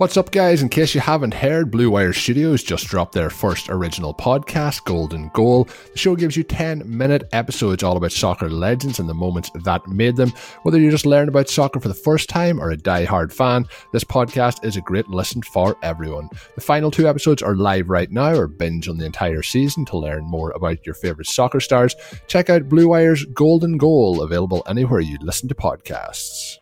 What's 0.00 0.16
up, 0.16 0.30
guys? 0.30 0.62
In 0.62 0.70
case 0.70 0.94
you 0.94 1.00
haven't 1.02 1.34
heard, 1.34 1.70
Blue 1.70 1.90
Wire 1.90 2.14
Studios 2.14 2.62
just 2.62 2.86
dropped 2.86 3.12
their 3.12 3.28
first 3.28 3.68
original 3.68 4.14
podcast, 4.14 4.82
Golden 4.84 5.28
Goal. 5.34 5.64
The 5.92 5.98
show 5.98 6.16
gives 6.16 6.38
you 6.38 6.42
10 6.42 6.84
minute 6.86 7.24
episodes 7.32 7.82
all 7.82 7.98
about 7.98 8.10
soccer 8.10 8.48
legends 8.48 8.98
and 8.98 9.06
the 9.06 9.12
moments 9.12 9.50
that 9.54 9.86
made 9.88 10.16
them. 10.16 10.32
Whether 10.62 10.80
you're 10.80 10.90
just 10.90 11.04
learning 11.04 11.28
about 11.28 11.50
soccer 11.50 11.80
for 11.80 11.88
the 11.88 11.92
first 11.92 12.30
time 12.30 12.58
or 12.62 12.70
a 12.70 12.78
die-hard 12.78 13.30
fan, 13.30 13.66
this 13.92 14.02
podcast 14.02 14.64
is 14.64 14.78
a 14.78 14.80
great 14.80 15.06
listen 15.08 15.42
for 15.42 15.76
everyone. 15.82 16.30
The 16.54 16.62
final 16.62 16.90
two 16.90 17.06
episodes 17.06 17.42
are 17.42 17.54
live 17.54 17.90
right 17.90 18.10
now, 18.10 18.34
or 18.34 18.46
binge 18.46 18.88
on 18.88 18.96
the 18.96 19.04
entire 19.04 19.42
season 19.42 19.84
to 19.84 19.98
learn 19.98 20.24
more 20.24 20.52
about 20.52 20.86
your 20.86 20.94
favourite 20.94 21.28
soccer 21.28 21.60
stars. 21.60 21.94
Check 22.26 22.48
out 22.48 22.70
Blue 22.70 22.88
Wire's 22.88 23.26
Golden 23.34 23.76
Goal, 23.76 24.22
available 24.22 24.62
anywhere 24.66 25.00
you 25.00 25.18
listen 25.20 25.50
to 25.50 25.54
podcasts. 25.54 26.56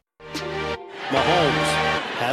Mahomes 1.11 1.88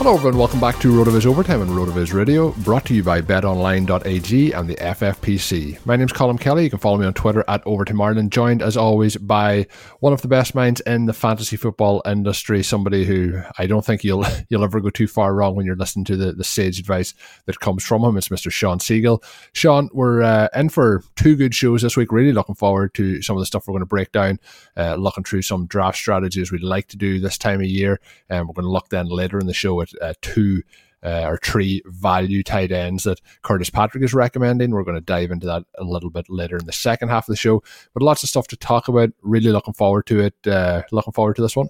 Hello, 0.00 0.14
everyone. 0.14 0.38
Welcome 0.38 0.60
back 0.60 0.78
to 0.78 0.90
RotoViz 0.90 1.26
Overtime 1.26 1.60
on 1.60 1.68
RotoViz 1.68 2.14
Radio, 2.14 2.52
brought 2.52 2.86
to 2.86 2.94
you 2.94 3.02
by 3.04 3.20
BetOnline.ag 3.20 4.52
and 4.52 4.66
the 4.66 4.76
FFPC. 4.76 5.84
My 5.84 5.94
name's 5.94 6.14
Colm 6.14 6.40
Kelly. 6.40 6.64
You 6.64 6.70
can 6.70 6.78
follow 6.78 6.96
me 6.96 7.04
on 7.04 7.12
Twitter 7.12 7.44
at 7.48 7.62
Overtime 7.66 8.00
Ireland. 8.00 8.32
Joined 8.32 8.62
as 8.62 8.78
always 8.78 9.18
by 9.18 9.66
one 9.98 10.14
of 10.14 10.22
the 10.22 10.28
best 10.28 10.54
minds 10.54 10.80
in 10.80 11.04
the 11.04 11.12
fantasy 11.12 11.58
football 11.58 12.00
industry. 12.06 12.62
Somebody 12.62 13.04
who 13.04 13.42
I 13.58 13.66
don't 13.66 13.84
think 13.84 14.02
you'll 14.02 14.24
you'll 14.48 14.64
ever 14.64 14.80
go 14.80 14.88
too 14.88 15.06
far 15.06 15.34
wrong 15.34 15.54
when 15.54 15.66
you're 15.66 15.76
listening 15.76 16.06
to 16.06 16.16
the, 16.16 16.32
the 16.32 16.44
sage 16.44 16.78
advice 16.78 17.12
that 17.44 17.60
comes 17.60 17.84
from 17.84 18.02
him. 18.02 18.16
It's 18.16 18.30
Mr. 18.30 18.50
Shawn 18.50 18.78
Siegele. 18.78 19.22
Shawn, 19.52 19.90
we're 19.92 20.22
uh, 20.22 20.48
in 20.56 20.70
for 20.70 21.04
two 21.16 21.36
good 21.36 21.54
shows 21.54 21.82
this 21.82 21.98
week. 21.98 22.10
Really 22.10 22.32
looking 22.32 22.54
forward 22.54 22.94
to 22.94 23.20
some 23.20 23.36
of 23.36 23.42
the 23.42 23.46
stuff 23.46 23.68
we're 23.68 23.72
going 23.72 23.80
to 23.80 23.86
break 23.86 24.12
down. 24.12 24.38
Uh, 24.78 24.94
looking 24.94 25.24
through 25.24 25.42
some 25.42 25.66
draft 25.66 25.98
strategies 25.98 26.50
we'd 26.50 26.62
like 26.62 26.88
to 26.88 26.96
do 26.96 27.20
this 27.20 27.36
time 27.36 27.60
of 27.60 27.66
year, 27.66 28.00
and 28.30 28.48
we're 28.48 28.54
going 28.54 28.64
to 28.64 28.70
look 28.70 28.88
then 28.88 29.04
later 29.04 29.38
in 29.38 29.46
the 29.46 29.52
show 29.52 29.78
at 29.82 29.89
uh, 30.00 30.14
two 30.22 30.62
uh, 31.02 31.24
or 31.26 31.38
three 31.38 31.82
value 31.86 32.42
tight 32.42 32.72
ends 32.72 33.04
that 33.04 33.20
Curtis 33.42 33.70
Patrick 33.70 34.04
is 34.04 34.14
recommending. 34.14 34.70
We're 34.70 34.84
going 34.84 34.96
to 34.96 35.00
dive 35.00 35.30
into 35.30 35.46
that 35.46 35.64
a 35.78 35.84
little 35.84 36.10
bit 36.10 36.26
later 36.28 36.56
in 36.56 36.66
the 36.66 36.72
second 36.72 37.08
half 37.08 37.28
of 37.28 37.32
the 37.32 37.36
show. 37.36 37.62
But 37.94 38.02
lots 38.02 38.22
of 38.22 38.28
stuff 38.28 38.48
to 38.48 38.56
talk 38.56 38.88
about. 38.88 39.10
Really 39.22 39.50
looking 39.50 39.74
forward 39.74 40.06
to 40.06 40.20
it. 40.20 40.34
Uh, 40.46 40.82
looking 40.92 41.12
forward 41.12 41.36
to 41.36 41.42
this 41.42 41.56
one. 41.56 41.68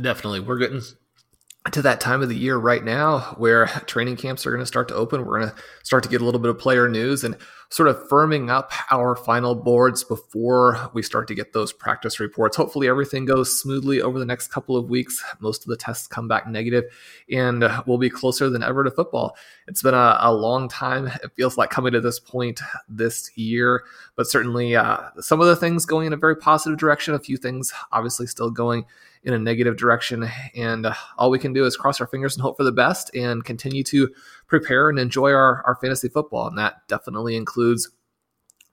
Definitely. 0.00 0.40
We're 0.40 0.58
getting 0.58 0.82
to 1.72 1.82
that 1.82 2.00
time 2.00 2.22
of 2.22 2.30
the 2.30 2.36
year 2.36 2.56
right 2.56 2.82
now 2.82 3.18
where 3.36 3.66
training 3.86 4.16
camps 4.16 4.46
are 4.46 4.50
going 4.50 4.62
to 4.62 4.66
start 4.66 4.88
to 4.88 4.94
open. 4.94 5.26
We're 5.26 5.40
going 5.40 5.50
to 5.50 5.56
start 5.82 6.02
to 6.04 6.08
get 6.08 6.22
a 6.22 6.24
little 6.24 6.40
bit 6.40 6.50
of 6.50 6.58
player 6.58 6.88
news 6.88 7.22
and 7.22 7.36
sort 7.68 7.88
of 7.88 8.08
firming 8.08 8.50
up 8.50 8.72
our 8.90 9.14
final 9.14 9.54
boards 9.54 10.02
before 10.02 10.90
we 10.94 11.02
start 11.02 11.28
to 11.28 11.34
get 11.34 11.52
those 11.52 11.70
practice 11.70 12.18
reports. 12.18 12.56
Hopefully, 12.56 12.88
everything 12.88 13.26
goes 13.26 13.60
smoothly 13.60 14.00
over 14.00 14.18
the 14.18 14.24
next 14.24 14.48
couple 14.48 14.74
of 14.74 14.88
weeks. 14.88 15.22
Most 15.38 15.62
of 15.62 15.68
the 15.68 15.76
tests 15.76 16.06
come 16.06 16.26
back 16.26 16.48
negative, 16.48 16.84
and 17.30 17.62
we'll 17.86 17.98
be 17.98 18.10
closer 18.10 18.48
than 18.48 18.62
ever 18.62 18.82
to 18.82 18.90
football. 18.90 19.36
It's 19.68 19.82
been 19.82 19.94
a, 19.94 20.16
a 20.20 20.32
long 20.32 20.66
time. 20.66 21.08
It 21.08 21.32
feels 21.36 21.58
like 21.58 21.68
coming 21.68 21.92
to 21.92 22.00
this 22.00 22.18
point 22.18 22.60
this 22.88 23.30
year, 23.36 23.84
but 24.16 24.26
certainly 24.26 24.74
uh, 24.74 25.10
some 25.20 25.42
of 25.42 25.46
the 25.46 25.56
things 25.56 25.84
going 25.84 26.06
in 26.06 26.14
a 26.14 26.16
very 26.16 26.36
positive 26.36 26.78
direction. 26.78 27.14
A 27.14 27.18
few 27.18 27.36
things 27.36 27.72
obviously 27.92 28.26
still 28.26 28.50
going 28.50 28.86
in 29.22 29.34
a 29.34 29.38
negative 29.38 29.76
direction. 29.76 30.28
And 30.54 30.86
uh, 30.86 30.94
all 31.18 31.30
we 31.30 31.38
can 31.38 31.52
do 31.52 31.64
is 31.66 31.76
cross 31.76 32.00
our 32.00 32.06
fingers 32.06 32.36
and 32.36 32.42
hope 32.42 32.56
for 32.56 32.64
the 32.64 32.72
best 32.72 33.14
and 33.14 33.44
continue 33.44 33.84
to 33.84 34.08
prepare 34.46 34.88
and 34.88 34.98
enjoy 34.98 35.32
our, 35.32 35.62
our 35.66 35.76
fantasy 35.76 36.08
football. 36.08 36.46
And 36.46 36.58
that 36.58 36.88
definitely 36.88 37.36
includes 37.36 37.90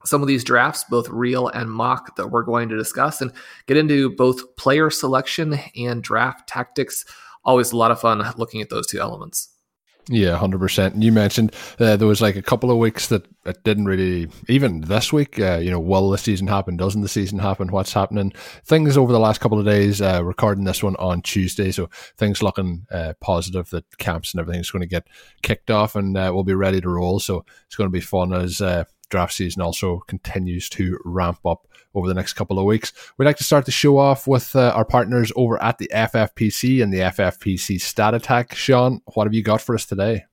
some 0.05 0.21
of 0.21 0.27
these 0.27 0.43
drafts, 0.43 0.85
both 0.85 1.09
real 1.09 1.47
and 1.49 1.69
mock, 1.69 2.15
that 2.15 2.27
we're 2.27 2.43
going 2.43 2.69
to 2.69 2.77
discuss 2.77 3.21
and 3.21 3.31
get 3.65 3.77
into 3.77 4.09
both 4.09 4.55
player 4.55 4.89
selection 4.89 5.59
and 5.75 6.01
draft 6.01 6.47
tactics. 6.47 7.03
Always 7.43 7.71
a 7.71 7.77
lot 7.77 7.91
of 7.91 7.99
fun 7.99 8.23
looking 8.37 8.61
at 8.61 8.69
those 8.69 8.87
two 8.87 8.99
elements. 8.99 9.49
Yeah, 10.09 10.37
hundred 10.37 10.59
percent. 10.59 10.93
And 10.93 11.03
you 11.03 11.11
mentioned 11.11 11.53
uh, 11.79 11.97
there 11.97 12.07
was 12.07 12.21
like 12.21 12.37
a 12.37 12.41
couple 12.41 12.71
of 12.71 12.77
weeks 12.77 13.07
that 13.07 13.27
it 13.45 13.63
didn't 13.63 13.85
really. 13.85 14.29
Even 14.47 14.81
this 14.81 15.11
week, 15.11 15.37
uh, 15.37 15.57
you 15.57 15.69
know, 15.69 15.81
will 15.81 16.09
the 16.09 16.17
season 16.17 16.47
happen? 16.47 16.77
Doesn't 16.77 17.01
the 17.01 17.09
season 17.09 17.39
happen? 17.39 17.67
What's 17.71 17.91
happening? 17.91 18.31
Things 18.63 18.95
over 18.95 19.11
the 19.11 19.19
last 19.19 19.41
couple 19.41 19.59
of 19.59 19.65
days. 19.65 20.01
Uh, 20.01 20.23
recording 20.23 20.63
this 20.63 20.81
one 20.81 20.95
on 20.95 21.21
Tuesday, 21.21 21.71
so 21.71 21.89
things 22.17 22.41
looking 22.41 22.87
uh, 22.89 23.13
positive 23.19 23.69
that 23.71 23.97
camps 23.97 24.33
and 24.33 24.39
everything's 24.39 24.71
going 24.71 24.81
to 24.81 24.87
get 24.87 25.07
kicked 25.41 25.69
off, 25.69 25.95
and 25.95 26.17
uh, 26.17 26.31
we'll 26.33 26.45
be 26.45 26.53
ready 26.53 26.79
to 26.79 26.89
roll. 26.89 27.19
So 27.19 27.43
it's 27.65 27.75
going 27.75 27.89
to 27.89 27.93
be 27.93 27.99
fun 27.99 28.31
as 28.31 28.61
uh, 28.61 28.85
draft 29.09 29.33
season 29.33 29.61
also 29.61 29.99
continues 30.07 30.69
to 30.69 30.97
ramp 31.05 31.39
up 31.45 31.67
over 31.95 32.07
the 32.07 32.13
next 32.13 32.33
couple 32.33 32.59
of 32.59 32.65
weeks. 32.65 32.93
We'd 33.17 33.25
like 33.25 33.37
to 33.37 33.43
start 33.43 33.65
the 33.65 33.71
show 33.71 33.97
off 33.97 34.27
with 34.27 34.55
uh, 34.55 34.71
our 34.75 34.85
partners 34.85 35.31
over 35.35 35.61
at 35.61 35.77
the 35.77 35.89
FFPC 35.93 36.83
and 36.83 36.93
the 36.93 36.99
FFPC 36.99 37.79
Stat 37.81 38.13
Attack. 38.13 38.55
Shawn, 38.55 39.01
what 39.13 39.25
have 39.25 39.33
you 39.33 39.43
got 39.43 39.61
for 39.61 39.75
us 39.75 39.85
today? 39.85 40.25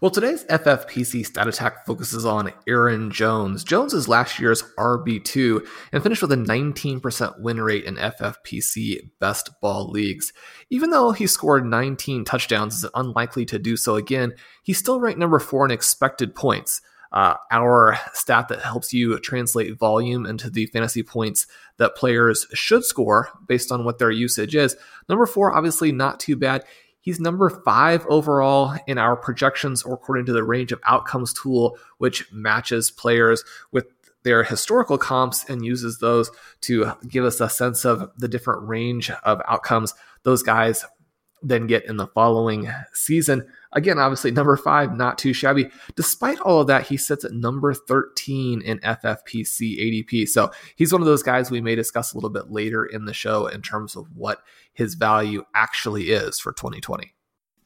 Well, 0.00 0.10
today's 0.10 0.44
FFPC 0.44 1.26
stat 1.26 1.48
attack 1.48 1.86
focuses 1.86 2.24
on 2.24 2.52
Aaron 2.66 3.10
Jones. 3.10 3.64
Jones 3.64 3.92
is 3.92 4.08
last 4.08 4.38
year's 4.38 4.62
RB2 4.78 5.66
and 5.92 6.02
finished 6.02 6.22
with 6.22 6.32
a 6.32 6.36
19% 6.36 7.40
win 7.40 7.60
rate 7.60 7.84
in 7.84 7.96
FFPC 7.96 9.10
best 9.20 9.50
ball 9.60 9.88
leagues. 9.90 10.32
Even 10.70 10.90
though 10.90 11.12
he 11.12 11.26
scored 11.26 11.66
19 11.66 12.24
touchdowns, 12.24 12.76
is 12.76 12.90
unlikely 12.94 13.44
to 13.46 13.58
do 13.58 13.76
so 13.76 13.96
again, 13.96 14.34
he's 14.62 14.78
still 14.78 15.00
ranked 15.00 15.18
number 15.18 15.38
four 15.38 15.64
in 15.64 15.70
expected 15.70 16.34
points 16.34 16.80
uh, 17.12 17.34
our 17.50 17.98
stat 18.14 18.48
that 18.48 18.62
helps 18.62 18.92
you 18.92 19.18
translate 19.18 19.78
volume 19.78 20.26
into 20.26 20.48
the 20.48 20.66
fantasy 20.66 21.02
points 21.02 21.46
that 21.76 21.94
players 21.94 22.46
should 22.54 22.84
score 22.84 23.28
based 23.46 23.70
on 23.70 23.84
what 23.84 23.98
their 23.98 24.10
usage 24.10 24.54
is. 24.54 24.76
Number 25.08 25.26
four, 25.26 25.54
obviously 25.54 25.92
not 25.92 26.20
too 26.20 26.36
bad. 26.36 26.64
He's 27.00 27.20
number 27.20 27.50
five 27.50 28.06
overall 28.06 28.76
in 28.86 28.96
our 28.96 29.16
projections, 29.16 29.82
or 29.82 29.94
according 29.94 30.26
to 30.26 30.32
the 30.32 30.44
range 30.44 30.70
of 30.72 30.80
outcomes 30.84 31.32
tool, 31.32 31.76
which 31.98 32.30
matches 32.32 32.90
players 32.90 33.44
with 33.72 33.86
their 34.22 34.44
historical 34.44 34.98
comps 34.98 35.44
and 35.48 35.64
uses 35.64 35.98
those 35.98 36.30
to 36.60 36.92
give 37.08 37.24
us 37.24 37.40
a 37.40 37.48
sense 37.48 37.84
of 37.84 38.10
the 38.16 38.28
different 38.28 38.68
range 38.68 39.10
of 39.10 39.42
outcomes 39.48 39.94
those 40.22 40.44
guys 40.44 40.84
then 41.42 41.66
get 41.66 41.84
in 41.86 41.96
the 41.96 42.06
following 42.06 42.72
season. 42.92 43.46
Again, 43.74 43.98
obviously, 43.98 44.30
number 44.30 44.56
five, 44.56 44.96
not 44.96 45.18
too 45.18 45.32
shabby. 45.32 45.70
Despite 45.96 46.38
all 46.40 46.60
of 46.60 46.66
that, 46.66 46.86
he 46.86 46.96
sits 46.96 47.24
at 47.24 47.32
number 47.32 47.72
13 47.72 48.60
in 48.60 48.78
FFPC 48.80 50.06
ADP. 50.08 50.28
So 50.28 50.50
he's 50.76 50.92
one 50.92 51.00
of 51.00 51.06
those 51.06 51.22
guys 51.22 51.50
we 51.50 51.60
may 51.60 51.74
discuss 51.74 52.12
a 52.12 52.16
little 52.16 52.30
bit 52.30 52.50
later 52.50 52.84
in 52.84 53.06
the 53.06 53.14
show 53.14 53.46
in 53.46 53.62
terms 53.62 53.96
of 53.96 54.06
what 54.14 54.42
his 54.72 54.94
value 54.94 55.44
actually 55.54 56.10
is 56.10 56.38
for 56.38 56.52
2020. 56.52 57.14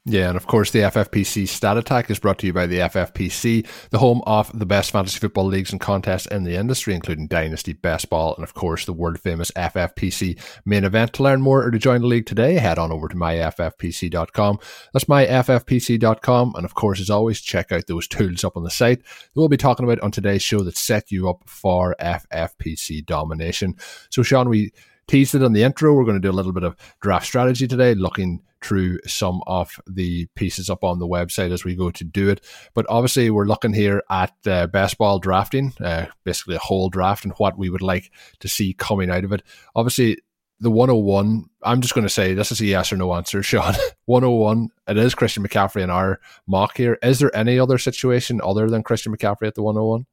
Yeah, 0.08 0.28
and 0.28 0.36
of 0.36 0.46
course, 0.46 0.70
the 0.70 0.78
FFPC 0.82 1.48
Stat 1.48 1.76
Attack 1.76 2.12
is 2.12 2.20
brought 2.20 2.38
to 2.38 2.46
you 2.46 2.52
by 2.52 2.66
the 2.66 2.78
FFPC, 2.78 3.66
the 3.90 3.98
home 3.98 4.22
of 4.24 4.56
the 4.56 4.64
best 4.64 4.92
fantasy 4.92 5.18
football 5.18 5.46
leagues 5.46 5.72
and 5.72 5.80
contests 5.80 6.26
in 6.26 6.44
the 6.44 6.54
industry, 6.54 6.94
including 6.94 7.26
Dynasty, 7.26 7.72
Best 7.72 8.08
Ball, 8.08 8.32
and 8.36 8.44
of 8.44 8.54
course, 8.54 8.84
the 8.84 8.92
world 8.92 9.18
famous 9.18 9.50
FFPC 9.56 10.40
main 10.64 10.84
event. 10.84 11.14
To 11.14 11.24
learn 11.24 11.42
more 11.42 11.64
or 11.64 11.72
to 11.72 11.78
join 11.80 12.02
the 12.02 12.06
league 12.06 12.26
today, 12.26 12.54
head 12.54 12.78
on 12.78 12.92
over 12.92 13.08
to 13.08 13.16
myffpc.com. 13.16 14.60
That's 14.92 15.06
myffpc.com. 15.06 16.52
And 16.54 16.64
of 16.64 16.74
course, 16.74 17.00
as 17.00 17.10
always, 17.10 17.40
check 17.40 17.72
out 17.72 17.88
those 17.88 18.06
tools 18.06 18.44
up 18.44 18.56
on 18.56 18.62
the 18.62 18.70
site 18.70 19.02
that 19.02 19.30
we'll 19.34 19.48
be 19.48 19.56
talking 19.56 19.82
about 19.82 19.98
on 20.02 20.12
today's 20.12 20.42
show 20.42 20.60
that 20.60 20.78
set 20.78 21.10
you 21.10 21.28
up 21.28 21.42
for 21.46 21.96
FFPC 22.00 23.04
domination. 23.04 23.74
So, 24.10 24.22
Shawn, 24.22 24.48
we 24.48 24.70
teased 25.08 25.34
it 25.34 25.42
on 25.42 25.52
the 25.52 25.62
intro. 25.62 25.94
We're 25.94 26.04
going 26.04 26.20
to 26.20 26.26
do 26.26 26.30
a 26.30 26.32
little 26.32 26.52
bit 26.52 26.64
of 26.64 26.76
draft 27.00 27.26
strategy 27.26 27.66
today, 27.66 27.94
looking 27.94 28.42
through 28.62 28.98
some 29.06 29.42
of 29.46 29.78
the 29.86 30.26
pieces 30.34 30.68
up 30.68 30.82
on 30.82 30.98
the 30.98 31.06
website 31.06 31.52
as 31.52 31.64
we 31.64 31.76
go 31.76 31.90
to 31.90 32.04
do 32.04 32.28
it. 32.28 32.44
But 32.74 32.86
obviously, 32.88 33.30
we're 33.30 33.46
looking 33.46 33.72
here 33.72 34.02
at 34.10 34.32
uh, 34.46 34.66
best 34.66 34.98
ball 34.98 35.18
drafting, 35.18 35.72
uh, 35.80 36.06
basically 36.24 36.56
a 36.56 36.60
whole 36.60 36.88
draft, 36.88 37.24
and 37.24 37.34
what 37.34 37.58
we 37.58 37.70
would 37.70 37.82
like 37.82 38.10
to 38.40 38.48
see 38.48 38.72
coming 38.72 39.10
out 39.10 39.24
of 39.24 39.32
it. 39.32 39.42
Obviously, 39.74 40.18
the 40.58 40.70
101, 40.70 41.44
I'm 41.62 41.80
just 41.80 41.94
going 41.94 42.06
to 42.06 42.12
say 42.12 42.32
this 42.32 42.50
is 42.50 42.60
a 42.60 42.66
yes 42.66 42.92
or 42.92 42.96
no 42.96 43.14
answer, 43.14 43.42
Shawn. 43.44 43.74
101, 44.06 44.68
it 44.88 44.96
is 44.96 45.14
Christian 45.14 45.46
McCaffrey 45.46 45.82
in 45.82 45.90
our 45.90 46.20
mock 46.46 46.76
here. 46.76 46.98
Is 47.02 47.18
there 47.18 47.34
any 47.36 47.58
other 47.58 47.78
situation 47.78 48.40
other 48.42 48.70
than 48.70 48.82
Christian 48.82 49.14
McCaffrey 49.14 49.46
at 49.46 49.54
the 49.54 49.62
101? 49.62 50.06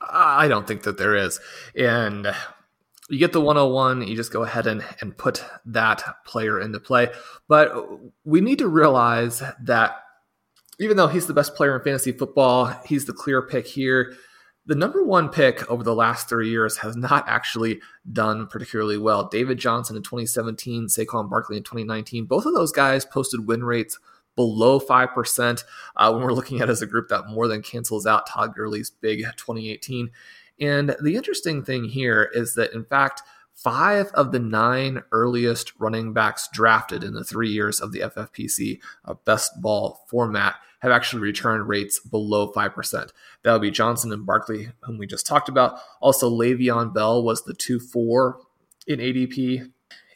I 0.00 0.48
don't 0.48 0.66
think 0.66 0.82
that 0.82 0.98
there 0.98 1.14
is. 1.14 1.40
And 1.76 2.34
you 3.08 3.18
get 3.18 3.32
the 3.32 3.40
101 3.40 4.06
you 4.06 4.16
just 4.16 4.32
go 4.32 4.42
ahead 4.42 4.66
and, 4.66 4.84
and 5.00 5.16
put 5.16 5.44
that 5.66 6.02
player 6.24 6.60
into 6.60 6.80
play. 6.80 7.08
But 7.48 7.74
we 8.24 8.40
need 8.40 8.58
to 8.58 8.68
realize 8.68 9.42
that 9.62 9.96
even 10.80 10.96
though 10.96 11.08
he's 11.08 11.26
the 11.26 11.34
best 11.34 11.54
player 11.54 11.76
in 11.76 11.82
fantasy 11.82 12.12
football 12.12 12.66
he's 12.84 13.06
the 13.06 13.12
clear 13.12 13.42
pick 13.42 13.66
here. 13.66 14.14
The 14.66 14.74
number 14.74 15.02
one 15.02 15.30
pick 15.30 15.68
over 15.70 15.82
the 15.82 15.94
last 15.94 16.28
three 16.28 16.50
years 16.50 16.76
has 16.78 16.94
not 16.94 17.26
actually 17.26 17.80
done 18.12 18.46
particularly 18.46 18.98
well. 18.98 19.28
David 19.28 19.58
johnson 19.58 19.96
in 19.96 20.02
2017 20.02 20.86
saquon 20.86 21.30
barkley 21.30 21.56
in 21.56 21.62
2019 21.62 22.26
both 22.26 22.44
of 22.44 22.54
those 22.54 22.72
guys 22.72 23.04
posted 23.04 23.46
win 23.46 23.64
rates 23.64 23.98
below 24.38 24.78
5% 24.78 25.64
uh, 25.96 26.12
when 26.12 26.22
we're 26.22 26.32
looking 26.32 26.60
at 26.60 26.70
as 26.70 26.80
a 26.80 26.86
group 26.86 27.08
that 27.08 27.26
more 27.26 27.48
than 27.48 27.60
cancels 27.60 28.06
out 28.06 28.28
Todd 28.28 28.54
Gurley's 28.54 28.88
big 28.88 29.18
2018. 29.18 30.12
And 30.60 30.96
the 31.02 31.16
interesting 31.16 31.64
thing 31.64 31.84
here 31.84 32.30
is 32.32 32.54
that, 32.54 32.72
in 32.72 32.84
fact, 32.84 33.22
five 33.54 34.08
of 34.14 34.32
the 34.32 34.38
nine 34.38 35.02
earliest 35.12 35.72
running 35.78 36.12
backs 36.12 36.48
drafted 36.52 37.02
in 37.02 37.14
the 37.14 37.24
three 37.24 37.50
years 37.50 37.80
of 37.80 37.92
the 37.92 38.00
FFPC 38.00 38.80
uh, 39.04 39.14
best 39.24 39.60
ball 39.60 40.04
format 40.08 40.54
have 40.80 40.92
actually 40.92 41.22
returned 41.22 41.68
rates 41.68 41.98
below 41.98 42.52
5%. 42.52 43.10
That 43.42 43.52
would 43.52 43.62
be 43.62 43.70
Johnson 43.70 44.12
and 44.12 44.24
Barkley, 44.24 44.70
whom 44.82 44.98
we 44.98 45.06
just 45.06 45.26
talked 45.26 45.48
about. 45.48 45.80
Also, 46.00 46.30
Le'Veon 46.30 46.94
Bell 46.94 47.22
was 47.22 47.42
the 47.42 47.54
2 47.54 47.80
4 47.80 48.38
in 48.86 49.00
ADP. 49.00 49.72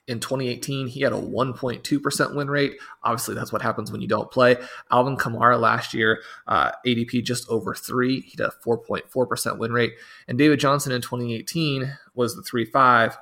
In 0.09 0.19
2018, 0.19 0.89
he 0.89 1.01
had 1.03 1.13
a 1.13 1.17
1.2% 1.17 2.35
win 2.35 2.49
rate. 2.49 2.75
Obviously, 3.05 3.37
that's 3.37 3.53
what 3.53 3.63
happens 3.63 3.93
when 3.93 4.01
you 4.01 4.09
don't 4.09 4.31
play. 4.33 4.57
Alvin 4.91 5.17
Kamara 5.17 5.61
last 5.61 5.95
year, 5.95 6.23
uh, 6.49 6.73
ADP 6.85 7.23
just 7.23 7.49
over 7.49 7.73
three. 7.73 8.21
He 8.21 8.35
had 8.37 8.49
a 8.49 8.67
4.4% 8.67 9.59
win 9.59 9.73
rate. 9.73 9.95
And 10.27 10.37
David 10.37 10.59
Johnson 10.59 10.91
in 10.91 11.03
2018 11.03 11.97
was 12.15 12.35
the 12.35 12.43
3 12.43 12.65
5, 12.65 13.17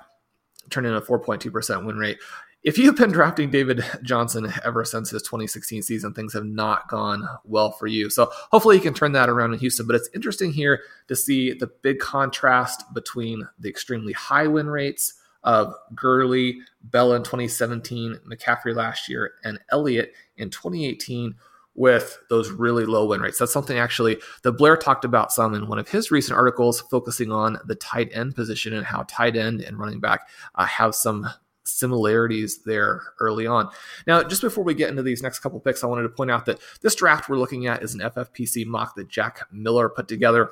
turned 0.70 0.86
in 0.86 0.94
a 0.94 1.02
4.2% 1.02 1.84
win 1.84 1.96
rate. 1.96 2.18
If 2.62 2.76
you've 2.76 2.96
been 2.96 3.12
drafting 3.12 3.50
David 3.50 3.84
Johnson 4.02 4.52
ever 4.64 4.84
since 4.84 5.10
his 5.10 5.22
2016 5.22 5.82
season, 5.82 6.12
things 6.12 6.34
have 6.34 6.44
not 6.44 6.88
gone 6.88 7.26
well 7.44 7.72
for 7.72 7.86
you. 7.86 8.10
So 8.10 8.30
hopefully 8.50 8.76
you 8.76 8.82
can 8.82 8.92
turn 8.92 9.12
that 9.12 9.30
around 9.30 9.54
in 9.54 9.60
Houston. 9.60 9.86
But 9.86 9.96
it's 9.96 10.10
interesting 10.14 10.52
here 10.52 10.80
to 11.08 11.16
see 11.16 11.52
the 11.52 11.70
big 11.82 12.00
contrast 12.00 12.84
between 12.92 13.48
the 13.58 13.68
extremely 13.68 14.12
high 14.12 14.46
win 14.46 14.68
rates 14.68 15.14
of 15.42 15.74
Gurley, 15.94 16.60
Bell 16.82 17.14
in 17.14 17.22
2017, 17.22 18.20
McCaffrey 18.30 18.74
last 18.74 19.08
year, 19.08 19.32
and 19.44 19.58
Elliott 19.70 20.12
in 20.36 20.50
2018 20.50 21.34
with 21.74 22.18
those 22.28 22.50
really 22.50 22.84
low 22.84 23.06
win 23.06 23.20
rates. 23.20 23.38
That's 23.38 23.52
something 23.52 23.78
actually 23.78 24.18
that 24.42 24.52
Blair 24.52 24.76
talked 24.76 25.04
about 25.04 25.32
some 25.32 25.54
in 25.54 25.68
one 25.68 25.78
of 25.78 25.88
his 25.88 26.10
recent 26.10 26.36
articles, 26.36 26.80
focusing 26.80 27.32
on 27.32 27.58
the 27.64 27.74
tight 27.74 28.10
end 28.12 28.34
position 28.34 28.74
and 28.74 28.84
how 28.84 29.04
tight 29.08 29.36
end 29.36 29.62
and 29.62 29.78
running 29.78 30.00
back 30.00 30.28
uh, 30.56 30.66
have 30.66 30.94
some 30.94 31.28
similarities 31.64 32.62
there 32.64 33.02
early 33.20 33.46
on. 33.46 33.70
Now, 34.06 34.22
just 34.22 34.42
before 34.42 34.64
we 34.64 34.74
get 34.74 34.90
into 34.90 35.02
these 35.02 35.22
next 35.22 35.38
couple 35.38 35.60
picks, 35.60 35.84
I 35.84 35.86
wanted 35.86 36.02
to 36.02 36.08
point 36.08 36.30
out 36.30 36.46
that 36.46 36.60
this 36.80 36.94
draft 36.94 37.28
we're 37.28 37.38
looking 37.38 37.66
at 37.66 37.82
is 37.82 37.94
an 37.94 38.00
FFPC 38.00 38.66
mock 38.66 38.96
that 38.96 39.08
Jack 39.08 39.46
Miller 39.52 39.88
put 39.88 40.08
together 40.08 40.50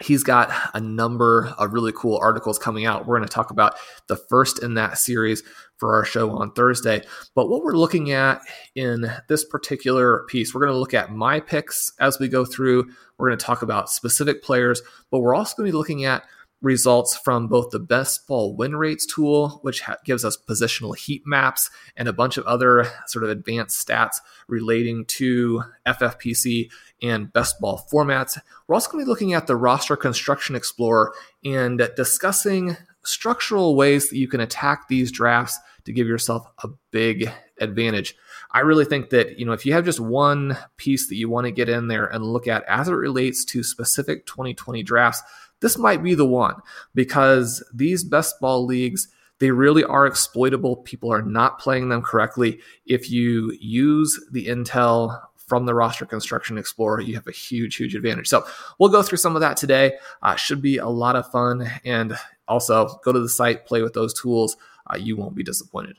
he's 0.00 0.22
got 0.22 0.50
a 0.74 0.80
number 0.80 1.52
of 1.58 1.72
really 1.72 1.92
cool 1.92 2.18
articles 2.22 2.58
coming 2.58 2.86
out. 2.86 3.06
We're 3.06 3.16
going 3.16 3.28
to 3.28 3.34
talk 3.34 3.50
about 3.50 3.74
the 4.06 4.16
first 4.16 4.62
in 4.62 4.74
that 4.74 4.98
series 4.98 5.42
for 5.76 5.94
our 5.94 6.04
show 6.04 6.30
on 6.30 6.52
Thursday. 6.52 7.02
But 7.34 7.48
what 7.48 7.62
we're 7.62 7.76
looking 7.76 8.12
at 8.12 8.40
in 8.74 9.10
this 9.28 9.44
particular 9.44 10.24
piece, 10.28 10.54
we're 10.54 10.60
going 10.60 10.72
to 10.72 10.78
look 10.78 10.94
at 10.94 11.12
my 11.12 11.40
picks 11.40 11.92
as 11.98 12.18
we 12.18 12.28
go 12.28 12.44
through. 12.44 12.90
We're 13.18 13.28
going 13.28 13.38
to 13.38 13.44
talk 13.44 13.62
about 13.62 13.90
specific 13.90 14.42
players, 14.42 14.82
but 15.10 15.20
we're 15.20 15.34
also 15.34 15.56
going 15.56 15.66
to 15.66 15.72
be 15.72 15.78
looking 15.78 16.04
at 16.04 16.22
results 16.60 17.16
from 17.16 17.46
both 17.46 17.70
the 17.70 17.78
best 17.78 18.26
ball 18.26 18.54
win 18.56 18.76
rates 18.76 19.06
tool, 19.06 19.60
which 19.62 19.80
ha- 19.80 19.96
gives 20.04 20.24
us 20.24 20.36
positional 20.36 20.96
heat 20.96 21.22
maps 21.24 21.70
and 21.96 22.08
a 22.08 22.12
bunch 22.12 22.36
of 22.36 22.44
other 22.46 22.90
sort 23.06 23.24
of 23.24 23.30
advanced 23.30 23.86
stats 23.86 24.16
relating 24.48 25.04
to 25.04 25.62
FFPC 25.86 26.70
and 27.00 27.32
best 27.32 27.60
ball 27.60 27.86
formats. 27.92 28.38
We're 28.66 28.74
also 28.74 28.90
going 28.90 29.02
to 29.02 29.06
be 29.06 29.10
looking 29.10 29.34
at 29.34 29.46
the 29.46 29.56
roster 29.56 29.96
construction 29.96 30.56
explorer 30.56 31.12
and 31.44 31.88
discussing 31.96 32.76
structural 33.04 33.76
ways 33.76 34.10
that 34.10 34.18
you 34.18 34.28
can 34.28 34.40
attack 34.40 34.88
these 34.88 35.12
drafts 35.12 35.58
to 35.84 35.92
give 35.92 36.06
yourself 36.06 36.46
a 36.62 36.68
big 36.90 37.30
advantage. 37.60 38.14
I 38.50 38.60
really 38.60 38.84
think 38.84 39.10
that, 39.10 39.38
you 39.38 39.46
know, 39.46 39.52
if 39.52 39.64
you 39.64 39.72
have 39.74 39.84
just 39.84 40.00
one 40.00 40.56
piece 40.76 41.08
that 41.08 41.16
you 41.16 41.28
want 41.28 41.46
to 41.46 41.50
get 41.50 41.68
in 41.68 41.88
there 41.88 42.06
and 42.06 42.24
look 42.24 42.46
at 42.46 42.64
as 42.64 42.88
it 42.88 42.92
relates 42.92 43.44
to 43.46 43.62
specific 43.62 44.26
2020 44.26 44.82
drafts, 44.82 45.22
this 45.60 45.78
might 45.78 46.02
be 46.02 46.14
the 46.14 46.26
one 46.26 46.56
because 46.94 47.62
these 47.74 48.04
best 48.04 48.40
ball 48.40 48.64
leagues, 48.64 49.08
they 49.38 49.50
really 49.50 49.84
are 49.84 50.06
exploitable. 50.06 50.76
People 50.76 51.12
are 51.12 51.22
not 51.22 51.58
playing 51.58 51.88
them 51.88 52.02
correctly. 52.02 52.60
If 52.86 53.10
you 53.10 53.56
use 53.60 54.20
the 54.30 54.46
intel 54.46 55.20
from 55.46 55.66
the 55.66 55.74
roster 55.74 56.04
construction 56.04 56.58
explorer, 56.58 57.00
you 57.00 57.14
have 57.14 57.26
a 57.26 57.32
huge, 57.32 57.76
huge 57.76 57.94
advantage. 57.94 58.28
So 58.28 58.46
we'll 58.78 58.90
go 58.90 59.02
through 59.02 59.18
some 59.18 59.34
of 59.34 59.40
that 59.40 59.56
today. 59.56 59.94
Uh, 60.22 60.36
should 60.36 60.60
be 60.60 60.76
a 60.76 60.88
lot 60.88 61.16
of 61.16 61.30
fun. 61.30 61.70
And 61.84 62.16
also 62.46 62.98
go 63.04 63.12
to 63.12 63.20
the 63.20 63.28
site, 63.28 63.66
play 63.66 63.82
with 63.82 63.94
those 63.94 64.12
tools. 64.12 64.56
Uh, 64.92 64.96
you 64.96 65.16
won't 65.16 65.34
be 65.34 65.42
disappointed. 65.42 65.98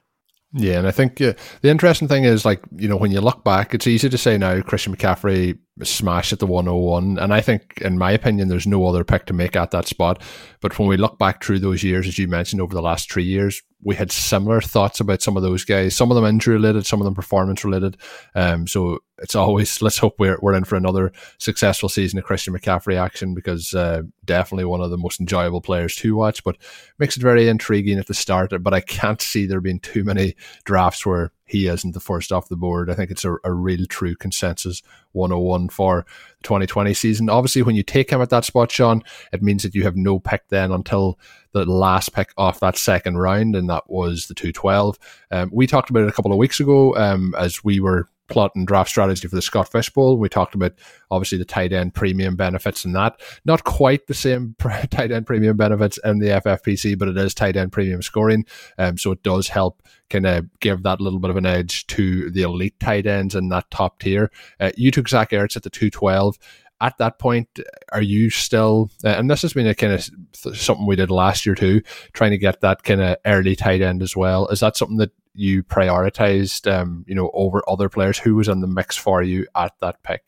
Yeah, 0.52 0.80
and 0.80 0.88
I 0.88 0.92
think 0.92 1.22
uh, 1.22 1.34
the 1.62 1.70
interesting 1.70 2.08
thing 2.08 2.24
is, 2.24 2.44
like, 2.44 2.62
you 2.76 2.88
know, 2.88 2.98
when 2.98 3.12
you 3.12 3.22
look 3.22 3.44
back, 3.44 3.76
it's 3.76 3.86
easy 3.86 4.10
to 4.10 4.18
say 4.18 4.36
now 4.38 4.62
Christian 4.62 4.96
McCaffrey 4.96 5.60
smashed 5.84 6.34
at 6.34 6.40
the 6.40 6.48
101. 6.48 7.20
And 7.20 7.32
I 7.32 7.40
think, 7.40 7.80
in 7.82 8.00
my 8.00 8.12
opinion, 8.12 8.48
there's 8.48 8.66
no 8.66 8.88
other 8.88 9.04
pick 9.04 9.26
to 9.28 9.34
make 9.34 9.56
at 9.56 9.70
that 9.72 9.88
spot. 9.88 10.22
But 10.60 10.78
when 10.80 10.88
we 10.88 10.98
look 10.98 11.20
back 11.20 11.44
through 11.44 11.60
those 11.60 11.84
years, 11.84 12.08
as 12.08 12.18
you 12.18 12.28
mentioned, 12.28 12.62
over 12.62 12.74
the 12.74 12.82
last 12.82 13.12
three 13.12 13.26
years, 13.26 13.62
we 13.82 13.96
had 13.96 14.12
similar 14.12 14.60
thoughts 14.60 15.00
about 15.00 15.22
some 15.22 15.38
of 15.38 15.44
those 15.44 15.64
guys. 15.64 15.96
Some 15.96 16.12
of 16.12 16.16
them 16.16 16.26
injury 16.26 16.56
related, 16.56 16.86
some 16.86 17.00
of 17.00 17.06
them 17.06 17.16
performance 17.16 17.64
related. 17.64 17.96
Um, 18.36 18.68
so 18.68 19.00
it's 19.20 19.36
always 19.36 19.82
let's 19.82 19.98
hope 19.98 20.16
we're 20.20 20.38
we're 20.42 20.54
in 20.54 20.66
for 20.66 20.76
another 20.76 21.12
successful 21.38 21.88
season 21.88 22.20
of 22.20 22.26
Christian 22.26 22.54
McCaffrey 22.54 22.96
action 22.96 23.34
because 23.34 23.74
uh, 23.74 24.04
definitely 24.26 24.66
one 24.66 24.82
of 24.82 24.90
the 24.90 24.98
most 24.98 25.20
enjoyable 25.20 25.62
players 25.62 25.96
to 25.98 26.16
watch. 26.16 26.44
But 26.44 26.58
makes 26.98 27.16
it 27.16 27.22
very 27.22 27.48
intriguing 27.48 28.00
at 28.00 28.08
the 28.08 28.14
start. 28.14 28.52
But 28.62 28.74
I 28.74 28.82
can't 28.82 29.22
see 29.22 29.46
there 29.46 29.62
being 29.62 29.80
too 29.80 30.04
many 30.04 30.36
drafts 30.66 31.06
where 31.06 31.32
he 31.46 31.68
isn't 31.68 31.94
the 31.94 32.00
first 32.00 32.32
off 32.32 32.50
the 32.50 32.56
board. 32.56 32.92
I 32.92 32.94
think 32.94 33.10
it's 33.10 33.26
a, 33.26 33.38
a 33.44 33.52
real 33.52 33.86
true 33.88 34.16
consensus 34.16 34.84
101 35.14 35.70
for 35.70 36.06
the 36.38 36.44
2020 36.44 36.94
season. 36.94 37.30
Obviously, 37.30 37.64
when 37.64 37.76
you 37.76 37.82
take 37.82 38.12
him 38.12 38.22
at 38.22 38.30
that 38.30 38.46
spot, 38.46 38.72
Shawn, 38.72 39.04
it 39.34 39.42
means 39.42 39.64
that 39.64 39.74
you 39.74 39.84
have 39.84 39.96
no 39.96 40.20
pick 40.20 40.48
then 40.50 40.72
until 40.72 41.18
the 41.54 41.66
last 41.66 42.14
pick 42.14 42.32
off 42.38 42.60
that 42.60 42.78
second 42.78 43.18
round, 43.18 43.56
and 43.56 43.70
that 43.70 43.90
was 43.90 44.28
the 44.28 44.34
212. 44.34 44.98
Um, 45.32 45.50
we 45.54 45.68
talked 45.68 45.90
about 45.90 46.04
it 46.04 46.10
a 46.10 46.14
couple 46.14 46.32
of 46.32 46.38
weeks 46.38 46.60
ago 46.60 46.96
um, 46.96 47.34
as 47.38 47.64
we 47.64 47.80
were 47.80 48.08
plotting 48.30 48.64
draft 48.64 48.90
strategy 48.90 49.28
for 49.28 49.36
the 49.36 49.42
Scott 49.42 49.72
Fish 49.72 49.90
Bowl. 49.90 50.18
We 50.18 50.30
talked 50.30 50.56
about 50.56 50.74
obviously 51.12 51.38
the 51.38 51.46
tight 51.46 51.74
end 51.74 51.94
premium 51.94 52.36
benefits 52.36 52.86
and 52.86 52.96
that. 52.96 53.20
Not 53.44 53.64
quite 53.64 54.08
the 54.08 54.14
same 54.14 54.56
tight 54.90 55.12
end 55.12 55.26
premium 55.26 55.58
benefits 55.58 56.00
in 56.04 56.20
the 56.20 56.28
FFPC, 56.28 56.98
but 56.98 57.10
it 57.10 57.18
is 57.18 57.34
tight 57.34 57.58
end 57.58 57.72
premium 57.72 58.02
scoring. 58.02 58.46
Um, 58.78 58.98
so 58.98 59.12
it 59.12 59.24
does 59.24 59.50
help 59.50 59.82
kind 60.10 60.26
of 60.26 60.60
give 60.60 60.84
that 60.84 61.02
little 61.02 61.20
bit 61.20 61.32
of 61.32 61.38
an 61.38 61.46
edge 61.46 61.86
to 61.88 62.30
the 62.30 62.44
elite 62.44 62.80
tight 62.80 63.06
ends 63.06 63.36
in 63.36 63.50
that 63.50 63.70
top 63.72 64.00
tier. 64.00 64.32
Uh, 64.60 64.72
you 64.78 64.92
took 64.92 65.10
Zach 65.10 65.32
Ertz 65.32 65.58
at 65.58 65.64
the 65.64 65.70
212 65.70 66.38
at 66.82 66.98
that 66.98 67.20
point, 67.20 67.60
are 67.92 68.02
you 68.02 68.30
still? 68.30 68.90
And 69.04 69.30
this 69.30 69.42
has 69.42 69.54
been 69.54 69.68
a 69.68 69.76
kind 69.76 69.94
of 69.94 70.10
th- 70.34 70.60
something 70.60 70.86
we 70.86 70.96
did 70.96 71.12
last 71.12 71.46
year 71.46 71.56
too, 71.56 71.82
trying 72.14 72.32
to 72.32 72.38
get 72.38 72.62
that 72.62 72.84
kind 72.84 73.02
of 73.02 73.18
early 73.26 73.56
tight 73.56 73.82
end 73.82 74.02
as 74.02 74.16
well. 74.16 74.48
Is 74.48 74.62
that 74.62 74.78
something 74.78 74.98
that 74.98 75.12
you 75.34 75.64
prioritized, 75.64 76.72
um, 76.72 77.06
you 77.08 77.16
know, 77.16 77.32
over 77.34 77.62
other 77.68 77.90
players? 77.90 78.18
Who 78.20 78.36
was 78.36 78.48
in 78.48 78.62
the 78.62 78.68
mix 78.68 78.96
for 78.96 79.22
you 79.22 79.48
at 79.56 79.74
that 79.82 80.02
pick? 80.04 80.24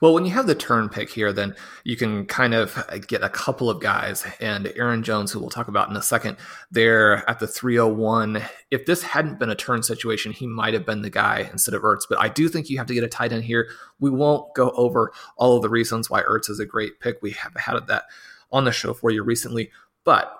Well, 0.00 0.14
when 0.14 0.24
you 0.24 0.32
have 0.32 0.46
the 0.46 0.54
turn 0.54 0.88
pick 0.88 1.10
here, 1.10 1.32
then 1.32 1.54
you 1.84 1.96
can 1.96 2.26
kind 2.26 2.54
of 2.54 2.76
uh, 2.88 2.98
get 2.98 3.22
a 3.22 3.28
couple 3.28 3.68
of 3.68 3.80
guys. 3.80 4.26
And 4.40 4.72
Aaron 4.76 5.02
Jones, 5.02 5.32
who 5.32 5.40
we'll 5.40 5.50
talk 5.50 5.68
about 5.68 5.90
in 5.90 5.96
a 5.96 6.02
second, 6.02 6.38
there 6.70 7.28
at 7.28 7.40
the 7.40 7.46
301. 7.46 8.42
If 8.70 8.86
this 8.86 9.02
hadn't 9.02 9.38
been 9.38 9.50
a 9.50 9.54
turn 9.54 9.82
situation, 9.82 10.32
he 10.32 10.46
might 10.46 10.74
have 10.74 10.86
been 10.86 11.02
the 11.02 11.10
guy 11.10 11.48
instead 11.52 11.74
of 11.74 11.82
Ertz. 11.82 12.02
But 12.08 12.20
I 12.20 12.28
do 12.28 12.48
think 12.48 12.70
you 12.70 12.78
have 12.78 12.86
to 12.86 12.94
get 12.94 13.04
a 13.04 13.08
tight 13.08 13.32
end 13.32 13.44
here. 13.44 13.68
We 14.00 14.10
won't 14.10 14.54
go 14.54 14.70
over 14.70 15.12
all 15.36 15.56
of 15.56 15.62
the 15.62 15.68
reasons 15.68 16.08
why 16.08 16.22
Ertz 16.22 16.48
is 16.48 16.60
a 16.60 16.66
great 16.66 17.00
pick. 17.00 17.20
We 17.20 17.32
have 17.32 17.54
had 17.56 17.86
that 17.88 18.04
on 18.50 18.64
the 18.64 18.72
show 18.72 18.94
for 18.94 19.10
you 19.10 19.22
recently. 19.22 19.70
But 20.04 20.34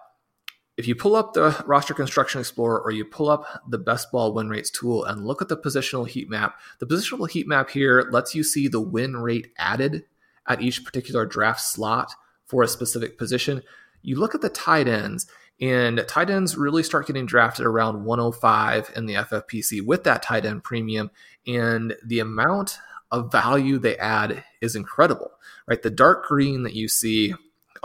if 0.77 0.87
you 0.87 0.95
pull 0.95 1.17
up 1.17 1.33
the 1.33 1.65
roster 1.67 1.95
construction 1.95 2.41
explorer 2.41 2.81
or 2.81 2.91
you 2.91 3.05
pull 3.05 3.31
up 3.31 3.63
the 3.69 3.79
best 3.79 4.13
ball 4.13 4.35
win 4.35 4.49
rates 4.49 4.71
tool 4.71 5.05
and 5.05 5.27
look 5.27 5.41
at 5.41 5.49
the 5.49 5.57
positional 5.57 6.07
heat 6.07 6.29
map, 6.29 6.59
the 6.79 6.87
positional 6.87 7.29
heat 7.29 7.49
map 7.49 7.71
here 7.71 8.09
lets 8.11 8.35
you 8.35 8.43
see 8.43 8.69
the 8.69 8.81
win 8.81 9.17
rate 9.17 9.53
added 9.59 10.05
at 10.47 10.61
each 10.61 10.85
particular 10.85 11.25
draft 11.25 11.61
slot 11.61 12.15
for 12.45 12.63
a 12.63 12.69
specific 12.69 13.17
position. 13.17 13.63
You 14.03 14.17
look 14.17 14.35
at 14.35 14.43
the 14.43 14.51
tight 14.51 14.87
ends, 14.87 15.27
and 15.61 16.05
tight 16.07 16.29
ends 16.29 16.57
really 16.57 16.83
start 16.83 17.07
getting 17.07 17.27
drafted 17.27 17.65
around 17.65 18.05
105 18.05 18.93
in 18.95 19.07
the 19.07 19.15
FFPC 19.15 19.85
with 19.85 20.05
that 20.05 20.23
tight 20.23 20.45
end 20.45 20.63
premium, 20.63 21.11
and 21.47 21.97
the 22.05 22.21
amount 22.21 22.79
of 23.11 23.33
value 23.33 23.79
they 23.79 23.97
add 23.97 24.45
is 24.61 24.77
incredible, 24.77 25.31
right? 25.67 25.83
The 25.83 25.91
dark 25.91 26.27
green 26.27 26.65
that 26.65 26.75
you 26.75 26.89
see 26.89 27.35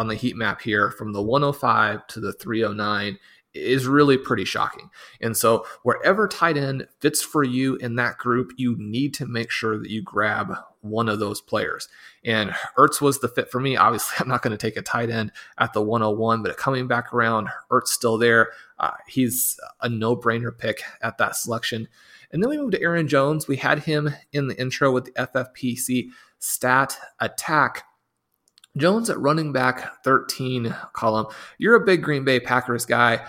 on 0.02 0.08
the 0.08 0.16
heat 0.16 0.36
map 0.36 0.62
here 0.62 0.90
from 0.90 1.14
the 1.14 1.22
105 1.22 2.08
to 2.08 2.20
the 2.20 2.34
309 2.34 3.20
is 3.54 3.86
really 3.86 4.18
pretty 4.18 4.46
shocking. 4.46 4.90
And 5.22 5.38
so, 5.38 5.66
wherever 5.84 6.28
tight 6.28 6.58
end 6.58 6.88
fits 7.02 7.22
for 7.22 7.44
you 7.44 7.76
in 7.76 7.96
that 7.98 8.18
group, 8.18 8.54
you 8.58 8.76
need 8.80 9.14
to 9.16 9.28
make 9.28 9.52
sure 9.52 9.78
that 9.78 9.92
you 9.92 10.02
grab 10.02 10.56
one 10.80 11.08
of 11.08 11.20
those 11.20 11.40
players. 11.40 11.88
And 12.26 12.52
Ertz 12.78 13.00
was 13.00 13.20
the 13.20 13.28
fit 13.28 13.52
for 13.52 13.60
me. 13.60 13.78
Obviously, 13.78 14.16
I'm 14.20 14.28
not 14.28 14.42
going 14.42 14.58
to 14.58 14.58
take 14.58 14.78
a 14.78 14.82
tight 14.82 15.12
end 15.12 15.32
at 15.60 15.74
the 15.74 15.82
101, 15.82 16.42
but 16.42 16.58
coming 16.58 16.88
back 16.88 17.14
around, 17.14 17.50
Ertz 17.70 17.88
still 17.90 18.18
there. 18.18 18.52
Uh, 18.80 18.92
he's 19.08 19.60
a 19.82 19.90
no 19.90 20.16
brainer 20.16 20.58
pick 20.58 20.82
at 21.02 21.20
that 21.20 21.36
selection. 21.36 21.88
And 22.32 22.42
then 22.42 22.50
we 22.50 22.58
move 22.58 22.72
to 22.72 22.82
Aaron 22.82 23.08
Jones. 23.08 23.48
We 23.48 23.58
had 23.58 23.80
him 23.80 24.10
in 24.32 24.48
the 24.48 24.60
intro 24.60 24.92
with 24.92 25.06
the 25.06 25.12
FFPC 25.12 26.08
stat 26.40 26.98
attack. 27.20 27.84
Jones 28.78 29.10
at 29.10 29.20
running 29.20 29.52
back 29.52 30.04
13 30.04 30.76
Colm. 30.96 31.32
You're 31.58 31.76
a 31.76 31.86
big 31.86 32.04
Green 32.04 32.24
Bay 32.24 32.40
Packers 32.40 32.86
guy. 32.86 33.26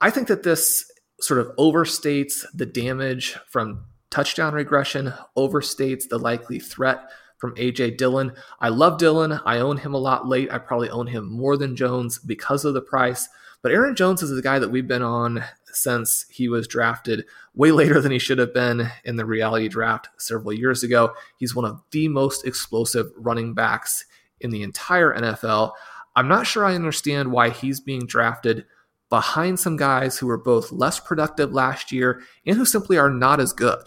I 0.00 0.10
think 0.10 0.28
that 0.28 0.42
this 0.42 0.90
sort 1.20 1.40
of 1.40 1.54
overstates 1.56 2.44
the 2.52 2.66
damage 2.66 3.36
from 3.48 3.84
touchdown 4.10 4.54
regression, 4.54 5.14
overstates 5.36 6.08
the 6.08 6.18
likely 6.18 6.58
threat 6.58 7.08
from 7.38 7.54
AJ 7.56 7.96
Dillon. 7.96 8.32
I 8.60 8.68
love 8.68 8.98
Dillon. 8.98 9.40
I 9.44 9.58
own 9.58 9.78
him 9.78 9.94
a 9.94 9.98
lot 9.98 10.28
late. 10.28 10.52
I 10.52 10.58
probably 10.58 10.90
own 10.90 11.06
him 11.06 11.32
more 11.32 11.56
than 11.56 11.74
Jones 11.74 12.18
because 12.18 12.64
of 12.64 12.74
the 12.74 12.82
price. 12.82 13.28
But 13.62 13.72
Aaron 13.72 13.94
Jones 13.94 14.22
is 14.22 14.30
the 14.30 14.42
guy 14.42 14.58
that 14.58 14.70
we've 14.70 14.86
been 14.86 15.02
on 15.02 15.42
since 15.66 16.26
he 16.28 16.48
was 16.48 16.68
drafted 16.68 17.24
way 17.54 17.72
later 17.72 18.00
than 18.00 18.12
he 18.12 18.18
should 18.18 18.38
have 18.38 18.52
been 18.52 18.90
in 19.04 19.16
the 19.16 19.24
reality 19.24 19.68
draft 19.68 20.08
several 20.18 20.52
years 20.52 20.82
ago. 20.82 21.14
He's 21.36 21.54
one 21.54 21.64
of 21.64 21.80
the 21.90 22.08
most 22.08 22.46
explosive 22.46 23.10
running 23.16 23.54
backs 23.54 24.04
in 24.42 24.50
the 24.50 24.62
entire 24.62 25.14
NFL. 25.14 25.72
I'm 26.14 26.28
not 26.28 26.46
sure 26.46 26.64
I 26.64 26.74
understand 26.74 27.32
why 27.32 27.50
he's 27.50 27.80
being 27.80 28.06
drafted 28.06 28.66
behind 29.08 29.60
some 29.60 29.76
guys 29.76 30.18
who 30.18 30.26
were 30.26 30.38
both 30.38 30.72
less 30.72 30.98
productive 30.98 31.52
last 31.52 31.92
year 31.92 32.22
and 32.46 32.56
who 32.56 32.64
simply 32.64 32.98
are 32.98 33.10
not 33.10 33.40
as 33.40 33.52
good. 33.52 33.78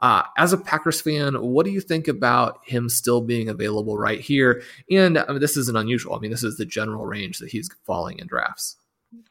Uh, 0.00 0.22
as 0.36 0.52
a 0.52 0.58
Packers 0.58 1.00
fan, 1.00 1.34
what 1.34 1.64
do 1.64 1.70
you 1.70 1.80
think 1.80 2.08
about 2.08 2.58
him 2.66 2.88
still 2.88 3.20
being 3.20 3.48
available 3.48 3.96
right 3.96 4.20
here? 4.20 4.62
And 4.90 5.16
I 5.16 5.26
mean, 5.28 5.40
this 5.40 5.56
isn't 5.56 5.76
unusual. 5.76 6.16
I 6.16 6.18
mean, 6.18 6.32
this 6.32 6.42
is 6.42 6.56
the 6.56 6.66
general 6.66 7.06
range 7.06 7.38
that 7.38 7.50
he's 7.50 7.70
falling 7.84 8.18
in 8.18 8.26
drafts. 8.26 8.76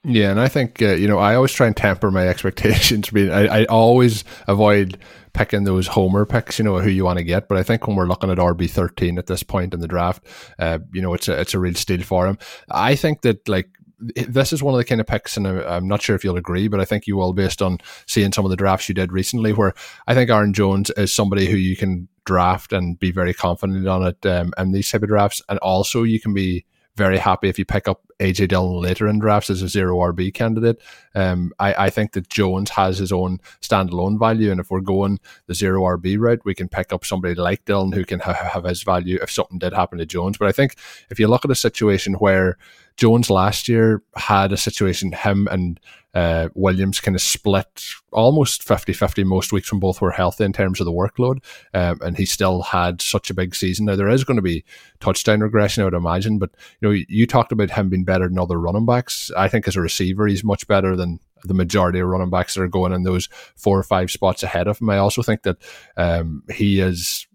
Yeah, 0.04 0.32
and 0.32 0.40
I 0.40 0.48
think 0.48 0.82
uh, 0.82 0.94
you 0.94 1.08
know 1.08 1.20
I 1.20 1.36
always 1.36 1.52
try 1.52 1.68
and 1.68 1.78
temper 1.78 2.10
my 2.10 2.28
expectations. 2.28 3.10
I 3.12 3.16
mean, 3.16 3.30
I, 3.32 3.62
I 3.62 3.66
always 3.66 4.24
avoid 4.48 4.98
picking 5.34 5.64
those 5.64 5.88
homer 5.88 6.26
picks, 6.26 6.60
you 6.60 6.66
know, 6.66 6.80
who 6.80 6.90
you 6.90 7.06
want 7.06 7.20
to 7.20 7.24
get. 7.24 7.48
But 7.48 7.58
I 7.58 7.64
think 7.64 7.88
when 7.88 7.96
we're 7.96 8.08
looking 8.08 8.32
at 8.32 8.38
RB 8.38 8.70
thirteen 8.70 9.18
at 9.18 9.28
this 9.28 9.44
point 9.44 9.74
in 9.74 9.80
the 9.80 9.88
draft, 9.88 10.26
uh, 10.58 10.80
you 10.94 11.02
know, 11.02 11.14
it's 11.14 11.28
a 11.28 11.40
it's 11.40 11.54
a 11.54 11.60
real 11.60 11.76
steal 11.76 12.02
for 12.02 12.28
him. 12.28 12.38
I 12.70 12.96
think 12.96 13.22
that 13.22 13.48
like 13.48 13.70
this 14.00 14.52
is 14.52 14.64
one 14.64 14.74
of 14.74 14.80
the 14.80 14.86
kind 14.86 15.00
of 15.00 15.06
picks, 15.06 15.38
and 15.38 15.48
I'm 15.48 15.88
not 15.88 16.02
sure 16.02 16.16
if 16.16 16.24
you'll 16.24 16.38
agree, 16.38 16.68
but 16.68 16.80
I 16.80 16.86
think 16.86 17.06
you 17.06 17.16
will 17.16 17.34
based 17.34 17.62
on 17.62 17.78
seeing 18.08 18.32
some 18.32 18.46
of 18.46 18.50
the 18.50 18.58
drafts 18.58 18.90
you 18.90 18.96
did 18.96 19.12
recently, 19.12 19.54
where 19.54 19.74
I 20.08 20.16
think 20.16 20.32
Aaron 20.32 20.54
Jones 20.54 20.90
is 20.92 21.14
somebody 21.14 21.46
who 21.46 21.58
you 21.58 21.78
can 21.78 22.08
draft 22.26 22.74
and 22.74 22.98
be 22.98 23.12
very 23.12 23.34
confident 23.36 23.88
on 23.88 24.04
it 24.08 24.26
um, 24.26 24.54
in 24.58 24.72
these 24.72 24.90
type 24.90 25.04
of 25.04 25.10
drafts, 25.10 25.44
and 25.48 25.60
also 25.60 26.02
you 26.02 26.20
can 26.20 26.34
be 26.34 26.66
very 26.96 27.18
happy 27.18 27.48
if 27.48 27.58
you 27.58 27.66
pick 27.66 27.88
up 27.88 28.02
AJ 28.20 28.50
Dillon 28.50 28.82
later 28.82 29.08
in 29.08 29.20
drafts 29.20 29.50
as 29.50 29.62
a 29.62 29.68
zero 29.68 29.98
RB 29.98 30.34
candidate. 30.34 30.82
Um, 31.16 31.52
I, 31.58 31.86
I 31.86 31.90
think 31.90 32.14
that 32.14 32.30
Jones 32.30 32.70
has 32.72 32.98
his 32.98 33.12
own 33.12 33.40
standalone 33.62 34.20
value, 34.20 34.52
and 34.52 34.60
if 34.60 34.70
we're 34.70 34.82
going 34.82 35.20
the 35.48 35.56
zero 35.56 35.82
RB 35.82 36.20
route, 36.20 36.42
we 36.46 36.54
can 36.54 36.68
pick 36.68 36.94
up 36.94 37.06
somebody 37.06 37.36
like 37.36 37.66
Dillon 37.66 37.92
who 37.92 38.06
can 38.06 38.20
ha- 38.20 38.50
have 38.54 38.66
his 38.66 38.84
value 38.84 39.20
if 39.22 39.32
something 39.32 39.58
did 39.58 39.74
happen 39.74 39.98
to 39.98 40.06
Jones. 40.06 40.38
But 40.38 40.50
I 40.50 40.52
think 40.52 40.76
if 41.10 41.20
you 41.20 41.28
look 41.28 41.46
at 41.46 41.52
a 41.52 41.56
situation 41.56 42.14
where 42.16 42.58
Jones 42.98 43.30
last 43.30 43.68
year 43.68 44.04
had 44.16 44.52
a 44.52 44.58
situation, 44.58 45.12
him 45.12 45.48
and 45.50 45.80
uh, 46.14 46.50
Williams 46.56 47.00
kind 47.00 47.16
of 47.16 47.22
split 47.22 47.86
almost 48.12 48.64
50 48.64 48.92
50 48.92 49.24
most 49.24 49.54
weeks 49.54 49.72
when 49.72 49.80
both 49.80 50.02
were 50.02 50.12
healthy 50.12 50.44
in 50.44 50.52
terms 50.52 50.80
of 50.80 50.86
the 50.86 50.92
workload. 50.92 51.44
Um, 51.74 52.00
and 52.02 52.18
he 52.18 52.26
still 52.26 52.62
had 52.62 53.02
such 53.02 53.30
a 53.30 53.34
big 53.34 53.56
season. 53.56 53.86
Now, 53.86 53.96
there 53.96 54.10
is 54.10 54.24
going 54.24 54.36
to 54.36 54.42
be 54.42 54.66
touchdown 55.00 55.40
regression, 55.40 55.82
I 55.82 55.86
would 55.86 55.94
imagine. 55.94 56.38
But, 56.38 56.52
you 56.82 56.90
know, 56.90 57.04
you 57.08 57.26
talked 57.26 57.52
about 57.52 57.72
him 57.72 57.90
being 57.90 58.04
better 58.04 58.28
than 58.28 58.40
other 58.40 58.60
running 58.60 58.86
backs. 58.86 59.32
I 59.38 59.48
think 59.48 59.68
as 59.68 59.78
a 59.78 59.82
receiver, 59.82 60.28
he's 60.28 60.44
much 60.44 60.68
better 60.68 60.96
than 60.96 61.20
the 61.44 61.54
majority 61.54 62.00
of 62.00 62.08
running 62.08 62.30
backs 62.30 62.56
that 62.56 62.62
are 62.62 62.68
going 62.68 62.92
in 62.92 63.04
those 63.04 63.30
four 63.56 63.80
or 63.80 63.84
five 63.84 64.12
spots 64.12 64.44
ahead 64.44 64.68
of 64.68 64.80
him. 64.80 64.90
I 64.90 64.98
also 64.98 65.22
think 65.22 65.44
that 65.44 65.58
um, 65.96 66.44
he 66.52 66.82
is 66.82 67.26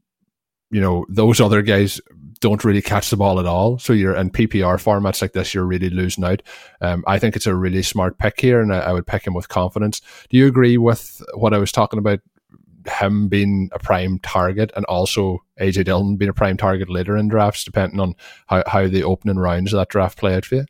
you 0.70 0.80
know 0.80 1.06
those 1.08 1.40
other 1.40 1.62
guys 1.62 2.00
don't 2.46 2.64
really 2.64 2.80
catch 2.80 3.10
the 3.10 3.16
ball 3.16 3.40
at 3.40 3.46
all. 3.46 3.76
So 3.76 3.92
you're 3.92 4.14
in 4.14 4.30
PPR 4.30 4.76
formats 4.80 5.20
like 5.20 5.32
this, 5.32 5.52
you're 5.52 5.64
really 5.64 5.90
losing 5.90 6.22
out. 6.22 6.42
Um, 6.80 7.02
I 7.04 7.18
think 7.18 7.34
it's 7.34 7.48
a 7.48 7.56
really 7.56 7.82
smart 7.82 8.18
pick 8.18 8.40
here, 8.40 8.60
and 8.60 8.72
I, 8.72 8.78
I, 8.78 8.92
would 8.92 9.06
pick 9.06 9.26
him 9.26 9.34
with 9.34 9.48
confidence. 9.48 10.00
Do 10.30 10.36
you 10.36 10.46
agree 10.46 10.78
with 10.78 11.20
what 11.34 11.52
I 11.52 11.58
was 11.58 11.72
talking 11.72 11.98
about? 11.98 12.20
Him 13.00 13.26
being 13.26 13.68
a 13.72 13.80
prime 13.80 14.20
target, 14.20 14.70
and 14.76 14.84
also 14.84 15.40
AJ 15.60 15.86
Dillon 15.86 16.16
being 16.16 16.28
a 16.28 16.32
prime 16.34 16.56
target 16.56 16.88
later 16.88 17.16
in 17.16 17.26
drafts, 17.26 17.64
depending 17.64 17.98
on 17.98 18.14
how, 18.46 18.62
how 18.64 18.86
the 18.86 19.02
opening 19.02 19.38
rounds 19.38 19.72
of 19.72 19.78
that 19.78 19.88
draft 19.88 20.16
play 20.16 20.36
out 20.36 20.44
for 20.44 20.54
you. 20.54 20.66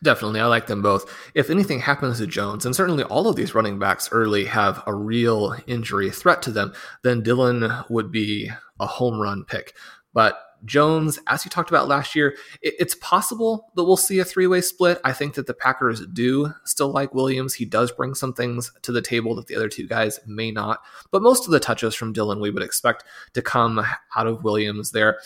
Definitely. 0.00 0.38
I 0.38 0.46
like 0.46 0.68
them 0.68 0.82
both. 0.82 1.12
If 1.34 1.50
anything 1.50 1.80
happens 1.80 2.18
to 2.18 2.28
Jones, 2.28 2.64
and 2.64 2.76
certainly 2.76 3.02
all 3.02 3.26
of 3.26 3.34
these 3.34 3.56
running 3.56 3.80
backs 3.80 4.08
early 4.12 4.44
have 4.44 4.84
a 4.86 4.94
real 4.94 5.56
injury 5.66 6.10
threat 6.10 6.42
to 6.42 6.52
them, 6.52 6.74
then 7.02 7.24
Dillon 7.24 7.72
would 7.90 8.12
be 8.12 8.52
a 8.78 8.86
home 8.86 9.18
run 9.18 9.44
pick. 9.44 9.74
But 10.14 10.38
Jones, 10.64 11.18
as 11.26 11.44
you 11.44 11.50
talked 11.50 11.70
about 11.70 11.88
last 11.88 12.14
year, 12.14 12.36
it, 12.62 12.74
it's 12.78 12.94
possible 12.96 13.70
that 13.74 13.84
we'll 13.84 13.96
see 13.96 14.18
a 14.18 14.24
three 14.24 14.46
way 14.46 14.60
split. 14.60 15.00
I 15.04 15.12
think 15.12 15.34
that 15.34 15.46
the 15.46 15.54
Packers 15.54 16.04
do 16.06 16.52
still 16.64 16.90
like 16.90 17.14
Williams. 17.14 17.54
He 17.54 17.64
does 17.64 17.92
bring 17.92 18.14
some 18.14 18.32
things 18.32 18.72
to 18.82 18.92
the 18.92 19.02
table 19.02 19.34
that 19.36 19.46
the 19.46 19.56
other 19.56 19.68
two 19.68 19.86
guys 19.86 20.20
may 20.26 20.50
not. 20.50 20.80
But 21.10 21.22
most 21.22 21.46
of 21.46 21.52
the 21.52 21.60
touches 21.60 21.94
from 21.94 22.12
Dillon 22.12 22.40
we 22.40 22.50
would 22.50 22.62
expect 22.62 23.04
to 23.34 23.42
come 23.42 23.84
out 24.16 24.26
of 24.26 24.44
Williams 24.44 24.92
there. 24.92 25.18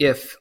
If 0.00 0.36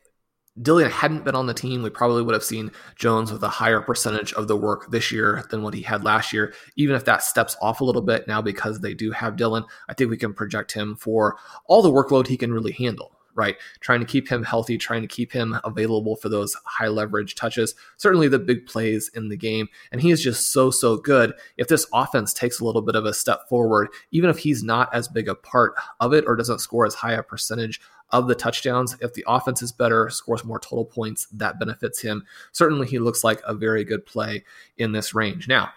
Dillon 0.60 0.90
hadn't 0.90 1.24
been 1.24 1.36
on 1.36 1.46
the 1.46 1.54
team, 1.54 1.84
we 1.84 1.90
probably 1.90 2.24
would 2.24 2.34
have 2.34 2.44
seen 2.44 2.72
Jones 2.96 3.32
with 3.32 3.44
a 3.44 3.50
higher 3.50 3.80
percentage 3.80 4.34
of 4.34 4.48
the 4.48 4.58
work 4.58 4.90
this 4.90 5.12
year 5.12 5.44
than 5.52 5.62
what 5.62 5.76
he 5.76 5.84
had 5.84 6.04
last 6.04 6.34
year. 6.34 6.54
Even 6.76 6.96
if 6.96 7.06
that 7.06 7.22
steps 7.24 7.56
off 7.62 7.82
a 7.82 7.84
little 7.84 8.02
bit 8.02 8.28
now 8.28 8.42
because 8.42 8.80
they 8.80 8.94
do 8.94 9.12
have 9.12 9.36
Dillon, 9.36 9.66
I 9.88 9.94
think 9.94 10.10
we 10.10 10.18
can 10.18 10.34
project 10.34 10.72
him 10.72 10.96
for 10.96 11.38
all 11.66 11.82
the 11.82 11.92
workload 11.92 12.28
he 12.28 12.38
can 12.38 12.54
really 12.54 12.72
handle 12.72 13.17
right? 13.38 13.56
Trying 13.80 14.02
to 14.02 14.06
keep 14.06 14.28
him 14.28 14.44
healthy, 14.44 14.78
trying 14.78 15.02
to 15.04 15.08
keep 15.08 15.32
him 15.32 15.56
available 15.64 16.16
for 16.16 16.28
those 16.28 16.56
high 16.66 16.88
leverage 16.88 17.36
touches, 17.36 17.76
certainly 17.96 18.28
the 18.28 18.40
big 18.40 18.66
plays 18.66 19.10
in 19.14 19.30
the 19.30 19.38
game. 19.38 19.70
And 19.92 20.02
he 20.02 20.12
is 20.12 20.22
just 20.22 20.52
so, 20.52 20.72
so 20.72 20.98
good. 20.98 21.34
If 21.56 21.68
this 21.68 21.88
offense 21.94 22.34
takes 22.34 22.60
a 22.60 22.66
little 22.66 22.82
bit 22.82 22.96
of 22.96 23.06
a 23.06 23.14
step 23.14 23.48
forward, 23.48 23.90
even 24.12 24.30
if 24.30 24.40
he's 24.40 24.64
not 24.64 24.94
as 24.94 25.08
big 25.08 25.30
a 25.30 25.36
part 25.36 25.76
of 26.00 26.14
it 26.14 26.26
or 26.28 26.36
doesn't 26.36 26.60
score 26.60 26.86
as 26.86 26.96
high 26.96 27.14
a 27.14 27.24
percentage 27.24 27.80
of 28.12 28.28
the 28.28 28.36
touchdowns. 28.36 28.96
If 29.02 29.14
the 29.14 29.26
offense 29.28 29.62
is 29.62 29.72
better, 29.72 30.10
scores 30.10 30.46
more 30.46 30.60
total 30.60 30.86
points, 30.86 31.28
that 31.34 31.60
benefits 31.60 32.02
him. 32.02 32.26
Certainly, 32.52 32.88
he 32.88 33.00
looks 33.00 33.24
like 33.24 33.42
a 33.46 33.54
very 33.54 33.84
good 33.84 34.06
play 34.06 34.44
in 34.78 34.92
this 34.92 35.14
range. 35.14 35.48
Now, 35.48 35.72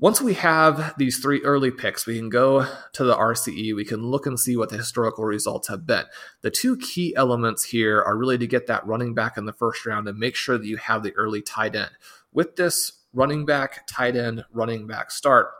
once 0.00 0.20
we 0.20 0.34
have 0.34 0.94
these 0.98 1.18
three 1.18 1.40
early 1.42 1.70
picks, 1.70 2.04
we 2.04 2.18
can 2.18 2.28
go 2.28 2.66
to 2.92 3.04
the 3.04 3.14
RCE. 3.14 3.74
We 3.74 3.84
can 3.84 4.02
look 4.02 4.26
and 4.26 4.38
see 4.38 4.56
what 4.56 4.68
the 4.68 4.76
historical 4.76 5.24
results 5.24 5.68
have 5.68 5.86
been. 5.86 6.04
The 6.42 6.50
two 6.50 6.76
key 6.76 7.14
elements 7.16 7.64
here 7.64 8.02
are 8.02 8.16
really 8.16 8.36
to 8.38 8.46
get 8.46 8.66
that 8.66 8.86
running 8.86 9.14
back 9.14 9.36
in 9.36 9.44
the 9.46 9.52
first 9.52 9.86
round 9.86 10.08
and 10.08 10.18
make 10.18 10.34
sure 10.34 10.58
that 10.58 10.66
you 10.66 10.78
have 10.78 11.02
the 11.02 11.14
early 11.14 11.42
tight 11.42 11.76
end. 11.76 11.92
With 12.32 12.56
this 12.56 12.92
running 13.12 13.46
back, 13.46 13.86
tight 13.86 14.16
end, 14.16 14.44
running 14.52 14.88
back 14.88 15.12
start, 15.12 15.50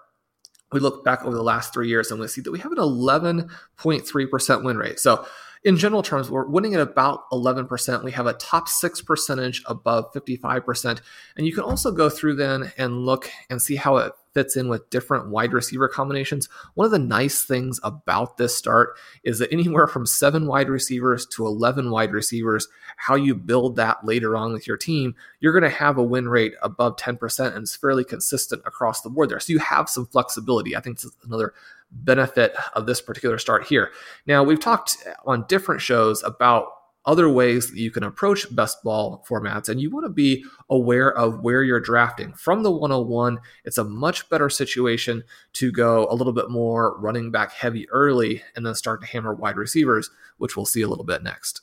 we 0.72 0.80
look 0.80 1.04
back 1.04 1.24
over 1.24 1.36
the 1.36 1.42
last 1.42 1.72
three 1.72 1.88
years 1.88 2.10
and 2.10 2.20
we 2.20 2.26
see 2.26 2.40
that 2.40 2.50
we 2.50 2.58
have 2.58 2.72
an 2.72 2.78
11.3% 2.78 4.64
win 4.64 4.76
rate. 4.76 4.98
So 4.98 5.24
in 5.62 5.76
general 5.76 6.02
terms, 6.02 6.28
we're 6.28 6.46
winning 6.46 6.74
at 6.74 6.80
about 6.80 7.30
11%. 7.30 8.02
We 8.02 8.10
have 8.10 8.26
a 8.26 8.34
top 8.34 8.68
six 8.68 9.00
percentage 9.00 9.62
above 9.66 10.12
55%. 10.12 11.00
And 11.36 11.46
you 11.46 11.54
can 11.54 11.62
also 11.62 11.92
go 11.92 12.10
through 12.10 12.34
then 12.34 12.72
and 12.76 13.06
look 13.06 13.30
and 13.48 13.62
see 13.62 13.76
how 13.76 13.98
it 13.98 14.12
fits 14.34 14.56
in 14.56 14.68
with 14.68 14.90
different 14.90 15.28
wide 15.28 15.52
receiver 15.52 15.88
combinations. 15.88 16.48
One 16.74 16.84
of 16.84 16.90
the 16.90 16.98
nice 16.98 17.44
things 17.44 17.80
about 17.82 18.36
this 18.36 18.54
start 18.54 18.96
is 19.22 19.38
that 19.38 19.52
anywhere 19.52 19.86
from 19.86 20.06
seven 20.06 20.46
wide 20.46 20.68
receivers 20.68 21.24
to 21.26 21.46
11 21.46 21.90
wide 21.90 22.12
receivers, 22.12 22.68
how 22.96 23.14
you 23.14 23.34
build 23.34 23.76
that 23.76 24.04
later 24.04 24.36
on 24.36 24.52
with 24.52 24.66
your 24.66 24.76
team, 24.76 25.14
you're 25.40 25.52
going 25.52 25.70
to 25.70 25.76
have 25.76 25.96
a 25.96 26.02
win 26.02 26.28
rate 26.28 26.54
above 26.62 26.96
10% 26.96 27.46
and 27.46 27.62
it's 27.62 27.76
fairly 27.76 28.04
consistent 28.04 28.62
across 28.66 29.00
the 29.00 29.10
board 29.10 29.30
there. 29.30 29.40
So 29.40 29.52
you 29.52 29.60
have 29.60 29.88
some 29.88 30.06
flexibility. 30.06 30.76
I 30.76 30.80
think 30.80 30.96
it's 30.96 31.10
another 31.24 31.54
benefit 31.90 32.54
of 32.74 32.86
this 32.86 33.00
particular 33.00 33.38
start 33.38 33.64
here. 33.64 33.90
Now, 34.26 34.42
we've 34.42 34.60
talked 34.60 34.96
on 35.24 35.46
different 35.48 35.80
shows 35.80 36.22
about 36.22 36.66
other 37.06 37.28
ways 37.28 37.70
that 37.70 37.78
you 37.78 37.90
can 37.90 38.02
approach 38.02 38.54
best 38.54 38.82
ball 38.82 39.24
formats, 39.28 39.68
and 39.68 39.80
you 39.80 39.90
want 39.90 40.06
to 40.06 40.10
be 40.10 40.44
aware 40.70 41.12
of 41.16 41.40
where 41.40 41.62
you're 41.62 41.80
drafting. 41.80 42.32
From 42.32 42.62
the 42.62 42.70
101, 42.70 43.38
it's 43.64 43.78
a 43.78 43.84
much 43.84 44.28
better 44.30 44.48
situation 44.48 45.22
to 45.54 45.70
go 45.70 46.06
a 46.10 46.14
little 46.14 46.32
bit 46.32 46.50
more 46.50 46.98
running 46.98 47.30
back 47.30 47.52
heavy 47.52 47.88
early 47.90 48.42
and 48.56 48.64
then 48.64 48.74
start 48.74 49.00
to 49.02 49.06
hammer 49.06 49.34
wide 49.34 49.56
receivers, 49.56 50.10
which 50.38 50.56
we'll 50.56 50.66
see 50.66 50.82
a 50.82 50.88
little 50.88 51.04
bit 51.04 51.22
next. 51.22 51.60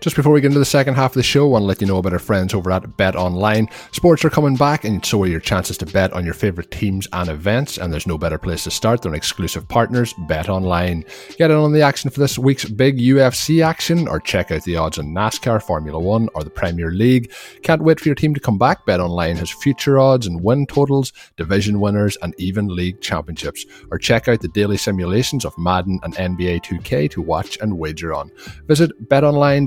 Just 0.00 0.16
before 0.16 0.32
we 0.32 0.40
get 0.40 0.48
into 0.48 0.58
the 0.58 0.64
second 0.64 0.94
half 0.94 1.12
of 1.12 1.14
the 1.14 1.22
show, 1.22 1.46
I 1.46 1.50
want 1.50 1.62
to 1.62 1.66
let 1.66 1.80
you 1.80 1.86
know 1.86 1.98
about 1.98 2.12
our 2.12 2.18
friends 2.18 2.54
over 2.54 2.70
at 2.72 2.96
Bet 2.96 3.16
Online. 3.16 3.68
Sports 3.92 4.24
are 4.24 4.30
coming 4.30 4.56
back, 4.56 4.84
and 4.84 5.04
so 5.04 5.22
are 5.22 5.26
your 5.26 5.40
chances 5.40 5.78
to 5.78 5.86
bet 5.86 6.12
on 6.12 6.24
your 6.24 6.34
favourite 6.34 6.70
teams 6.70 7.06
and 7.12 7.28
events. 7.28 7.78
And 7.78 7.92
there's 7.92 8.06
no 8.06 8.18
better 8.18 8.38
place 8.38 8.64
to 8.64 8.70
start 8.70 9.02
than 9.02 9.14
exclusive 9.14 9.68
partners, 9.68 10.14
Bet 10.26 10.48
Online. 10.48 11.04
Get 11.36 11.50
in 11.50 11.56
on 11.56 11.72
the 11.72 11.82
action 11.82 12.10
for 12.10 12.20
this 12.20 12.38
week's 12.38 12.64
big 12.64 12.98
UFC 12.98 13.64
action, 13.64 14.08
or 14.08 14.20
check 14.20 14.50
out 14.50 14.64
the 14.64 14.76
odds 14.76 14.98
on 14.98 15.06
NASCAR, 15.06 15.62
Formula 15.62 15.98
One, 15.98 16.28
or 16.34 16.42
the 16.42 16.50
Premier 16.50 16.90
League. 16.90 17.32
Can't 17.62 17.82
wait 17.82 18.00
for 18.00 18.08
your 18.08 18.14
team 18.14 18.34
to 18.34 18.40
come 18.40 18.58
back. 18.58 18.84
Bet 18.86 19.00
Online 19.00 19.36
has 19.36 19.50
future 19.50 19.98
odds 19.98 20.26
and 20.26 20.42
win 20.42 20.66
totals, 20.66 21.12
division 21.36 21.80
winners, 21.80 22.16
and 22.22 22.34
even 22.38 22.68
league 22.68 23.00
championships. 23.00 23.64
Or 23.90 23.98
check 23.98 24.28
out 24.28 24.40
the 24.40 24.48
daily 24.48 24.76
simulations 24.76 25.44
of 25.44 25.56
Madden 25.58 26.00
and 26.02 26.14
NBA 26.14 26.62
2K 26.62 27.10
to 27.12 27.22
watch 27.22 27.58
and 27.60 27.78
wager 27.78 28.12
on. 28.14 28.30
Visit 28.66 29.08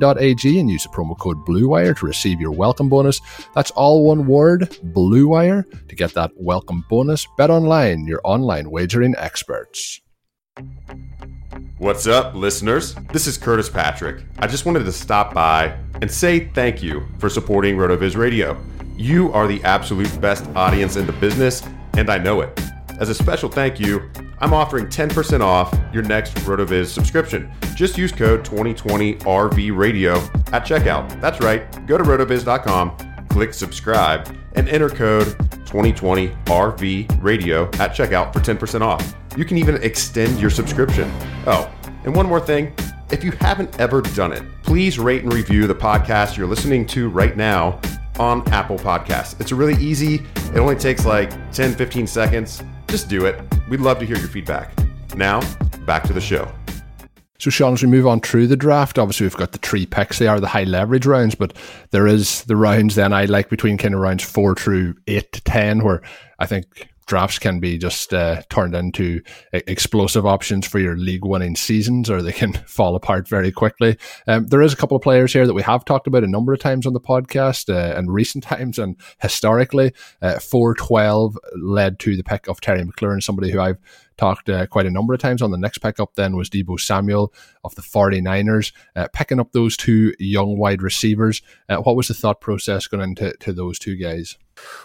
betonline.ag 0.05 0.59
and 0.59 0.69
use 0.69 0.83
the 0.83 0.89
promo 0.89 1.17
code 1.17 1.45
BLUEWIRE 1.45 1.97
to 1.97 2.05
receive 2.05 2.39
your 2.39 2.51
welcome 2.51 2.89
bonus. 2.89 3.21
That's 3.53 3.71
all 3.71 4.05
one 4.05 4.27
word, 4.27 4.69
BLUEWIRE, 4.83 5.87
to 5.87 5.95
get 5.95 6.13
that 6.13 6.31
welcome 6.35 6.85
bonus. 6.89 7.27
Bet 7.37 7.49
online, 7.49 8.05
your 8.07 8.21
online 8.23 8.69
wagering 8.69 9.15
experts. 9.17 10.01
What's 11.77 12.07
up, 12.07 12.35
listeners? 12.35 12.95
This 13.11 13.27
is 13.27 13.37
Curtis 13.37 13.69
Patrick. 13.69 14.23
I 14.39 14.47
just 14.47 14.65
wanted 14.65 14.85
to 14.85 14.91
stop 14.91 15.33
by 15.33 15.77
and 16.01 16.09
say 16.09 16.47
thank 16.53 16.81
you 16.81 17.05
for 17.19 17.29
supporting 17.29 17.75
RotoViz 17.75 18.15
Radio. 18.15 18.61
You 18.95 19.31
are 19.33 19.47
the 19.47 19.61
absolute 19.63 20.21
best 20.21 20.45
audience 20.55 20.95
in 20.95 21.05
the 21.05 21.13
business, 21.13 21.61
and 21.97 22.09
I 22.09 22.17
know 22.17 22.41
it. 22.41 22.59
As 22.99 23.09
a 23.09 23.15
special 23.15 23.49
thank 23.49 23.79
you, 23.79 24.09
I'm 24.39 24.53
offering 24.53 24.87
10% 24.87 25.41
off 25.41 25.73
your 25.93 26.03
next 26.03 26.35
RotoViz 26.35 26.87
subscription. 26.87 27.51
Just 27.75 27.97
use 27.97 28.11
code 28.11 28.43
2020RV 28.43 29.75
Radio 29.75 30.15
at 30.51 30.65
checkout. 30.65 31.21
That's 31.21 31.39
right. 31.39 31.85
Go 31.87 31.97
to 31.97 32.03
rotoviz.com, 32.03 33.25
click 33.29 33.53
subscribe, 33.53 34.37
and 34.55 34.67
enter 34.69 34.89
code 34.89 35.27
2020RV 35.65 37.23
Radio 37.23 37.65
at 37.65 37.91
checkout 37.91 38.33
for 38.33 38.39
10% 38.39 38.81
off. 38.81 39.15
You 39.37 39.45
can 39.45 39.57
even 39.57 39.81
extend 39.83 40.39
your 40.39 40.49
subscription. 40.49 41.11
Oh, 41.45 41.71
and 42.03 42.15
one 42.15 42.25
more 42.25 42.39
thing. 42.39 42.73
If 43.11 43.23
you 43.23 43.31
haven't 43.31 43.79
ever 43.79 44.01
done 44.01 44.33
it, 44.33 44.43
please 44.63 44.97
rate 44.97 45.23
and 45.23 45.31
review 45.31 45.67
the 45.67 45.75
podcast 45.75 46.37
you're 46.37 46.47
listening 46.47 46.85
to 46.87 47.09
right 47.09 47.37
now 47.37 47.79
on 48.17 48.47
Apple 48.51 48.77
Podcasts. 48.77 49.39
It's 49.39 49.51
really 49.51 49.75
easy. 49.75 50.15
It 50.53 50.57
only 50.57 50.75
takes 50.75 51.05
like 51.05 51.51
10, 51.51 51.75
15 51.75 52.07
seconds. 52.07 52.63
Just 52.87 53.09
do 53.09 53.25
it. 53.25 53.41
We'd 53.69 53.81
love 53.81 53.99
to 53.99 54.05
hear 54.05 54.17
your 54.17 54.27
feedback. 54.27 54.71
Now, 55.15 55.41
back 55.85 56.03
to 56.03 56.13
the 56.13 56.21
show. 56.21 56.51
So, 57.37 57.49
Shawn, 57.49 57.73
as 57.73 57.83
we 57.83 57.89
move 57.89 58.07
on 58.07 58.21
through 58.21 58.47
the 58.47 58.55
draft, 58.55 58.97
obviously 58.97 59.25
we've 59.25 59.35
got 59.35 59.51
the 59.51 59.57
three 59.57 59.85
picks. 59.85 60.19
They 60.19 60.27
are 60.27 60.39
the 60.39 60.47
high 60.47 60.63
leverage 60.63 61.05
rounds, 61.05 61.35
but 61.35 61.53
there 61.91 62.07
is 62.07 62.43
the 62.45 62.55
rounds 62.55 62.95
then 62.95 63.11
I 63.11 63.25
like 63.25 63.49
between 63.49 63.77
kind 63.77 63.93
of 63.93 63.99
rounds 63.99 64.23
four 64.23 64.55
through 64.55 64.95
eight 65.07 65.31
to 65.33 65.41
10, 65.41 65.83
where 65.83 66.01
I 66.39 66.45
think 66.45 66.89
drafts 67.05 67.39
can 67.39 67.59
be 67.59 67.77
just 67.77 68.13
uh, 68.13 68.41
turned 68.49 68.75
into 68.75 69.21
explosive 69.51 70.25
options 70.25 70.67
for 70.67 70.79
your 70.79 70.97
league 70.97 71.25
winning 71.25 71.55
seasons 71.55 72.09
or 72.09 72.21
they 72.21 72.31
can 72.31 72.53
fall 72.67 72.95
apart 72.95 73.27
very 73.27 73.51
quickly. 73.51 73.97
Um, 74.27 74.47
there 74.47 74.61
is 74.61 74.73
a 74.73 74.75
couple 74.75 74.97
of 74.97 75.03
players 75.03 75.33
here 75.33 75.45
that 75.45 75.53
we 75.53 75.61
have 75.61 75.85
talked 75.85 76.07
about 76.07 76.23
a 76.23 76.27
number 76.27 76.53
of 76.53 76.59
times 76.59 76.85
on 76.85 76.93
the 76.93 76.99
podcast 76.99 77.73
uh, 77.73 77.97
in 77.97 78.09
recent 78.09 78.43
times 78.43 78.79
and 78.79 78.95
historically. 79.21 79.93
Uh, 80.21 80.39
412 80.39 81.37
led 81.57 81.99
to 81.99 82.15
the 82.15 82.23
pick 82.23 82.47
of 82.47 82.61
Terry 82.61 82.83
McLaurin, 82.83 83.21
somebody 83.21 83.51
who 83.51 83.59
I've 83.59 83.77
talked 84.17 84.49
uh, 84.49 84.67
quite 84.67 84.85
a 84.85 84.91
number 84.91 85.13
of 85.13 85.19
times 85.19 85.41
on. 85.41 85.51
The 85.51 85.57
next 85.57 85.79
pickup 85.79 86.15
then 86.15 86.35
was 86.35 86.49
Deebo 86.49 86.79
Samuel 86.79 87.33
of 87.63 87.75
the 87.75 87.81
49ers, 87.81 88.71
uh, 88.95 89.07
picking 89.13 89.39
up 89.39 89.51
those 89.51 89.77
two 89.77 90.13
young 90.19 90.57
wide 90.57 90.81
receivers. 90.81 91.41
Uh, 91.69 91.77
what 91.77 91.95
was 91.95 92.07
the 92.07 92.13
thought 92.13 92.41
process 92.41 92.87
going 92.87 93.03
into 93.03 93.33
to 93.39 93.53
those 93.53 93.79
two 93.79 93.95
guys? 93.95 94.37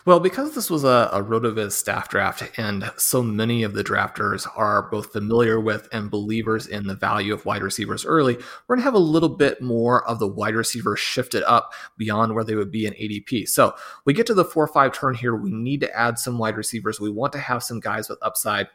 Well, 0.05 0.21
because 0.21 0.55
this 0.55 0.69
was 0.69 0.85
a, 0.85 1.09
a 1.13 1.23
RotoViz 1.23 1.73
staff 1.73 2.09
draft, 2.09 2.59
and 2.59 2.91
so 2.97 3.23
many 3.23 3.63
of 3.63 3.75
the 3.75 3.85
drafters 3.85 4.47
are 4.57 4.91
both 4.91 5.13
familiar 5.13 5.61
with 5.61 5.89
and 5.93 6.11
believers 6.11 6.67
in 6.67 6.87
the 6.87 6.95
value 6.95 7.33
of 7.33 7.45
wide 7.45 7.63
receivers 7.63 8.05
early, 8.05 8.35
we're 8.35 8.77
going 8.77 8.81
to 8.81 8.85
have 8.85 8.95
a 8.95 8.99
little 8.99 9.29
bit 9.29 9.63
more 9.63 10.07
of 10.09 10.19
the 10.19 10.27
wide 10.27 10.55
receivers 10.55 10.99
shifted 10.99 11.45
up 11.45 11.73
beyond 11.97 12.35
where 12.35 12.45
they 12.45 12.57
would 12.57 12.73
be 12.73 12.87
in 12.87 12.95
ADP. 12.95 13.49
So 13.49 13.75
we 14.05 14.13
get 14.13 14.27
to 14.27 14.35
the 14.35 14.45
4 14.45 14.67
5 14.67 14.93
turn 14.93 15.15
here. 15.15 15.37
We 15.37 15.51
need 15.51 15.81
to 15.83 15.97
add 15.97 16.19
some 16.19 16.39
wide 16.39 16.57
receivers. 16.57 17.01
We 17.01 17.11
want 17.11 17.33
to 17.35 17.39
have 17.39 17.63
some 17.63 17.81
guys 17.81 18.09
with 18.09 18.19
upside 18.23 18.69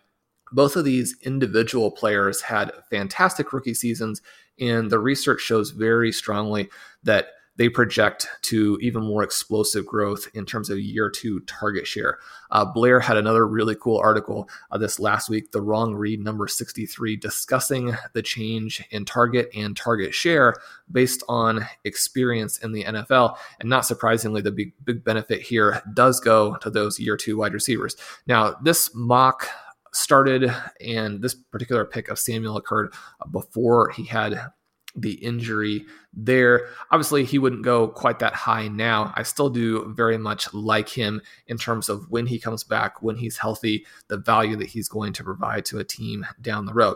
both 0.56 0.76
of 0.76 0.86
these 0.86 1.16
individual 1.22 1.92
players 1.92 2.42
had 2.42 2.72
fantastic 2.90 3.52
rookie 3.52 3.74
seasons, 3.74 4.22
and 4.60 4.90
the 4.90 5.00
research 5.00 5.42
shows 5.42 5.72
very 5.72 6.12
strongly 6.12 6.70
that 7.04 7.28
they 7.58 7.70
project 7.70 8.28
to 8.42 8.78
even 8.82 9.02
more 9.02 9.24
explosive 9.24 9.86
growth 9.86 10.28
in 10.34 10.46
terms 10.46 10.70
of 10.70 10.80
year 10.80 11.10
two 11.10 11.40
target 11.42 11.88
share. 11.88 12.20
Uh, 12.52 12.66
Blair 12.66 13.00
had 13.00 13.18
another 13.18 13.48
really 13.48 13.76
cool 13.76 13.98
article 13.98 14.50
uh, 14.72 14.78
this 14.78 15.00
last 15.00 15.30
week, 15.30 15.52
the 15.52 15.62
wrong 15.62 15.96
read 15.96 16.20
number 16.20 16.48
63, 16.48 17.16
discussing 17.16 17.96
the 18.14 18.22
change 18.22 18.84
in 18.92 19.06
target 19.06 19.50
and 19.56 19.76
target 19.76 20.14
share 20.14 20.56
based 20.92 21.24
on 21.30 21.66
experience 21.86 22.58
in 22.60 22.72
the 22.72 22.84
NFL. 22.84 23.38
And 23.60 23.70
not 23.70 23.86
surprisingly, 23.86 24.42
the 24.42 24.52
big, 24.52 24.74
big 24.84 25.04
benefit 25.04 25.42
here 25.42 25.82
does 25.94 26.20
go 26.20 26.58
to 26.58 26.70
those 26.70 27.00
year 27.00 27.18
two 27.18 27.38
wide 27.38 27.54
receivers. 27.54 27.96
Now, 28.28 28.56
this 28.64 28.94
mock 28.94 29.48
started, 29.96 30.54
and 30.82 31.22
this 31.22 31.34
particular 31.34 31.86
pick 31.86 32.10
of 32.10 32.20
Samuel 32.20 32.58
occurred 32.58 32.94
before 33.32 33.90
he 33.92 34.04
had 34.04 34.40
the 34.96 35.14
injury 35.16 35.86
there. 36.14 36.68
Obviously, 36.92 37.26
he 37.26 37.38
wouldn't 37.38 37.64
go 37.64 37.88
quite 37.88 38.20
that 38.20 38.34
high 38.34 38.68
now. 38.68 39.14
I 39.16 39.24
still 39.24 39.50
do 39.50 39.94
very 39.94 40.18
much 40.18 40.54
like 40.54 40.88
him 40.90 41.22
in 41.48 41.58
terms 41.58 41.90
of 41.90 42.10
when 42.10 42.28
he 42.28 42.40
comes 42.40 42.64
back, 42.64 43.02
when 43.02 43.18
he's 43.18 43.38
healthy, 43.38 43.86
the 44.08 44.18
value 44.18 44.56
that 44.58 44.70
he's 44.70 44.88
going 44.88 45.14
to 45.14 45.24
provide 45.24 45.66
to 45.66 45.80
a 45.80 45.84
team 45.84 46.26
down 46.42 46.66
the 46.66 46.74
road. 46.74 46.96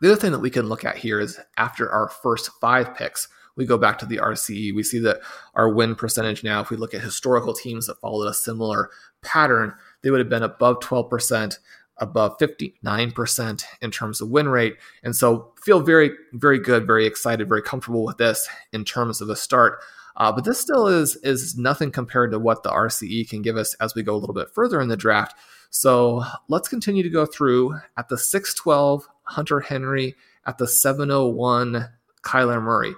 The 0.00 0.12
other 0.12 0.20
thing 0.20 0.32
that 0.32 0.40
we 0.40 0.50
can 0.50 0.68
look 0.68 0.84
at 0.84 0.98
here 0.98 1.20
is 1.20 1.38
after 1.56 1.90
our 1.90 2.08
first 2.08 2.50
five 2.60 2.94
picks, 2.94 3.28
we 3.56 3.64
go 3.64 3.78
back 3.78 3.98
to 3.98 4.06
the 4.06 4.18
RCE. 4.18 4.74
We 4.74 4.82
see 4.82 4.98
that 5.00 5.20
our 5.54 5.72
win 5.72 5.94
percentage 5.94 6.44
now, 6.44 6.60
if 6.60 6.70
we 6.70 6.76
look 6.76 6.92
at 6.92 7.00
historical 7.00 7.54
teams 7.54 7.86
that 7.86 8.00
followed 8.00 8.26
a 8.26 8.34
similar 8.34 8.90
pattern, 9.22 9.72
they 10.02 10.10
would 10.10 10.20
have 10.20 10.28
been 10.28 10.42
above 10.42 10.80
12% 10.80 11.58
above 11.98 12.36
59% 12.38 13.64
in 13.80 13.90
terms 13.90 14.20
of 14.20 14.28
win 14.28 14.48
rate. 14.48 14.76
And 15.02 15.16
so 15.16 15.52
feel 15.62 15.80
very, 15.80 16.10
very 16.32 16.58
good, 16.58 16.86
very 16.86 17.06
excited, 17.06 17.48
very 17.48 17.62
comfortable 17.62 18.04
with 18.04 18.18
this 18.18 18.48
in 18.72 18.84
terms 18.84 19.20
of 19.20 19.28
a 19.28 19.36
start. 19.36 19.80
Uh, 20.16 20.32
but 20.32 20.44
this 20.44 20.60
still 20.60 20.86
is 20.86 21.16
is 21.16 21.58
nothing 21.58 21.90
compared 21.90 22.30
to 22.30 22.38
what 22.38 22.62
the 22.62 22.70
RCE 22.70 23.28
can 23.28 23.42
give 23.42 23.56
us 23.56 23.74
as 23.74 23.94
we 23.94 24.02
go 24.02 24.14
a 24.14 24.16
little 24.16 24.34
bit 24.34 24.50
further 24.54 24.80
in 24.80 24.88
the 24.88 24.96
draft. 24.96 25.36
So 25.70 26.24
let's 26.48 26.68
continue 26.68 27.02
to 27.02 27.10
go 27.10 27.26
through 27.26 27.78
at 27.98 28.08
the 28.08 28.16
612 28.16 29.06
Hunter 29.24 29.60
Henry, 29.60 30.14
at 30.46 30.58
the 30.58 30.66
701 30.66 31.88
Kyler 32.22 32.62
Murray. 32.62 32.94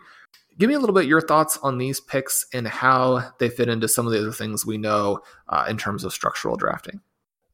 Give 0.59 0.69
me 0.69 0.75
a 0.75 0.79
little 0.79 0.95
bit 0.95 1.07
your 1.07 1.21
thoughts 1.21 1.59
on 1.63 1.79
these 1.79 2.01
picks 2.01 2.47
and 2.53 2.67
how 2.67 3.33
they 3.39 3.49
fit 3.49 3.69
into 3.69 3.89
some 3.89 4.07
of 4.07 4.13
the 4.13 4.21
other 4.21 4.33
things 4.33 4.67
we 4.67 4.77
know 4.77 5.21
uh, 5.49 5.67
in 5.69 5.77
terms 5.77 6.05
of 6.05 6.13
structural 6.13 6.57
drafting. 6.57 7.01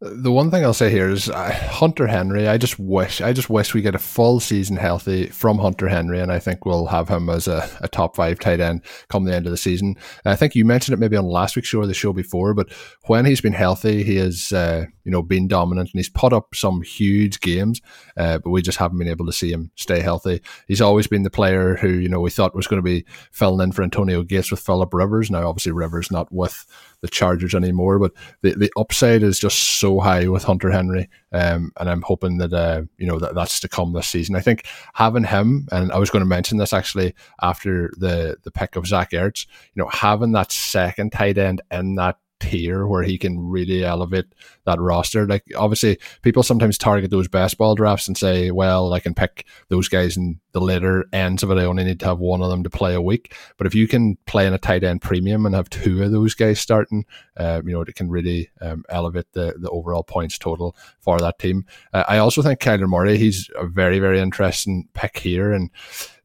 The 0.07 0.31
one 0.31 0.51
thing 0.51 0.67
I'll 0.67 0.75
say 0.75 0.91
here 0.91 1.09
is 1.09 1.31
uh, 1.31 1.51
Hunter 1.51 2.07
Henry. 2.07 2.47
I 2.47 2.59
just 2.59 2.79
wish, 2.79 3.23
I 3.23 3.33
just 3.33 3.49
wish 3.49 3.73
we 3.73 3.81
get 3.81 3.95
a 3.95 3.99
full 3.99 4.39
season 4.39 4.77
healthy 4.77 5.29
from 5.29 5.57
Hunter 5.57 5.89
Henry, 5.89 6.21
and 6.21 6.31
I 6.31 6.39
think 6.39 6.67
we'll 6.67 6.85
have 6.89 7.09
him 7.09 7.31
as 7.31 7.49
a, 7.49 7.67
a 7.81 7.89
top 7.89 8.15
five 8.15 8.39
tight 8.39 8.61
end 8.61 8.83
come 9.09 9.25
the 9.25 9.35
end 9.35 9.47
of 9.47 9.51
the 9.51 9.57
season. 9.57 9.97
I 10.27 10.37
think 10.37 10.55
you 10.55 10.67
mentioned 10.67 10.93
it 10.93 11.01
maybe 11.01 11.17
on 11.17 11.25
last 11.25 11.57
week's 11.57 11.69
show 11.69 11.81
or 11.81 11.87
the 11.87 11.95
show 11.95 12.13
before, 12.13 12.53
but 12.53 12.71
when 13.07 13.25
he's 13.25 13.41
been 13.41 13.55
healthy, 13.55 14.03
he 14.03 14.17
has, 14.17 14.53
uh, 14.53 14.85
you 15.05 15.11
know, 15.11 15.23
been 15.23 15.49
dominant, 15.49 15.89
and 15.95 15.99
he's 15.99 16.11
put 16.11 16.35
up 16.35 16.55
some 16.55 16.83
huge 16.83 17.41
games. 17.41 17.81
Uh, 18.15 18.37
but 18.37 18.51
we 18.51 18.61
just 18.61 18.77
haven't 18.77 18.99
been 18.99 19.09
able 19.09 19.25
to 19.25 19.33
see 19.33 19.51
him 19.51 19.71
stay 19.77 20.01
healthy. 20.01 20.43
He's 20.69 20.83
always 20.83 21.07
been 21.07 21.23
the 21.23 21.31
player 21.31 21.77
who 21.77 21.89
you 21.89 22.11
know 22.11 22.21
we 22.21 22.29
thought 22.29 22.55
was 22.55 22.67
going 22.67 22.83
to 22.83 22.83
be 22.83 23.07
filling 23.33 23.65
in 23.65 23.73
for 23.73 23.83
Antonio 23.83 24.23
Gates 24.23 24.51
with 24.51 24.61
Philip 24.61 24.93
Rivers. 24.93 25.31
Now, 25.31 25.49
obviously, 25.49 25.73
Rivers 25.73 26.11
not 26.11 26.31
with 26.31 26.67
the 27.05 27.11
Chargers 27.11 27.55
anymore. 27.55 27.99
But 27.99 28.13
the, 28.41 28.55
the 28.55 28.73
upside 28.79 29.23
is 29.23 29.39
just 29.39 29.59
so 29.59 29.94
high 30.01 30.29
with 30.29 30.45
Hunter 30.45 30.71
Henry, 30.71 31.09
um, 31.33 31.73
and 31.79 31.89
I'm 31.89 32.03
hoping 32.03 32.39
that 32.39 32.53
uh, 32.53 32.83
you 32.99 33.07
know 33.07 33.19
that 33.19 33.35
that's 33.35 33.61
to 33.61 33.69
come 33.69 33.93
this 33.93 34.09
season. 34.09 34.37
I 34.37 34.41
think 34.41 34.67
having 34.95 35.25
him, 35.25 35.69
and 35.73 35.93
I 35.93 35.99
was 35.99 36.11
going 36.11 36.23
to 36.25 36.29
mention 36.29 36.59
this 36.59 36.73
actually 36.73 37.15
after 37.43 37.91
the 37.97 38.37
the 38.43 38.51
pick 38.51 38.77
of 38.77 38.87
Zach 38.87 39.11
Ertz, 39.11 39.47
you 39.75 39.83
know, 39.83 39.89
having 39.89 40.33
that 40.33 40.53
second 40.53 41.13
tight 41.13 41.39
end 41.39 41.63
in 41.71 41.95
that 41.97 42.19
tier 42.45 42.87
where 42.87 43.03
he 43.03 43.19
can 43.19 43.39
really 43.39 43.85
elevate 43.85 44.27
that 44.65 44.81
roster. 44.81 45.27
Like 45.27 45.45
obviously 45.57 45.99
people 46.23 46.43
sometimes 46.43 46.79
target 46.79 47.11
those 47.11 47.29
best 47.29 47.59
ball 47.59 47.75
drafts 47.75 48.09
and 48.09 48.17
say, 48.17 48.51
well, 48.51 48.93
I 48.93 49.01
can 49.01 49.15
pick 49.15 49.47
those 49.69 49.89
guys 49.89 50.17
in 50.17 50.41
the 50.53 50.61
later 50.61 51.07
ends 51.13 51.43
of 51.43 51.51
it. 51.51 51.59
I 51.59 51.65
only 51.65 51.85
need 51.85 52.01
to 52.01 52.07
have 52.07 52.19
one 52.19 52.43
of 52.43 52.51
them 52.51 52.63
to 52.63 52.71
play 52.71 52.95
a 52.95 53.01
week. 53.01 53.35
But 53.57 53.67
if 53.67 53.75
you 53.75 53.89
can 53.89 54.17
play 54.27 54.47
in 54.47 54.55
a 54.55 54.59
tight 54.59 54.85
end 54.85 55.03
premium 55.03 55.47
and 55.47 55.55
have 55.55 55.69
two 55.69 56.03
of 56.03 56.13
those 56.13 56.35
guys 56.35 56.61
starting, 56.61 57.05
uh, 57.37 57.63
you 57.65 57.73
know, 57.73 57.83
it 57.83 57.95
can 57.95 58.11
really 58.11 58.51
um, 58.61 58.85
elevate 58.89 59.33
the, 59.33 59.55
the 59.59 59.71
overall 59.71 60.05
points 60.05 60.39
total 60.39 60.77
for 61.01 61.19
that 61.19 61.39
team. 61.39 61.65
Uh, 61.93 62.05
I 62.09 62.19
also 62.19 62.43
think 62.43 62.61
Kyler 62.61 62.89
Murray, 62.89 63.19
he's 63.19 63.51
a 63.57 63.67
very, 63.67 63.99
very 63.99 64.21
interesting 64.21 64.89
pick 64.95 65.19
here. 65.19 65.53
And 65.53 65.71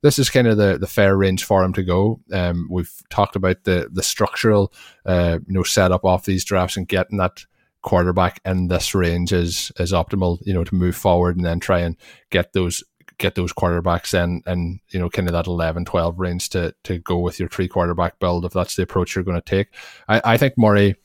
this 0.02 0.20
is 0.20 0.30
kind 0.30 0.48
of 0.48 0.58
the, 0.58 0.78
the 0.78 0.88
fair 0.88 1.16
range 1.18 1.44
for 1.44 1.64
him 1.64 1.74
to 1.74 1.84
go. 1.84 2.20
Um, 2.32 2.68
we've 2.70 2.92
talked 3.10 3.36
about 3.36 3.64
the 3.64 3.90
the 3.92 4.04
structural, 4.04 4.74
uh, 5.06 5.40
you 5.46 5.54
know, 5.54 5.64
setup 5.64 6.06
off 6.06 6.26
these 6.26 6.46
drafts 6.46 6.78
and 6.78 6.88
getting 6.88 7.18
that 7.18 7.46
quarterback 7.82 8.42
in 8.46 8.68
this 8.68 8.94
range 8.94 9.32
is 9.32 9.72
is 9.80 9.92
optimal. 9.92 10.40
You 10.46 10.54
know, 10.54 10.64
to 10.64 10.76
move 10.76 10.96
forward 10.96 11.36
and 11.36 11.46
then 11.46 11.60
try 11.60 11.80
and 11.80 11.96
get 12.30 12.54
those 12.54 12.84
get 13.20 13.36
those 13.36 13.54
quarterbacks 13.54 14.14
in 14.14 14.42
and 14.46 14.80
you 14.90 15.00
know 15.00 15.10
kind 15.10 15.28
of 15.28 15.34
that 15.34 15.46
11 15.46 15.86
12 15.86 16.20
range 16.20 16.50
to 16.50 16.74
to 16.86 16.98
go 17.00 17.20
with 17.20 17.38
your 17.38 17.50
three 17.50 17.68
quarterback 17.68 18.18
build 18.18 18.46
if 18.46 18.54
that's 18.54 18.78
the 18.78 18.84
approach 18.84 19.14
you're 19.14 19.26
going 19.26 19.40
to 19.40 19.42
take 19.42 19.68
i 20.08 20.22
i 20.24 20.38
think 20.38 20.54
murray 20.58 20.96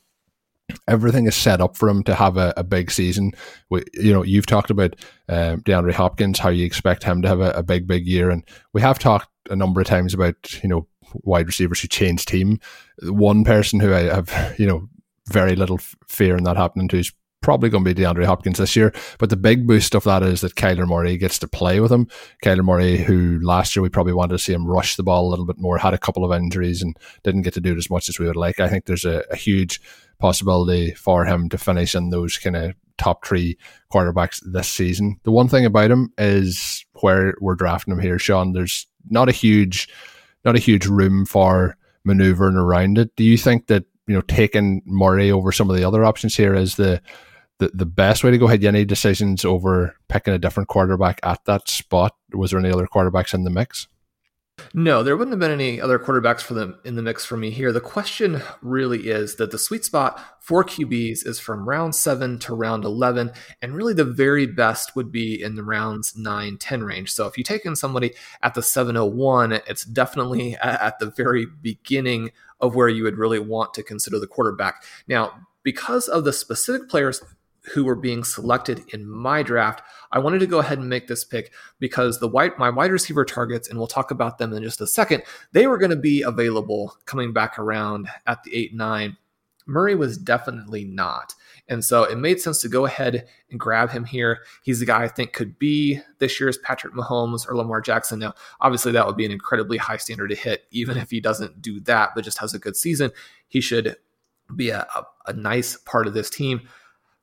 everything 0.87 1.25
is 1.25 1.35
set 1.35 1.61
up 1.61 1.75
for 1.75 1.89
him 1.89 2.03
to 2.03 2.15
have 2.15 2.37
a, 2.37 2.53
a 2.57 2.63
big 2.63 2.91
season. 2.91 3.31
We, 3.69 3.83
you 3.93 4.13
know, 4.13 4.23
you've 4.23 4.45
talked 4.45 4.69
about 4.69 4.95
um, 5.29 5.61
DeAndre 5.61 5.93
Hopkins, 5.93 6.39
how 6.39 6.49
you 6.49 6.65
expect 6.65 7.03
him 7.03 7.21
to 7.21 7.27
have 7.27 7.39
a, 7.39 7.51
a, 7.51 7.63
big, 7.63 7.87
big 7.87 8.07
year, 8.07 8.29
and 8.29 8.43
we 8.73 8.81
have 8.81 8.99
talked 8.99 9.29
a 9.49 9.55
number 9.55 9.81
of 9.81 9.87
times 9.87 10.13
about 10.13 10.63
you 10.63 10.69
know 10.69 10.87
wide 11.13 11.47
receivers 11.47 11.81
who 11.81 11.87
change 11.87 12.25
team. 12.25 12.59
One 13.03 13.43
person 13.43 13.79
who 13.79 13.93
I 13.93 14.03
have 14.03 14.55
you 14.57 14.67
know 14.67 14.89
very 15.27 15.55
little 15.55 15.79
fear 16.07 16.37
in 16.37 16.43
that 16.43 16.57
happening 16.57 16.87
to 16.89 16.97
is 16.97 17.11
probably 17.45 17.69
going 17.69 17.83
to 17.85 17.93
be 17.93 18.01
DeAndre 18.01 18.25
Hopkins 18.25 18.57
this 18.57 18.75
year. 18.75 18.91
But 19.19 19.29
the 19.29 19.37
big 19.37 19.67
boost 19.67 19.93
of 19.93 20.03
that 20.05 20.23
is 20.23 20.41
that 20.41 20.55
Kyler 20.55 20.87
Murray 20.87 21.15
gets 21.15 21.37
to 21.39 21.47
play 21.47 21.79
with 21.79 21.91
him. 21.91 22.07
Kyler 22.43 22.65
Murray, 22.65 22.97
who 22.97 23.39
last 23.43 23.75
year 23.75 23.83
we 23.83 23.89
probably 23.89 24.13
wanted 24.13 24.33
to 24.33 24.39
see 24.39 24.51
him 24.51 24.65
rush 24.65 24.95
the 24.95 25.03
ball 25.03 25.27
a 25.27 25.29
little 25.29 25.45
bit 25.45 25.59
more, 25.59 25.77
had 25.77 25.93
a 25.93 25.99
couple 25.99 26.25
of 26.25 26.35
injuries 26.35 26.81
and 26.81 26.97
didn't 27.23 27.43
get 27.43 27.53
to 27.53 27.61
do 27.61 27.73
it 27.73 27.77
as 27.77 27.89
much 27.89 28.09
as 28.09 28.17
we 28.17 28.25
would 28.25 28.35
like. 28.35 28.59
I 28.59 28.67
think 28.67 28.85
there's 28.85 29.05
a, 29.05 29.23
a 29.29 29.35
huge 29.35 29.79
possibility 30.19 30.91
for 30.93 31.25
him 31.25 31.49
to 31.49 31.57
finish 31.57 31.95
in 31.95 32.09
those 32.09 32.37
kind 32.37 32.55
of 32.55 32.75
top 32.97 33.25
three 33.25 33.57
quarterbacks 33.91 34.41
this 34.45 34.67
season. 34.67 35.19
The 35.23 35.31
one 35.31 35.47
thing 35.47 35.65
about 35.65 35.91
him 35.91 36.13
is 36.17 36.85
where 37.01 37.35
we're 37.41 37.55
drafting 37.55 37.93
him 37.93 37.99
here, 37.99 38.19
Shawn. 38.19 38.53
There's 38.53 38.87
not 39.09 39.29
a 39.29 39.33
huge, 39.33 39.89
not 40.43 40.55
a 40.55 40.59
huge 40.59 40.85
room 40.85 41.25
for 41.25 41.77
maneuvering 42.03 42.55
around 42.55 42.97
it. 42.97 43.15
Do 43.15 43.23
you 43.23 43.37
think 43.37 43.67
that 43.67 43.83
you 44.07 44.13
know 44.13 44.21
taking 44.21 44.81
Murray 44.85 45.31
over 45.31 45.51
some 45.51 45.69
of 45.69 45.75
the 45.75 45.83
other 45.83 46.05
options 46.05 46.35
here 46.35 46.53
is 46.53 46.75
the 46.75 47.01
the, 47.57 47.71
the 47.73 47.85
best 47.85 48.23
way 48.23 48.31
to 48.31 48.37
go? 48.37 48.49
You 48.51 48.67
any 48.67 48.85
decisions 48.85 49.45
over 49.45 49.95
picking 50.07 50.33
a 50.33 50.39
different 50.39 50.69
quarterback 50.69 51.19
at 51.23 51.43
that 51.45 51.67
spot? 51.69 52.15
Was 52.33 52.51
there 52.51 52.59
any 52.59 52.71
other 52.71 52.87
quarterbacks 52.87 53.33
in 53.33 53.43
the 53.43 53.49
mix? 53.49 53.87
No, 54.77 55.03
there 55.03 55.15
wouldn't 55.15 55.31
have 55.31 55.39
been 55.39 55.51
any 55.51 55.79
other 55.79 55.97
quarterbacks 55.97 56.41
for 56.41 56.53
them 56.53 56.77
in 56.83 56.95
the 56.95 57.01
mix 57.01 57.23
for 57.23 57.37
me 57.37 57.49
here. 57.49 57.71
The 57.71 57.79
question 57.79 58.41
really 58.61 59.07
is 59.07 59.37
that 59.37 59.51
the 59.51 59.57
sweet 59.57 59.85
spot 59.85 60.19
for 60.41 60.65
QBs 60.65 61.25
is 61.25 61.39
from 61.39 61.67
round 61.67 61.95
seven 61.95 62.39
to 62.39 62.53
round 62.53 62.83
11. 62.83 63.31
And 63.61 63.73
really 63.73 63.93
the 63.93 64.03
very 64.03 64.45
best 64.45 64.93
would 64.93 65.13
be 65.13 65.41
in 65.41 65.55
the 65.55 65.63
rounds 65.63 66.17
9, 66.17 66.57
10 66.57 66.83
range. 66.83 67.11
So 67.13 67.25
if 67.25 67.37
you 67.37 67.43
take 67.43 67.65
in 67.65 67.77
somebody 67.77 68.15
at 68.43 68.53
the 68.53 68.61
701, 68.61 69.53
it's 69.53 69.85
definitely 69.85 70.57
at 70.57 70.99
the 70.99 71.09
very 71.09 71.45
beginning 71.45 72.31
of 72.59 72.75
where 72.75 72.89
you 72.89 73.03
would 73.03 73.17
really 73.17 73.39
want 73.39 73.73
to 73.75 73.83
consider 73.83 74.19
the 74.19 74.27
quarterback. 74.27 74.83
Now, 75.07 75.47
because 75.63 76.09
of 76.09 76.25
the 76.25 76.33
specific 76.33 76.89
players 76.89 77.21
who 77.73 77.83
were 77.83 77.95
being 77.95 78.23
selected 78.23 78.83
in 78.93 79.07
my 79.09 79.43
draft, 79.43 79.81
I 80.11 80.19
wanted 80.19 80.39
to 80.39 80.47
go 80.47 80.59
ahead 80.59 80.77
and 80.77 80.89
make 80.89 81.07
this 81.07 81.23
pick 81.23 81.51
because 81.79 82.19
the 82.19 82.27
white 82.27 82.57
my 82.59 82.69
wide 82.69 82.91
receiver 82.91 83.25
targets, 83.25 83.67
and 83.67 83.77
we'll 83.77 83.87
talk 83.87 84.11
about 84.11 84.37
them 84.37 84.53
in 84.53 84.63
just 84.63 84.81
a 84.81 84.87
second, 84.87 85.23
they 85.51 85.67
were 85.67 85.77
going 85.77 85.91
to 85.91 85.97
be 85.97 86.21
available 86.21 86.95
coming 87.05 87.33
back 87.33 87.57
around 87.57 88.07
at 88.27 88.43
the 88.43 88.55
eight 88.55 88.73
nine. 88.73 89.17
Murray 89.67 89.95
was 89.95 90.17
definitely 90.17 90.83
not. 90.83 91.33
And 91.67 91.83
so 91.83 92.03
it 92.03 92.19
made 92.19 92.39
sense 92.39 92.61
to 92.61 92.69
go 92.69 92.85
ahead 92.85 93.27
and 93.49 93.59
grab 93.59 93.89
him 93.89 94.05
here. 94.05 94.41
He's 94.61 94.79
the 94.79 94.85
guy 94.85 95.03
I 95.03 95.07
think 95.07 95.33
could 95.33 95.57
be 95.57 95.99
this 96.19 96.39
year's 96.39 96.59
Patrick 96.59 96.93
Mahomes 96.93 97.49
or 97.49 97.55
Lamar 97.55 97.81
Jackson. 97.81 98.19
Now, 98.19 98.35
obviously, 98.61 98.91
that 98.91 99.07
would 99.07 99.17
be 99.17 99.25
an 99.25 99.31
incredibly 99.31 99.77
high 99.77 99.97
standard 99.97 100.29
to 100.29 100.35
hit, 100.35 100.65
even 100.69 100.97
if 100.97 101.09
he 101.09 101.19
doesn't 101.19 101.63
do 101.63 101.79
that, 101.81 102.11
but 102.13 102.23
just 102.23 102.37
has 102.37 102.53
a 102.53 102.59
good 102.59 102.75
season. 102.75 103.11
He 103.47 103.61
should 103.61 103.95
be 104.55 104.69
a, 104.69 104.85
a, 104.95 105.03
a 105.25 105.33
nice 105.33 105.77
part 105.77 106.05
of 106.05 106.13
this 106.13 106.29
team. 106.29 106.69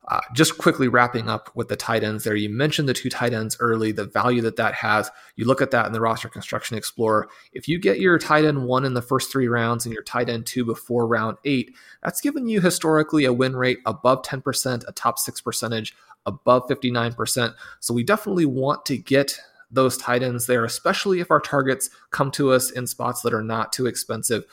Uh, 0.09 0.21
just 0.35 0.59
quickly 0.59 0.89
wrapping 0.89 1.29
up 1.29 1.49
with 1.55 1.69
the 1.69 1.77
tight 1.77 2.03
ends 2.03 2.25
there, 2.25 2.35
you 2.35 2.49
mentioned 2.49 2.89
the 2.89 2.95
two 2.95 3.09
tight 3.09 3.33
ends 3.33 3.57
early, 3.61 3.93
the 3.93 4.05
value 4.05 4.43
that 4.43 4.57
that 4.57 4.75
has. 4.75 5.09
You 5.37 5.45
look 5.45 5.63
at 5.63 5.71
that 5.71 5.87
in 5.87 5.93
the 5.93 6.01
roster 6.01 6.29
construction 6.29 6.77
explorer. 6.77 7.29
If 7.53 7.69
you 7.69 7.79
get 7.79 8.01
your 8.01 8.19
tight 8.19 8.45
end 8.45 8.65
one 8.65 8.85
in 8.85 8.95
the 8.95 9.03
first 9.03 9.31
three 9.31 9.47
rounds 9.47 9.87
and 9.87 9.95
your 9.95 10.03
tight 10.03 10.29
end 10.29 10.45
two 10.45 10.65
before 10.65 11.07
round 11.07 11.37
eight, 11.45 11.75
that's 12.03 12.21
given 12.21 12.49
you 12.49 12.61
historically 12.61 13.25
a 13.25 13.33
win 13.33 13.55
rate 13.55 13.79
above 13.87 14.23
10%, 14.23 14.85
a 14.89 14.93
top 14.93 15.21
six 15.21 15.41
percentage 15.41 15.95
above 16.27 16.67
59%. 16.67 17.55
So 17.79 17.95
we 17.95 18.03
definitely 18.03 18.47
want 18.47 18.85
to 18.87 18.99
get 18.99 19.39
those 19.71 19.97
tight 19.97 20.23
ends 20.23 20.47
there, 20.47 20.65
especially 20.65 21.21
if 21.21 21.31
our 21.31 21.41
targets 21.41 21.91
come 22.11 22.31
to 22.33 22.53
us 22.53 22.71
in 22.71 22.87
spots 22.87 23.23
that 23.23 23.33
are 23.33 23.43
not 23.43 23.73
too 23.73 23.87
expensive 23.87 24.45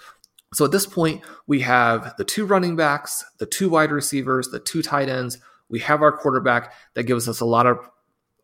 so 0.53 0.65
at 0.65 0.71
this 0.71 0.85
point, 0.85 1.21
we 1.47 1.59
have 1.61 2.15
the 2.17 2.23
two 2.23 2.45
running 2.45 2.75
backs, 2.75 3.23
the 3.37 3.45
two 3.45 3.69
wide 3.69 3.91
receivers, 3.91 4.49
the 4.49 4.59
two 4.59 4.81
tight 4.81 5.09
ends. 5.09 5.37
We 5.69 5.79
have 5.79 6.01
our 6.01 6.11
quarterback 6.11 6.73
that 6.95 7.03
gives 7.03 7.27
us 7.29 7.39
a 7.39 7.45
lot 7.45 7.67
of 7.67 7.77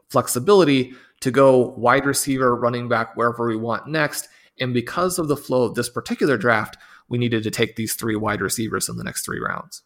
flexibility 0.10 0.94
to 1.22 1.32
go 1.32 1.70
wide 1.78 2.06
receiver, 2.06 2.56
running 2.56 2.88
back, 2.88 3.16
wherever 3.18 3.48
we 3.48 3.56
want 3.56 3.88
next. 3.88 4.28
And 4.60 4.74
because 4.74 5.18
of 5.18 5.28
the 5.28 5.38
flow 5.38 5.64
of 5.64 5.76
this 5.76 5.90
particular 5.90 6.38
draft, 6.38 6.78
we 7.10 7.18
needed 7.18 7.44
to 7.44 7.52
take 7.52 7.76
these 7.76 7.96
three 7.96 8.16
wide 8.16 8.42
receivers 8.42 8.88
in 8.88 8.98
the 8.98 9.04
next 9.04 9.26
three 9.26 9.40
rounds. 9.40 9.82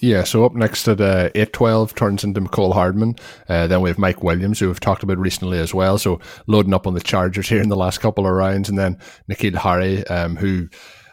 Yeah, 0.00 0.24
so 0.24 0.44
up 0.46 0.54
next 0.54 0.88
at 0.88 1.02
uh, 1.02 1.28
8-12 1.30 1.94
turns 1.94 2.24
into 2.24 2.40
Mecole 2.40 2.72
Hardman. 2.72 3.16
Uh, 3.48 3.66
then 3.66 3.82
we 3.82 3.90
have 3.90 3.98
Mike 3.98 4.22
Williams, 4.22 4.58
who 4.58 4.68
we've 4.68 4.80
talked 4.80 5.02
about 5.02 5.18
recently 5.18 5.58
as 5.58 5.74
well. 5.74 5.98
So 5.98 6.18
loading 6.46 6.72
up 6.72 6.86
on 6.86 6.94
the 6.94 7.00
Chargers 7.00 7.48
here 7.48 7.60
in 7.60 7.68
the 7.68 7.76
last 7.76 7.98
couple 7.98 8.26
of 8.26 8.32
rounds. 8.32 8.70
And 8.70 8.78
then 8.78 8.98
N'Keal 9.28 9.56
Harry, 9.56 10.06
um, 10.06 10.36
who 10.36 10.68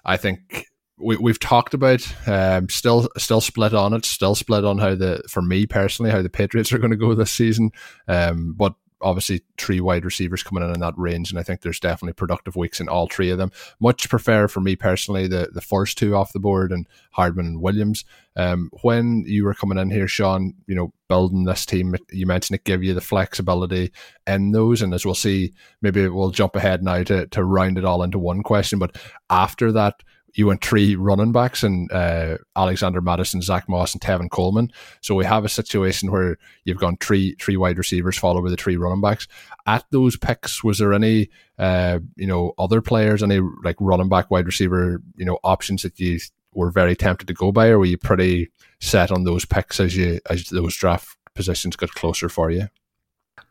I 0.06 0.18
think 0.18 0.66
we, 0.98 1.18
we've 1.18 1.40
talked 1.40 1.74
about 1.74 2.06
um, 2.28 2.70
still 2.70 3.10
still 3.18 3.42
split 3.42 3.74
on 3.74 3.94
it, 3.94 4.06
still 4.06 4.36
split 4.36 4.66
on 4.66 4.78
how 4.78 4.96
the 4.96 5.22
for 5.30 5.42
me 5.42 5.66
personally 5.66 6.12
how 6.12 6.22
the 6.22 6.30
Patriots 6.30 6.74
are 6.74 6.78
going 6.78 6.92
to 6.92 6.98
go 6.98 7.14
this 7.14 7.32
season. 7.32 7.72
Um, 8.08 8.54
but 8.58 8.74
obviously 9.02 9.42
three 9.58 9.80
wide 9.80 10.06
receivers 10.06 10.44
coming 10.44 10.64
in 10.64 10.74
in 10.74 10.80
that 10.80 10.98
range, 10.98 11.30
and 11.30 11.40
I 11.40 11.44
think 11.44 11.62
there's 11.62 11.80
definitely 11.80 12.14
productive 12.14 12.56
weeks 12.56 12.80
in 12.80 12.90
all 12.90 13.08
three 13.08 13.30
of 13.30 13.38
them. 13.38 13.52
Much 13.80 14.10
prefer 14.10 14.48
for 14.48 14.62
me 14.62 14.76
personally 14.76 15.28
the 15.28 15.50
the 15.54 15.62
first 15.62 15.98
two 15.98 16.16
off 16.16 16.34
the 16.34 16.40
board 16.40 16.72
and 16.72 16.88
Hardman 17.12 17.46
and 17.46 17.62
Williams. 17.62 18.06
Um, 18.36 18.70
when 18.82 19.24
you 19.26 19.44
were 19.44 19.54
coming 19.54 19.78
in 19.78 19.90
here, 19.90 20.08
Shawn, 20.08 20.54
you 20.68 20.76
know, 20.76 20.94
building 21.08 21.44
this 21.44 21.66
team, 21.66 21.96
you 22.12 22.26
mentioned 22.26 22.56
it 22.56 22.64
gave 22.64 22.84
you 22.84 22.94
the 22.94 23.02
flexibility 23.02 23.92
in 24.28 24.52
those, 24.52 24.82
and 24.82 24.94
as 24.94 25.06
we'll 25.06 25.16
see, 25.16 25.54
maybe 25.82 26.08
we'll 26.08 26.32
jump 26.32 26.56
ahead 26.56 26.84
now 26.84 27.04
to 27.04 27.28
to 27.28 27.44
round 27.44 27.78
it 27.78 27.86
all 27.86 28.04
into 28.04 28.20
one 28.20 28.44
question. 28.44 28.80
But 28.80 28.98
after 29.30 29.72
that 29.74 30.04
you 30.34 30.48
went 30.48 30.64
three 30.64 30.96
running 30.96 31.32
backs 31.32 31.64
and 31.64 31.92
uh, 31.92 32.38
Alexander 32.56 33.02
Mattison, 33.02 33.42
Zach 33.42 33.68
Moss, 33.68 33.94
and 33.94 34.02
Tevin 34.02 34.30
Coleman. 34.30 34.72
So 35.02 35.16
we 35.16 35.26
have 35.26 35.46
a 35.46 35.50
situation 35.50 36.12
where 36.12 36.38
you've 36.64 36.80
gone 36.80 36.98
three 36.98 37.36
three 37.40 37.58
wide 37.58 37.78
receivers 37.78 38.18
followed 38.18 38.44
by 38.44 38.50
the 38.50 38.58
three 38.58 38.78
running 38.78 39.02
backs. 39.02 39.28
At 39.66 39.86
those 39.92 40.18
picks, 40.18 40.64
was 40.64 40.80
there 40.80 40.94
any 40.94 41.30
uh, 41.58 42.00
you 42.16 42.28
know 42.28 42.54
other 42.58 42.82
players, 42.82 43.24
any 43.24 43.40
like 43.64 43.78
running 43.80 44.10
back, 44.10 44.32
wide 44.32 44.46
receiver, 44.46 45.02
you 45.16 45.26
know 45.26 45.40
options 45.44 45.84
that 45.84 46.00
you 46.00 46.20
were 46.54 46.72
very 46.72 46.96
tempted 46.96 47.28
to 47.28 47.34
go 47.34 47.52
by, 47.52 47.68
or 47.68 47.80
were 47.80 47.86
you 47.86 47.98
pretty 47.98 48.50
set 48.80 49.12
on 49.12 49.24
those 49.24 49.46
picks 49.46 49.80
as 49.80 49.96
you 49.96 50.20
as 50.30 50.50
those 50.50 50.76
draft 50.76 51.18
positions 51.36 51.76
got 51.76 51.92
closer 51.92 52.30
for 52.30 52.52
you? 52.52 52.68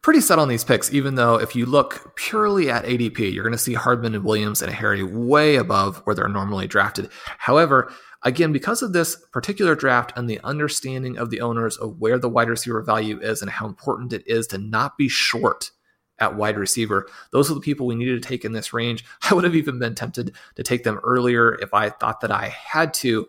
Pretty 0.03 0.21
set 0.21 0.39
on 0.39 0.49
these 0.49 0.65
picks, 0.65 0.93
even 0.93 1.15
though 1.15 1.37
if 1.37 1.55
you 1.55 1.67
look 1.67 2.15
purely 2.17 2.71
at 2.71 2.85
ADP, 2.85 3.33
you're 3.33 3.45
going 3.45 3.53
to 3.53 3.59
see 3.59 3.75
Hardman 3.75 4.15
and 4.15 4.25
Williams 4.25 4.63
and 4.63 4.73
Harry 4.73 5.03
way 5.03 5.57
above 5.57 5.99
where 5.99 6.15
they're 6.15 6.29
normally 6.29 6.67
drafted. 6.67 7.11
However, 7.39 7.93
again, 8.23 8.53
because 8.53 8.83
of 8.83 8.93
this 8.93 9.17
particular 9.33 9.75
draft 9.75 10.13
and 10.17 10.29
the 10.29 10.41
understanding 10.45 11.19
of 11.19 11.31
the 11.31 11.41
owners 11.41 11.77
of 11.77 11.99
where 11.99 12.19
the 12.19 12.29
wide 12.29 12.49
receiver 12.49 12.83
value 12.83 13.21
is 13.21 13.43
and 13.43 13.51
how 13.51 13.67
important 13.67 14.13
it 14.13 14.27
is 14.27 14.47
to 14.49 14.59
not 14.59 14.97
be 14.97 15.09
short 15.09 15.71
at 16.19 16.37
wide 16.37 16.59
receiver, 16.59 17.09
those 17.31 17.51
are 17.51 17.55
the 17.55 17.61
people 17.61 17.87
we 17.87 17.95
needed 17.95 18.23
to 18.23 18.29
take 18.29 18.45
in 18.45 18.53
this 18.53 18.73
range. 18.73 19.05
I 19.31 19.35
would 19.35 19.45
have 19.45 19.57
even 19.57 19.79
been 19.79 19.95
tempted 19.95 20.35
to 20.57 20.63
take 20.63 20.85
them 20.85 21.01
earlier 21.03 21.55
if 21.57 21.73
I 21.75 21.91
thought 21.91 22.21
that 22.21 22.33
I 22.33 22.49
had 22.49 22.95
to. 22.95 23.29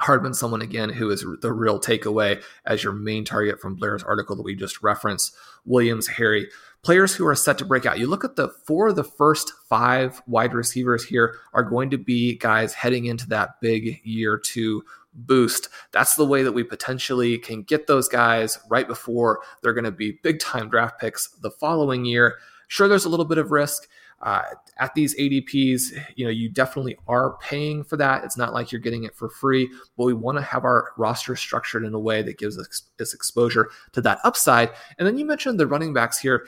Hardman, 0.00 0.34
someone 0.34 0.62
again 0.62 0.88
who 0.88 1.10
is 1.10 1.24
the 1.40 1.52
real 1.52 1.78
takeaway 1.78 2.42
as 2.64 2.82
your 2.82 2.92
main 2.92 3.24
target 3.24 3.60
from 3.60 3.74
Blair's 3.74 4.02
article 4.02 4.34
that 4.36 4.42
we 4.42 4.54
just 4.54 4.82
referenced. 4.82 5.34
Williams, 5.64 6.06
Harry, 6.06 6.48
players 6.82 7.14
who 7.14 7.26
are 7.26 7.34
set 7.34 7.58
to 7.58 7.64
break 7.64 7.84
out. 7.84 7.98
You 7.98 8.06
look 8.06 8.24
at 8.24 8.36
the 8.36 8.48
four 8.48 8.88
of 8.88 8.96
the 8.96 9.04
first 9.04 9.52
five 9.68 10.22
wide 10.26 10.54
receivers 10.54 11.04
here 11.04 11.36
are 11.52 11.62
going 11.62 11.90
to 11.90 11.98
be 11.98 12.36
guys 12.38 12.72
heading 12.74 13.04
into 13.04 13.28
that 13.28 13.60
big 13.60 14.00
year 14.02 14.38
two 14.38 14.82
boost. 15.12 15.68
That's 15.92 16.14
the 16.14 16.24
way 16.24 16.42
that 16.42 16.52
we 16.52 16.64
potentially 16.64 17.36
can 17.38 17.62
get 17.62 17.86
those 17.86 18.08
guys 18.08 18.58
right 18.68 18.86
before 18.86 19.40
they're 19.62 19.74
going 19.74 19.84
to 19.84 19.90
be 19.90 20.18
big 20.22 20.38
time 20.38 20.68
draft 20.68 21.00
picks 21.00 21.28
the 21.28 21.50
following 21.50 22.04
year. 22.04 22.38
Sure, 22.68 22.88
there's 22.88 23.04
a 23.04 23.08
little 23.08 23.26
bit 23.26 23.38
of 23.38 23.50
risk. 23.50 23.88
Uh, 24.22 24.42
at 24.78 24.94
these 24.94 25.16
ADPs, 25.18 25.92
you 26.16 26.24
know, 26.24 26.30
you 26.30 26.50
definitely 26.50 26.96
are 27.08 27.38
paying 27.38 27.82
for 27.82 27.96
that. 27.96 28.22
It's 28.22 28.36
not 28.36 28.52
like 28.52 28.70
you're 28.70 28.80
getting 28.80 29.04
it 29.04 29.14
for 29.14 29.30
free, 29.30 29.70
but 29.96 30.04
we 30.04 30.12
want 30.12 30.36
to 30.36 30.42
have 30.42 30.64
our 30.64 30.92
roster 30.98 31.36
structured 31.36 31.84
in 31.84 31.94
a 31.94 31.98
way 31.98 32.22
that 32.22 32.38
gives 32.38 32.58
us 32.58 32.84
exposure 33.14 33.70
to 33.92 34.00
that 34.02 34.18
upside. 34.24 34.70
And 34.98 35.06
then 35.06 35.16
you 35.16 35.24
mentioned 35.24 35.58
the 35.58 35.66
running 35.66 35.94
backs 35.94 36.18
here. 36.18 36.46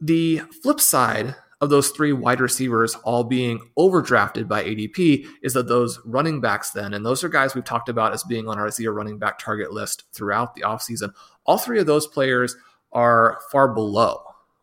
The 0.00 0.42
flip 0.62 0.80
side 0.80 1.34
of 1.60 1.70
those 1.70 1.90
three 1.90 2.12
wide 2.12 2.40
receivers 2.40 2.94
all 2.96 3.22
being 3.24 3.60
overdrafted 3.78 4.48
by 4.48 4.64
ADP 4.64 5.26
is 5.42 5.54
that 5.54 5.68
those 5.68 6.00
running 6.04 6.40
backs 6.40 6.70
then, 6.70 6.94
and 6.94 7.06
those 7.06 7.22
are 7.22 7.28
guys 7.28 7.54
we've 7.54 7.64
talked 7.64 7.88
about 7.88 8.12
as 8.12 8.24
being 8.24 8.48
on 8.48 8.58
our 8.58 8.70
zero 8.70 8.92
running 8.92 9.18
back 9.18 9.38
target 9.38 9.72
list 9.72 10.04
throughout 10.12 10.54
the 10.54 10.62
offseason, 10.62 11.12
all 11.46 11.58
three 11.58 11.78
of 11.78 11.86
those 11.86 12.06
players 12.08 12.56
are 12.92 13.38
far 13.50 13.68
below 13.68 14.22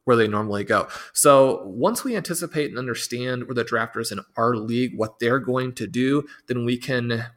where 0.09 0.15
they 0.15 0.27
normally 0.27 0.63
go. 0.63 0.87
So 1.13 1.61
once 1.67 2.03
we 2.03 2.15
anticipate 2.15 2.71
and 2.71 2.79
understand 2.79 3.43
where 3.43 3.53
the 3.53 3.63
drafters 3.63 4.11
in 4.11 4.21
our 4.35 4.55
league, 4.55 4.97
what 4.97 5.19
they're 5.19 5.37
going 5.37 5.73
to 5.73 5.85
do, 5.85 6.23
then 6.47 6.65
we 6.65 6.79
can 6.79 7.27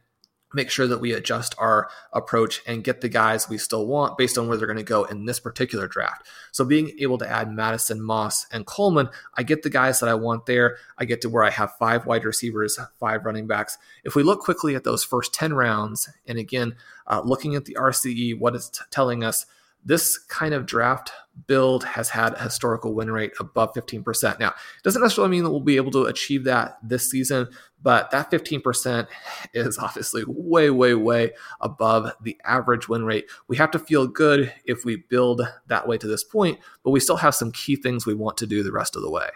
make 0.55 0.71
sure 0.71 0.87
that 0.87 0.97
we 0.97 1.13
adjust 1.13 1.53
our 1.59 1.87
approach 2.13 2.63
and 2.65 2.83
get 2.83 3.01
the 3.01 3.09
guys 3.09 3.47
we 3.47 3.59
still 3.59 3.85
want 3.85 4.17
based 4.17 4.39
on 4.39 4.47
where 4.47 4.57
they're 4.57 4.65
going 4.65 4.75
to 4.77 4.83
go 4.83 5.03
in 5.03 5.25
this 5.25 5.39
particular 5.39 5.87
draft. 5.87 6.25
So 6.51 6.65
being 6.65 6.93
able 6.97 7.19
to 7.19 7.29
add 7.29 7.53
Mattison, 7.53 8.01
Moss, 8.01 8.47
and 8.51 8.65
Coleman, 8.65 9.09
I 9.35 9.43
get 9.43 9.61
the 9.61 9.69
guys 9.69 9.99
that 9.99 10.09
I 10.09 10.15
want 10.15 10.47
there. 10.47 10.77
I 10.97 11.05
get 11.05 11.21
to 11.21 11.29
where 11.29 11.43
I 11.43 11.51
have 11.51 11.75
five 11.77 12.07
wide 12.07 12.25
receivers, 12.25 12.79
five 12.99 13.23
running 13.23 13.45
backs. 13.45 13.77
If 14.03 14.15
we 14.15 14.23
look 14.23 14.39
quickly 14.39 14.73
at 14.73 14.83
those 14.83 15.03
first 15.03 15.31
10 15.31 15.53
rounds, 15.53 16.09
and 16.25 16.39
again, 16.39 16.73
uh, 17.05 17.21
looking 17.23 17.53
at 17.53 17.65
the 17.65 17.77
RCE, 17.79 18.39
what 18.39 18.55
it's 18.55 18.69
t- 18.69 18.79
telling 18.89 19.23
us, 19.23 19.45
this 19.85 20.17
kind 20.17 20.53
of 20.53 20.65
draft 20.65 21.11
build 21.47 21.83
has 21.83 22.09
had 22.09 22.33
a 22.33 22.43
historical 22.43 22.93
win 22.93 23.11
rate 23.11 23.33
above 23.39 23.73
15%. 23.73 24.39
Now, 24.39 24.49
it 24.49 24.83
doesn't 24.83 25.01
necessarily 25.01 25.31
mean 25.31 25.43
that 25.43 25.49
we'll 25.49 25.61
be 25.61 25.77
able 25.77 25.91
to 25.91 26.03
achieve 26.03 26.43
that 26.43 26.77
this 26.83 27.09
season, 27.09 27.49
but 27.81 28.11
that 28.11 28.29
15% 28.29 29.07
is 29.53 29.77
obviously 29.77 30.23
way, 30.27 30.69
way, 30.69 30.93
way 30.93 31.31
above 31.59 32.13
the 32.21 32.37
average 32.45 32.87
win 32.87 33.03
rate. 33.03 33.25
We 33.47 33.57
have 33.57 33.71
to 33.71 33.79
feel 33.79 34.07
good 34.07 34.53
if 34.65 34.85
we 34.85 34.97
build 35.09 35.41
that 35.67 35.87
way 35.87 35.97
to 35.97 36.07
this 36.07 36.23
point, 36.23 36.59
but 36.83 36.91
we 36.91 36.99
still 36.99 37.17
have 37.17 37.35
some 37.35 37.51
key 37.51 37.75
things 37.75 38.05
we 38.05 38.13
want 38.13 38.37
to 38.37 38.47
do 38.47 38.63
the 38.63 38.71
rest 38.71 38.95
of 38.95 39.01
the 39.01 39.11
way. 39.11 39.29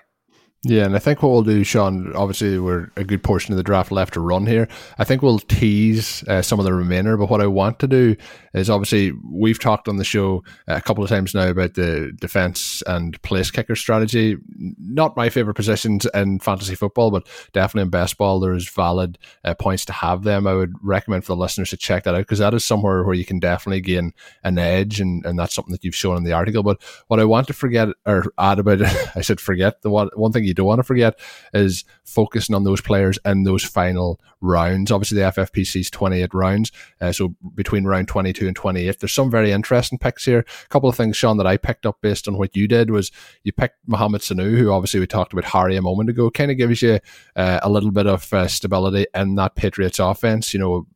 Yeah, 0.63 0.85
and 0.85 0.95
I 0.95 0.99
think 0.99 1.21
what 1.21 1.31
we'll 1.31 1.43
do, 1.43 1.63
Shawn, 1.63 2.13
obviously 2.15 2.57
we're 2.57 2.89
a 2.95 3.03
good 3.03 3.21
portion 3.23 3.53
of 3.53 3.57
the 3.57 3.63
draft 3.63 3.91
left 3.91 4.15
to 4.15 4.19
run 4.19 4.47
here. 4.47 4.67
I 4.97 5.03
think 5.03 5.21
we'll 5.21 5.37
tease 5.37 6.23
uh, 6.27 6.41
some 6.41 6.57
of 6.59 6.65
the 6.65 6.73
remainder, 6.73 7.15
but 7.15 7.29
what 7.29 7.41
I 7.41 7.47
want 7.47 7.77
to 7.79 7.87
do 7.87 8.15
is 8.55 8.67
obviously 8.69 9.13
we've 9.31 9.59
talked 9.59 9.87
on 9.87 9.97
the 9.97 10.03
show 10.03 10.43
a 10.67 10.81
couple 10.81 11.03
of 11.03 11.11
times 11.11 11.35
now 11.35 11.47
about 11.47 11.75
the 11.75 12.11
defense 12.19 12.81
and 12.87 13.21
place 13.21 13.51
kicker 13.51 13.75
strategy. 13.75 14.35
Not 14.57 15.15
my 15.15 15.29
favorite 15.29 15.53
positions 15.53 16.07
in 16.13 16.39
fantasy 16.39 16.73
football, 16.73 17.11
but 17.11 17.27
definitely 17.53 17.83
in 17.83 17.89
best 17.91 18.17
ball, 18.17 18.39
there's 18.39 18.67
valid 18.67 19.19
uh, 19.45 19.53
points 19.53 19.85
to 19.85 19.93
have 19.93 20.23
them. 20.23 20.47
I 20.47 20.55
would 20.55 20.73
recommend 20.81 21.23
for 21.23 21.33
the 21.33 21.41
listeners 21.41 21.69
to 21.69 21.77
check 21.77 22.03
that 22.03 22.15
out 22.15 22.21
because 22.21 22.39
that 22.39 22.55
is 22.55 22.65
somewhere 22.65 23.03
where 23.03 23.15
you 23.15 23.25
can 23.25 23.39
definitely 23.39 23.81
gain 23.81 24.11
an 24.43 24.57
edge, 24.57 24.99
and, 24.99 25.23
and 25.23 25.37
that's 25.37 25.53
something 25.53 25.71
that 25.71 25.83
you've 25.83 25.95
shown 25.95 26.17
in 26.17 26.23
the 26.23 26.33
article. 26.33 26.63
But 26.63 26.81
what 27.07 27.19
I 27.19 27.25
want 27.25 27.45
to 27.47 27.53
forget 27.53 27.89
or 28.07 28.25
add 28.39 28.57
about 28.57 28.81
I 29.15 29.21
said 29.21 29.39
forget 29.39 29.83
the 29.83 29.91
one, 29.91 30.09
one 30.15 30.31
thing 30.31 30.43
you 30.43 30.56
don't 30.57 30.67
want 30.67 30.79
to 30.79 30.83
forget 30.83 31.19
is 31.53 31.85
focusing 32.03 32.55
on 32.55 32.63
those 32.63 32.81
players 32.81 33.17
in 33.25 33.43
those 33.43 33.63
final 33.63 34.19
rounds. 34.41 34.91
Obviously, 34.91 35.19
the 35.19 35.29
FFPC's 35.29 35.89
28 35.89 36.33
rounds. 36.33 36.71
Uh, 36.99 37.11
so 37.11 37.35
between 37.55 37.85
round 37.85 38.07
22 38.07 38.47
and 38.47 38.55
28, 38.55 38.99
there's 38.99 39.13
some 39.13 39.31
very 39.31 39.51
interesting 39.51 39.97
picks 39.97 40.25
here. 40.25 40.39
A 40.39 40.67
couple 40.69 40.89
of 40.89 40.95
things, 40.95 41.15
Shawn, 41.15 41.37
that 41.37 41.47
I 41.47 41.57
picked 41.57 41.85
up 41.85 42.01
based 42.01 42.27
on 42.27 42.37
what 42.37 42.55
you 42.55 42.67
did 42.67 42.91
was 42.91 43.11
you 43.43 43.51
picked 43.51 43.77
Mohamed 43.87 44.21
Sanu, 44.21 44.57
who 44.57 44.71
obviously 44.71 44.99
we 44.99 45.07
talked 45.07 45.33
about 45.33 45.45
Harry 45.45 45.75
a 45.75 45.81
moment 45.81 46.09
ago, 46.09 46.29
kind 46.29 46.51
of 46.51 46.57
gives 46.57 46.81
you 46.81 46.99
uh, 47.35 47.59
a 47.61 47.69
little 47.69 47.91
bit 47.91 48.07
of 48.07 48.31
uh, 48.33 48.47
stability 48.47 49.05
in 49.13 49.35
that 49.35 49.55
Patriots 49.55 49.99
offense. 49.99 50.53
You 50.53 50.59
know, 50.59 50.87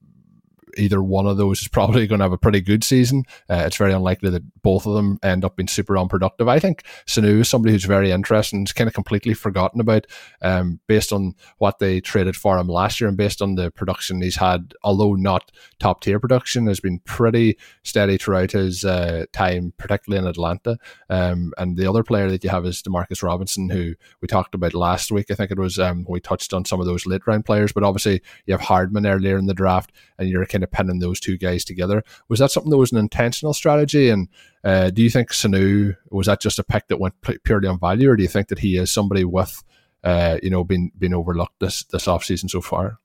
either 0.77 1.01
one 1.01 1.27
of 1.27 1.37
those 1.37 1.61
is 1.61 1.67
probably 1.67 2.07
going 2.07 2.19
to 2.19 2.25
have 2.25 2.31
a 2.31 2.37
pretty 2.37 2.61
good 2.61 2.83
season. 2.83 3.23
Uh, 3.49 3.63
it's 3.65 3.77
very 3.77 3.93
unlikely 3.93 4.29
that 4.29 4.61
both 4.61 4.85
of 4.85 4.93
them 4.93 5.17
end 5.23 5.45
up 5.45 5.55
being 5.55 5.67
super 5.67 5.97
unproductive. 5.97 6.47
I 6.47 6.59
think 6.59 6.83
Sanu 7.07 7.39
is 7.39 7.49
somebody 7.49 7.73
who's 7.73 7.85
very 7.85 8.11
interesting, 8.11 8.63
is 8.63 8.73
kind 8.73 8.87
of 8.87 8.93
completely 8.93 9.33
forgotten 9.33 9.79
about 9.79 10.07
um, 10.41 10.79
based 10.87 11.11
on 11.11 11.35
what 11.57 11.79
they 11.79 11.99
traded 11.99 12.35
for 12.35 12.57
him 12.57 12.67
last 12.67 12.99
year 12.99 13.07
and 13.07 13.17
based 13.17 13.41
on 13.41 13.55
the 13.55 13.71
production 13.71 14.21
he's 14.21 14.35
had, 14.37 14.73
although 14.83 15.13
not 15.13 15.51
top 15.79 16.01
tier 16.01 16.19
production, 16.19 16.67
has 16.67 16.79
been 16.79 16.99
pretty 16.99 17.57
steady 17.83 18.17
throughout 18.17 18.51
his 18.51 18.85
uh, 18.85 19.25
time, 19.33 19.73
particularly 19.77 20.23
in 20.23 20.29
Atlanta. 20.29 20.77
Um, 21.09 21.53
and 21.57 21.77
the 21.77 21.87
other 21.87 22.03
player 22.03 22.29
that 22.29 22.43
you 22.43 22.49
have 22.49 22.65
is 22.65 22.81
Demarcus 22.81 23.23
Robinson, 23.23 23.69
who 23.69 23.93
we 24.21 24.27
talked 24.27 24.55
about 24.55 24.73
last 24.73 25.11
week. 25.11 25.31
I 25.31 25.35
think 25.35 25.51
it 25.51 25.59
was 25.59 25.79
um, 25.79 26.05
we 26.07 26.19
touched 26.19 26.53
on 26.53 26.65
some 26.65 26.79
of 26.79 26.85
those 26.85 27.05
late 27.05 27.25
round 27.27 27.45
players, 27.45 27.71
but 27.71 27.83
obviously 27.83 28.21
you 28.45 28.53
have 28.53 28.61
Hardman 28.61 29.05
earlier 29.05 29.37
in 29.37 29.45
the 29.45 29.53
draft, 29.53 29.91
and 30.17 30.29
you're 30.29 30.45
kind 30.45 30.60
of 30.63 30.71
pinning 30.71 30.99
those 30.99 31.19
two 31.19 31.37
guys 31.37 31.65
together. 31.65 32.03
Was 32.29 32.39
that 32.39 32.51
something 32.51 32.69
that 32.69 32.77
was 32.77 32.91
an 32.91 32.97
intentional 32.97 33.53
strategy? 33.53 34.09
And 34.09 34.27
uh, 34.63 34.89
do 34.89 35.01
you 35.01 35.09
think 35.09 35.31
Sanu 35.31 35.95
was 36.09 36.27
that 36.27 36.41
just 36.41 36.59
a 36.59 36.63
pick 36.63 36.87
that 36.87 36.99
went 36.99 37.15
purely 37.43 37.67
on 37.67 37.79
value, 37.79 38.09
or 38.09 38.15
do 38.15 38.23
you 38.23 38.29
think 38.29 38.47
that 38.49 38.59
he 38.59 38.77
is 38.77 38.91
somebody 38.91 39.23
with, 39.23 39.63
uh, 40.03 40.37
you 40.43 40.49
know, 40.49 40.63
been 40.63 40.91
been 40.97 41.13
overlooked 41.13 41.59
this 41.59 41.83
this 41.85 42.05
offseason 42.05 42.49
so 42.49 42.61
far? 42.61 42.99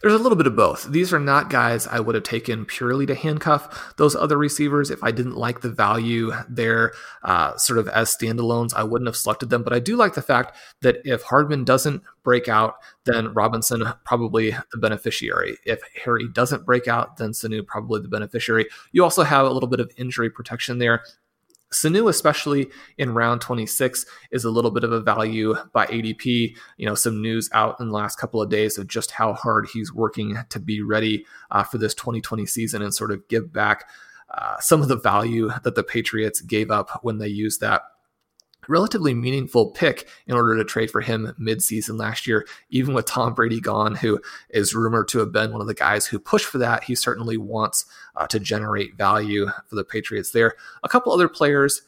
There's 0.00 0.14
a 0.14 0.18
little 0.18 0.36
bit 0.36 0.46
of 0.46 0.56
both. 0.56 0.90
These 0.90 1.12
are 1.12 1.18
not 1.18 1.50
guys 1.50 1.86
I 1.86 2.00
would 2.00 2.14
have 2.14 2.24
taken 2.24 2.64
purely 2.64 3.06
to 3.06 3.14
handcuff 3.14 3.94
those 3.96 4.16
other 4.16 4.38
receivers. 4.38 4.90
If 4.90 5.02
I 5.02 5.10
didn't 5.10 5.36
like 5.36 5.60
the 5.60 5.70
value 5.70 6.32
there, 6.48 6.92
uh, 7.22 7.56
sort 7.56 7.78
of 7.78 7.88
as 7.88 8.14
standalones, 8.14 8.74
I 8.74 8.84
wouldn't 8.84 9.08
have 9.08 9.16
selected 9.16 9.50
them. 9.50 9.62
But 9.62 9.72
I 9.72 9.78
do 9.78 9.96
like 9.96 10.14
the 10.14 10.22
fact 10.22 10.56
that 10.82 10.96
if 11.04 11.22
Hardman 11.22 11.64
doesn't 11.64 12.02
break 12.22 12.48
out, 12.48 12.76
then 13.04 13.32
Robinson 13.34 13.84
probably 14.04 14.56
the 14.72 14.78
beneficiary. 14.78 15.58
If 15.64 15.80
Harry 16.04 16.28
doesn't 16.28 16.66
break 16.66 16.88
out, 16.88 17.18
then 17.18 17.30
Sanu 17.30 17.66
probably 17.66 18.00
the 18.00 18.08
beneficiary. 18.08 18.66
You 18.92 19.04
also 19.04 19.22
have 19.22 19.46
a 19.46 19.50
little 19.50 19.68
bit 19.68 19.80
of 19.80 19.92
injury 19.96 20.30
protection 20.30 20.78
there. 20.78 21.02
Sanu, 21.72 22.08
especially 22.08 22.68
in 22.96 23.14
round 23.14 23.40
26, 23.40 24.06
is 24.30 24.44
a 24.44 24.50
little 24.50 24.70
bit 24.70 24.84
of 24.84 24.92
a 24.92 25.00
value 25.00 25.56
by 25.72 25.86
ADP. 25.86 26.56
You 26.76 26.86
know, 26.86 26.94
some 26.94 27.20
news 27.20 27.50
out 27.52 27.80
in 27.80 27.88
the 27.88 27.94
last 27.94 28.18
couple 28.18 28.40
of 28.40 28.48
days 28.48 28.78
of 28.78 28.86
just 28.86 29.10
how 29.10 29.32
hard 29.32 29.66
he's 29.72 29.92
working 29.92 30.38
to 30.48 30.60
be 30.60 30.80
ready 30.80 31.26
uh, 31.50 31.64
for 31.64 31.78
this 31.78 31.94
2020 31.94 32.46
season 32.46 32.82
and 32.82 32.94
sort 32.94 33.10
of 33.10 33.26
give 33.28 33.52
back 33.52 33.88
uh, 34.30 34.56
some 34.60 34.80
of 34.80 34.88
the 34.88 34.96
value 34.98 35.50
that 35.64 35.74
the 35.74 35.82
Patriots 35.82 36.40
gave 36.40 36.70
up 36.70 37.00
when 37.02 37.18
they 37.18 37.28
used 37.28 37.60
that 37.60 37.82
relatively 38.68 39.14
meaningful 39.14 39.70
pick 39.70 40.08
in 40.26 40.34
order 40.34 40.56
to 40.56 40.64
trade 40.64 40.90
for 40.90 41.00
him 41.00 41.34
mid-season 41.38 41.96
last 41.96 42.26
year. 42.26 42.46
Even 42.70 42.94
with 42.94 43.06
Tom 43.06 43.34
Brady 43.34 43.60
gone, 43.60 43.94
who 43.94 44.20
is 44.50 44.74
rumored 44.74 45.08
to 45.08 45.18
have 45.18 45.32
been 45.32 45.52
one 45.52 45.60
of 45.60 45.66
the 45.66 45.74
guys 45.74 46.06
who 46.06 46.18
pushed 46.18 46.46
for 46.46 46.58
that, 46.58 46.84
he 46.84 46.94
certainly 46.94 47.36
wants 47.36 47.84
uh, 48.16 48.26
to 48.26 48.40
generate 48.40 48.96
value 48.96 49.46
for 49.66 49.74
the 49.76 49.84
Patriots 49.84 50.30
there. 50.30 50.54
A 50.82 50.88
couple 50.88 51.12
other 51.12 51.28
players 51.28 51.82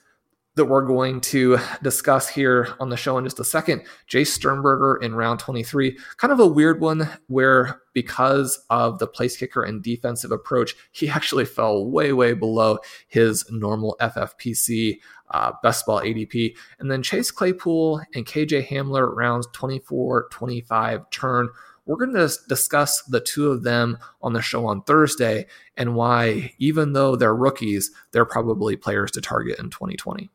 that 0.59 0.67
we're 0.67 0.85
going 0.85 1.21
to 1.21 1.59
discuss 1.83 2.29
here 2.29 2.69
on 2.79 2.91
the 2.91 2.97
show 2.97 3.17
in 3.17 3.25
just 3.25 3.41
a 3.41 3.45
second. 3.45 3.83
Jace 4.09 4.27
Sternberger 4.27 4.97
in 4.97 5.15
round 5.15 5.41
23, 5.41 5.99
kind 6.19 6.33
of 6.33 6.41
a 6.41 6.47
weird 6.47 6.81
one 6.81 7.09
where 7.29 7.81
because 7.95 8.63
of 8.69 8.99
the 8.99 9.07
place 9.07 9.37
kicker 9.37 9.63
and 9.63 9.83
defensive 9.83 10.31
approach, 10.31 10.75
he 10.93 11.09
actually 11.09 11.47
fell 11.47 11.87
way, 11.91 12.13
way 12.13 12.35
below 12.35 12.79
his 13.07 13.45
normal 13.51 13.97
FFPC 14.01 14.99
uh, 15.31 15.53
best 15.63 15.87
ball 15.87 16.01
ADP. 16.01 16.55
And 16.79 16.91
then 16.91 17.03
Chase 17.03 17.31
Claypool 17.31 18.03
and 18.15 18.27
KJ 18.27 18.69
Hamler 18.69 19.15
rounds 19.15 19.49
24 19.53 20.29
25 20.31 21.11
turn. 21.11 21.49
We're 21.87 21.97
going 21.97 22.15
to 22.15 22.31
discuss 22.49 23.03
the 23.03 23.21
two 23.21 23.51
of 23.51 23.63
them 23.63 23.97
on 24.21 24.35
the 24.35 24.43
show 24.43 24.67
on 24.67 24.83
Thursday 24.83 25.47
and 25.77 25.95
why, 25.95 26.53
even 26.59 26.93
though 26.93 27.17
they're 27.17 27.35
rookies, 27.35 27.91
they're 28.13 28.27
probably 28.27 28.77
players 28.77 29.11
to 29.13 29.23
target 29.23 29.59
in 29.59 29.71
2020. 29.71 30.31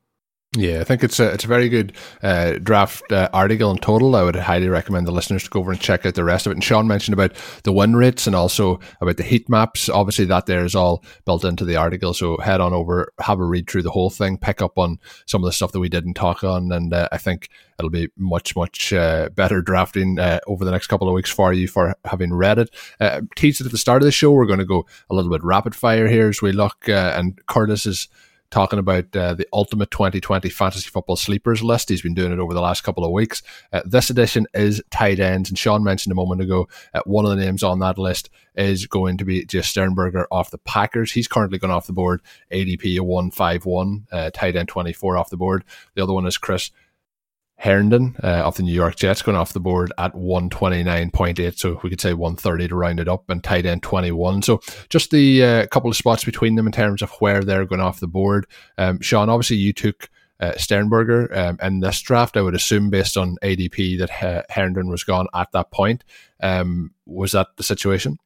Yeah, 0.55 0.81
I 0.81 0.83
think 0.83 1.03
it's 1.03 1.19
a 1.19 1.31
it's 1.31 1.45
a 1.45 1.47
very 1.47 1.67
good 1.67 1.93
uh, 2.21 2.59
draft 2.61 3.11
uh, 3.11 3.27
article 3.33 3.71
in 3.71 3.77
total. 3.77 4.15
I 4.15 4.21
would 4.21 4.35
highly 4.35 4.69
recommend 4.69 5.07
the 5.07 5.11
listeners 5.11 5.43
to 5.43 5.49
go 5.49 5.59
over 5.59 5.71
and 5.71 5.81
check 5.81 6.05
out 6.05 6.13
the 6.13 6.23
rest 6.23 6.45
of 6.45 6.51
it. 6.51 6.55
And 6.55 6.63
Shawn 6.63 6.85
mentioned 6.85 7.13
about 7.13 7.33
the 7.63 7.71
win 7.71 7.95
rates 7.95 8.27
and 8.27 8.35
also 8.35 8.79
about 9.01 9.17
the 9.17 9.23
heat 9.23 9.49
maps. 9.49 9.89
Obviously, 9.89 10.25
that 10.25 10.45
there 10.45 10.63
is 10.63 10.75
all 10.75 11.03
built 11.25 11.43
into 11.43 11.65
the 11.65 11.77
article. 11.77 12.13
So 12.13 12.37
head 12.37 12.61
on 12.61 12.71
over, 12.71 13.11
have 13.19 13.39
a 13.39 13.43
read 13.43 13.67
through 13.67 13.81
the 13.81 13.89
whole 13.89 14.11
thing, 14.11 14.37
pick 14.37 14.61
up 14.61 14.77
on 14.77 14.99
some 15.25 15.43
of 15.43 15.47
the 15.47 15.53
stuff 15.53 15.71
that 15.71 15.79
we 15.79 15.89
didn't 15.89 16.13
talk 16.13 16.43
on, 16.43 16.71
and 16.71 16.93
uh, 16.93 17.09
I 17.11 17.17
think 17.17 17.49
it'll 17.79 17.89
be 17.89 18.09
much 18.15 18.55
much 18.55 18.93
uh, 18.93 19.29
better 19.29 19.59
drafting 19.59 20.19
uh, 20.19 20.39
over 20.45 20.63
the 20.63 20.71
next 20.71 20.85
couple 20.85 21.07
of 21.07 21.15
weeks 21.15 21.31
for 21.31 21.51
you 21.51 21.67
for 21.67 21.95
having 22.05 22.31
read 22.31 22.59
it. 22.59 22.69
Uh, 22.99 23.21
teased 23.35 23.59
it 23.59 23.65
at 23.65 23.71
the 23.71 23.77
start 23.79 24.03
of 24.03 24.05
the 24.05 24.11
show. 24.11 24.31
We're 24.31 24.45
going 24.45 24.59
to 24.59 24.65
go 24.65 24.85
a 25.09 25.15
little 25.15 25.31
bit 25.31 25.43
rapid 25.43 25.73
fire 25.73 26.07
here 26.07 26.29
as 26.29 26.43
we 26.43 26.51
look, 26.51 26.87
and 26.87 27.43
Curtis 27.47 27.87
is 27.87 28.07
talking 28.53 28.77
about 28.77 29.15
uh, 29.15 29.33
the 29.33 29.47
ultimate 29.51 29.89
2020 29.89 30.47
fantasy 30.49 30.87
football 30.87 31.15
sleepers 31.15 31.63
list. 31.63 31.89
He's 31.89 32.03
been 32.03 32.13
doing 32.13 32.31
it 32.31 32.37
over 32.37 32.53
the 32.53 32.61
last 32.61 32.83
couple 32.83 33.03
of 33.03 33.11
weeks. 33.11 33.41
Uh, 33.73 33.81
this 33.83 34.11
edition 34.11 34.45
is 34.53 34.81
tight 34.91 35.19
ends, 35.19 35.49
and 35.49 35.57
Shawn 35.57 35.83
mentioned 35.83 36.11
a 36.11 36.15
moment 36.15 36.39
ago 36.39 36.67
uh, 36.93 37.01
one 37.05 37.25
of 37.25 37.31
the 37.31 37.43
names 37.43 37.63
on 37.63 37.79
that 37.79 37.97
list 37.97 38.29
is 38.55 38.85
going 38.85 39.17
to 39.17 39.25
be 39.25 39.43
Jace 39.43 39.65
Sternberger 39.65 40.27
off 40.31 40.51
the 40.51 40.59
Packers. 40.59 41.11
He's 41.11 41.27
currently 41.27 41.57
gone 41.57 41.71
off 41.71 41.87
the 41.87 41.93
board, 41.93 42.21
ADP 42.51 42.99
151, 42.99 44.07
uh, 44.11 44.29
tight 44.31 44.55
end 44.55 44.67
24 44.67 45.17
off 45.17 45.31
the 45.31 45.37
board. 45.37 45.63
The 45.95 46.03
other 46.03 46.13
one 46.13 46.27
is 46.27 46.37
Chris 46.37 46.69
Herndon 47.63 48.17
uh, 48.21 48.43
of 48.43 48.57
the 48.57 48.63
New 48.63 48.73
York 48.73 48.97
Jets 48.97 49.21
going 49.21 49.37
off 49.37 49.53
the 49.53 49.59
board 49.61 49.93
at 49.97 50.13
129.8. 50.13 51.57
So 51.57 51.79
we 51.81 51.89
could 51.89 52.01
say 52.01 52.13
130 52.13 52.67
to 52.67 52.75
round 52.75 52.99
it 52.99 53.07
up 53.07 53.29
and 53.29 53.41
tight 53.41 53.65
end 53.65 53.81
21. 53.83 54.41
So 54.41 54.59
just 54.89 55.11
the 55.11 55.43
uh, 55.43 55.67
couple 55.67 55.89
of 55.89 55.95
spots 55.95 56.25
between 56.25 56.55
them 56.55 56.67
in 56.67 56.73
terms 56.73 57.01
of 57.01 57.09
where 57.19 57.41
they're 57.41 57.65
going 57.65 57.79
off 57.79 58.01
the 58.01 58.07
board. 58.07 58.47
Um, 58.77 58.99
Shawn, 58.99 59.29
obviously 59.29 59.55
you 59.55 59.71
took 59.71 60.09
uh, 60.41 60.51
Sternberger 60.57 61.33
um, 61.33 61.57
in 61.61 61.79
this 61.79 62.01
draft. 62.01 62.35
I 62.35 62.41
would 62.41 62.53
assume, 62.53 62.89
based 62.89 63.15
on 63.15 63.37
ADP, 63.41 63.97
that 63.99 64.21
uh, 64.21 64.43
Herndon 64.49 64.89
was 64.89 65.05
gone 65.05 65.27
at 65.33 65.49
that 65.53 65.71
point. 65.71 66.03
Um, 66.41 66.91
was 67.05 67.31
that 67.31 67.47
the 67.55 67.63
situation? 67.63 68.17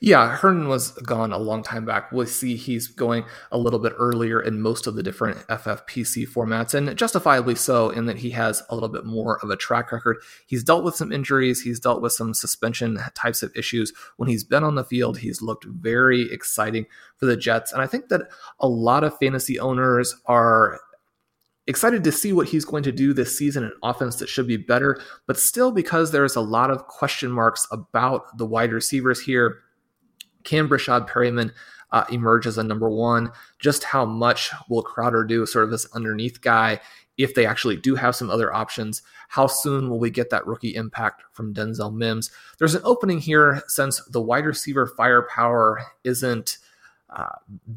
Yeah, 0.00 0.36
Herndon 0.36 0.68
was 0.68 0.92
gone 0.92 1.32
a 1.32 1.38
long 1.38 1.62
time 1.62 1.84
back. 1.84 2.10
We'll 2.10 2.26
see 2.26 2.56
he's 2.56 2.88
going 2.88 3.24
a 3.52 3.58
little 3.58 3.78
bit 3.78 3.92
earlier 3.98 4.40
in 4.40 4.60
most 4.60 4.86
of 4.86 4.94
the 4.94 5.02
different 5.02 5.38
FFPC 5.48 6.26
formats, 6.28 6.74
and 6.74 6.96
justifiably 6.96 7.54
so, 7.54 7.90
in 7.90 8.06
that 8.06 8.16
he 8.16 8.30
has 8.30 8.62
a 8.70 8.74
little 8.74 8.88
bit 8.88 9.04
more 9.04 9.38
of 9.42 9.50
a 9.50 9.56
track 9.56 9.92
record. 9.92 10.16
He's 10.46 10.64
dealt 10.64 10.84
with 10.84 10.96
some 10.96 11.12
injuries, 11.12 11.60
he's 11.60 11.80
dealt 11.80 12.00
with 12.00 12.12
some 12.12 12.32
suspension 12.32 12.98
types 13.14 13.42
of 13.42 13.54
issues. 13.54 13.92
When 14.16 14.28
he's 14.28 14.44
been 14.44 14.64
on 14.64 14.74
the 14.74 14.84
field, 14.84 15.18
he's 15.18 15.42
looked 15.42 15.64
very 15.64 16.32
exciting 16.32 16.86
for 17.18 17.26
the 17.26 17.36
Jets, 17.36 17.72
and 17.72 17.82
I 17.82 17.86
think 17.86 18.08
that 18.08 18.22
a 18.60 18.68
lot 18.68 19.04
of 19.04 19.18
fantasy 19.18 19.58
owners 19.58 20.14
are 20.26 20.80
excited 21.66 22.04
to 22.04 22.12
see 22.12 22.32
what 22.32 22.48
he's 22.48 22.64
going 22.64 22.82
to 22.82 22.92
do 22.92 23.12
this 23.12 23.36
season, 23.36 23.64
an 23.64 23.72
offense 23.82 24.16
that 24.16 24.28
should 24.28 24.46
be 24.46 24.56
better, 24.56 25.00
but 25.26 25.38
still 25.38 25.72
because 25.72 26.10
there's 26.10 26.36
a 26.36 26.40
lot 26.40 26.70
of 26.70 26.86
question 26.86 27.30
marks 27.30 27.66
about 27.70 28.36
the 28.36 28.46
wide 28.46 28.72
receivers 28.72 29.20
here 29.20 29.60
can 30.44 30.68
Breshad 30.68 31.08
Perriman 31.08 31.52
uh, 31.90 32.04
emerge 32.10 32.46
as 32.46 32.58
a 32.58 32.62
number 32.62 32.90
one? 32.90 33.30
Just 33.58 33.84
how 33.84 34.04
much 34.04 34.50
will 34.68 34.82
Crowder 34.82 35.24
do, 35.24 35.46
sort 35.46 35.64
of 35.64 35.70
this 35.70 35.86
underneath 35.94 36.40
guy, 36.40 36.80
if 37.16 37.34
they 37.34 37.46
actually 37.46 37.76
do 37.76 37.94
have 37.94 38.16
some 38.16 38.30
other 38.30 38.52
options? 38.52 39.02
How 39.28 39.46
soon 39.46 39.88
will 39.88 39.98
we 39.98 40.10
get 40.10 40.30
that 40.30 40.46
rookie 40.46 40.74
impact 40.74 41.22
from 41.32 41.54
Denzel 41.54 41.94
Mims? 41.94 42.30
There's 42.58 42.74
an 42.74 42.82
opening 42.84 43.20
here 43.20 43.62
since 43.68 44.04
the 44.06 44.20
wide 44.20 44.46
receiver 44.46 44.86
firepower 44.86 45.82
isn't. 46.04 46.58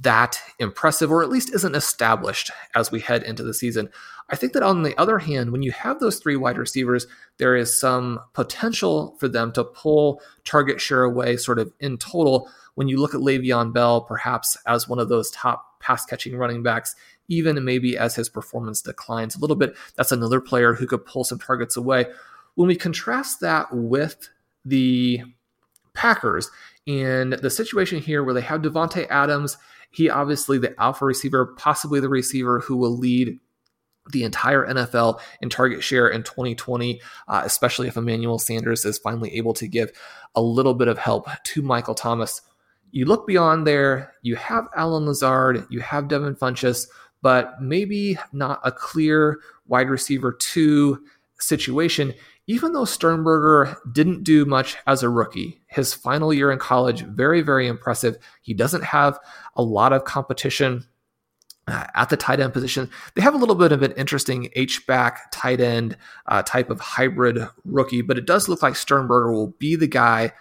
That 0.01 0.39
impressive, 0.59 1.11
or 1.11 1.21
at 1.21 1.29
least 1.29 1.53
isn't 1.53 1.75
established 1.75 2.51
as 2.75 2.91
we 2.91 2.99
head 2.99 3.23
into 3.23 3.43
the 3.43 3.53
season. 3.53 3.89
I 4.29 4.35
think 4.35 4.53
that 4.53 4.63
on 4.63 4.83
the 4.83 4.97
other 4.99 5.19
hand, 5.19 5.51
when 5.51 5.61
you 5.61 5.71
have 5.71 5.99
those 5.99 6.19
three 6.19 6.35
wide 6.35 6.57
receivers, 6.57 7.07
there 7.37 7.55
is 7.55 7.79
some 7.79 8.19
potential 8.33 9.15
for 9.19 9.27
them 9.29 9.53
to 9.53 9.63
pull 9.63 10.21
target 10.43 10.81
share 10.81 11.03
away, 11.03 11.37
sort 11.37 11.59
of 11.59 11.71
in 11.79 11.97
total. 11.97 12.49
When 12.75 12.87
you 12.89 12.99
look 12.99 13.13
at 13.13 13.21
Le'Veon 13.21 13.73
Bell, 13.73 14.01
perhaps 14.01 14.57
as 14.65 14.89
one 14.89 14.99
of 14.99 15.07
those 15.07 15.31
top 15.31 15.79
pass 15.79 16.05
catching 16.05 16.35
running 16.35 16.61
backs, 16.61 16.95
even 17.29 17.63
maybe 17.63 17.97
as 17.97 18.15
his 18.15 18.27
performance 18.27 18.81
declines 18.81 19.35
a 19.35 19.39
little 19.39 19.55
bit, 19.55 19.75
that's 19.95 20.11
another 20.11 20.41
player 20.41 20.73
who 20.73 20.87
could 20.87 21.05
pull 21.05 21.23
some 21.23 21.39
targets 21.39 21.77
away. 21.77 22.07
When 22.55 22.67
we 22.67 22.75
contrast 22.75 23.39
that 23.41 23.67
with 23.71 24.29
the 24.65 25.21
Packers 25.97 26.49
and 26.87 27.33
the 27.33 27.49
situation 27.49 27.99
here 27.99 28.23
where 28.23 28.33
they 28.33 28.41
have 28.41 28.61
Davante 28.61 29.07
Adams, 29.09 29.57
he 29.91 30.09
obviously 30.09 30.57
the 30.57 30.79
alpha 30.81 31.03
receiver, 31.03 31.47
possibly 31.57 31.99
the 31.99 32.07
receiver 32.07 32.59
who 32.59 32.77
will 32.77 32.97
lead 32.97 33.39
the 34.11 34.23
entire 34.23 34.65
NFL 34.65 35.19
in 35.41 35.49
target 35.49 35.83
share 35.83 36.07
in 36.07 36.23
2020, 36.23 37.01
uh, 37.27 37.41
especially 37.43 37.89
if 37.89 37.97
Emmanuel 37.97 38.39
Sanders 38.39 38.85
is 38.85 38.97
finally 38.97 39.35
able 39.35 39.53
to 39.55 39.67
give 39.67 39.91
a 40.33 40.41
little 40.41 40.73
bit 40.73 40.87
of 40.87 40.97
help 40.97 41.27
to 41.43 41.61
Michael 41.61 41.95
Thomas. 41.95 42.41
You 42.91 43.05
look 43.05 43.27
beyond 43.27 43.67
there, 43.67 44.13
you 44.21 44.37
have 44.37 44.67
Allen 44.77 45.07
Lazard, 45.07 45.65
you 45.69 45.81
have 45.81 46.07
Devin 46.07 46.35
Funchess, 46.35 46.87
but 47.21 47.61
maybe 47.61 48.17
not 48.31 48.61
a 48.63 48.71
clear 48.71 49.41
wide 49.67 49.89
receiver 49.89 50.31
two 50.31 51.03
situation 51.37 52.13
even 52.47 52.71
though 52.71 52.85
Sternberger 52.85 53.77
didn't 53.91 54.23
do 54.23 54.45
much 54.45 54.77
as 54.87 55.03
a 55.03 55.09
rookie, 55.09 55.61
his 55.77 55.93
final 55.93 56.33
year 56.33 56.51
in 56.51 56.59
college, 56.59 57.03
very, 57.03 57.41
very 57.41 57.67
impressive. 57.67 58.17
He 58.41 58.53
doesn't 58.53 58.83
have 58.83 59.17
a 59.55 59.63
lot 59.63 59.93
of 59.93 60.03
competition 60.03 60.85
uh, 61.67 61.85
at 61.95 62.09
the 62.09 62.17
tight 62.17 62.39
end 62.39 62.51
position. 62.51 62.89
They 63.15 63.21
have 63.21 63.35
a 63.35 63.37
little 63.37 63.55
bit 63.55 63.71
of 63.71 63.83
an 63.83 63.93
interesting 63.93 64.49
H-back 64.55 65.31
tight 65.31 65.61
end 65.61 65.95
uh, 66.25 66.41
type 66.43 66.69
of 66.69 66.81
hybrid 66.81 67.47
rookie, 67.63 68.01
but 68.01 68.17
it 68.17 68.25
does 68.25 68.49
look 68.49 68.61
like 68.61 68.75
Sternberger 68.75 69.31
will 69.31 69.53
be 69.59 69.75
the 69.75 69.87
guy. 69.87 70.33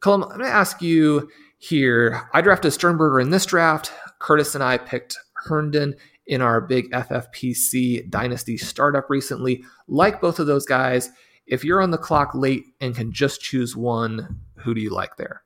Colm, 0.00 0.22
I'm 0.22 0.38
going 0.38 0.40
to 0.40 0.46
ask 0.46 0.80
you 0.80 1.28
here. 1.58 2.28
I 2.32 2.40
drafted 2.40 2.72
Sternberger 2.72 3.20
in 3.20 3.30
this 3.30 3.46
draft. 3.46 3.92
Curtis 4.20 4.54
and 4.54 4.62
I 4.62 4.78
picked 4.78 5.16
Herndon 5.32 5.94
in 6.26 6.42
our 6.42 6.60
big 6.60 6.90
FFPC 6.90 8.10
Dynasty 8.10 8.58
startup 8.58 9.08
recently. 9.08 9.64
Like 9.88 10.20
both 10.20 10.38
of 10.38 10.46
those 10.46 10.66
guys, 10.66 11.10
if 11.46 11.64
you're 11.64 11.80
on 11.80 11.90
the 11.90 11.98
clock 11.98 12.34
late 12.34 12.64
and 12.80 12.94
can 12.94 13.12
just 13.12 13.40
choose 13.40 13.74
one, 13.74 14.40
who 14.58 14.74
do 14.74 14.80
you 14.80 14.90
like 14.90 15.16
there? 15.16 15.42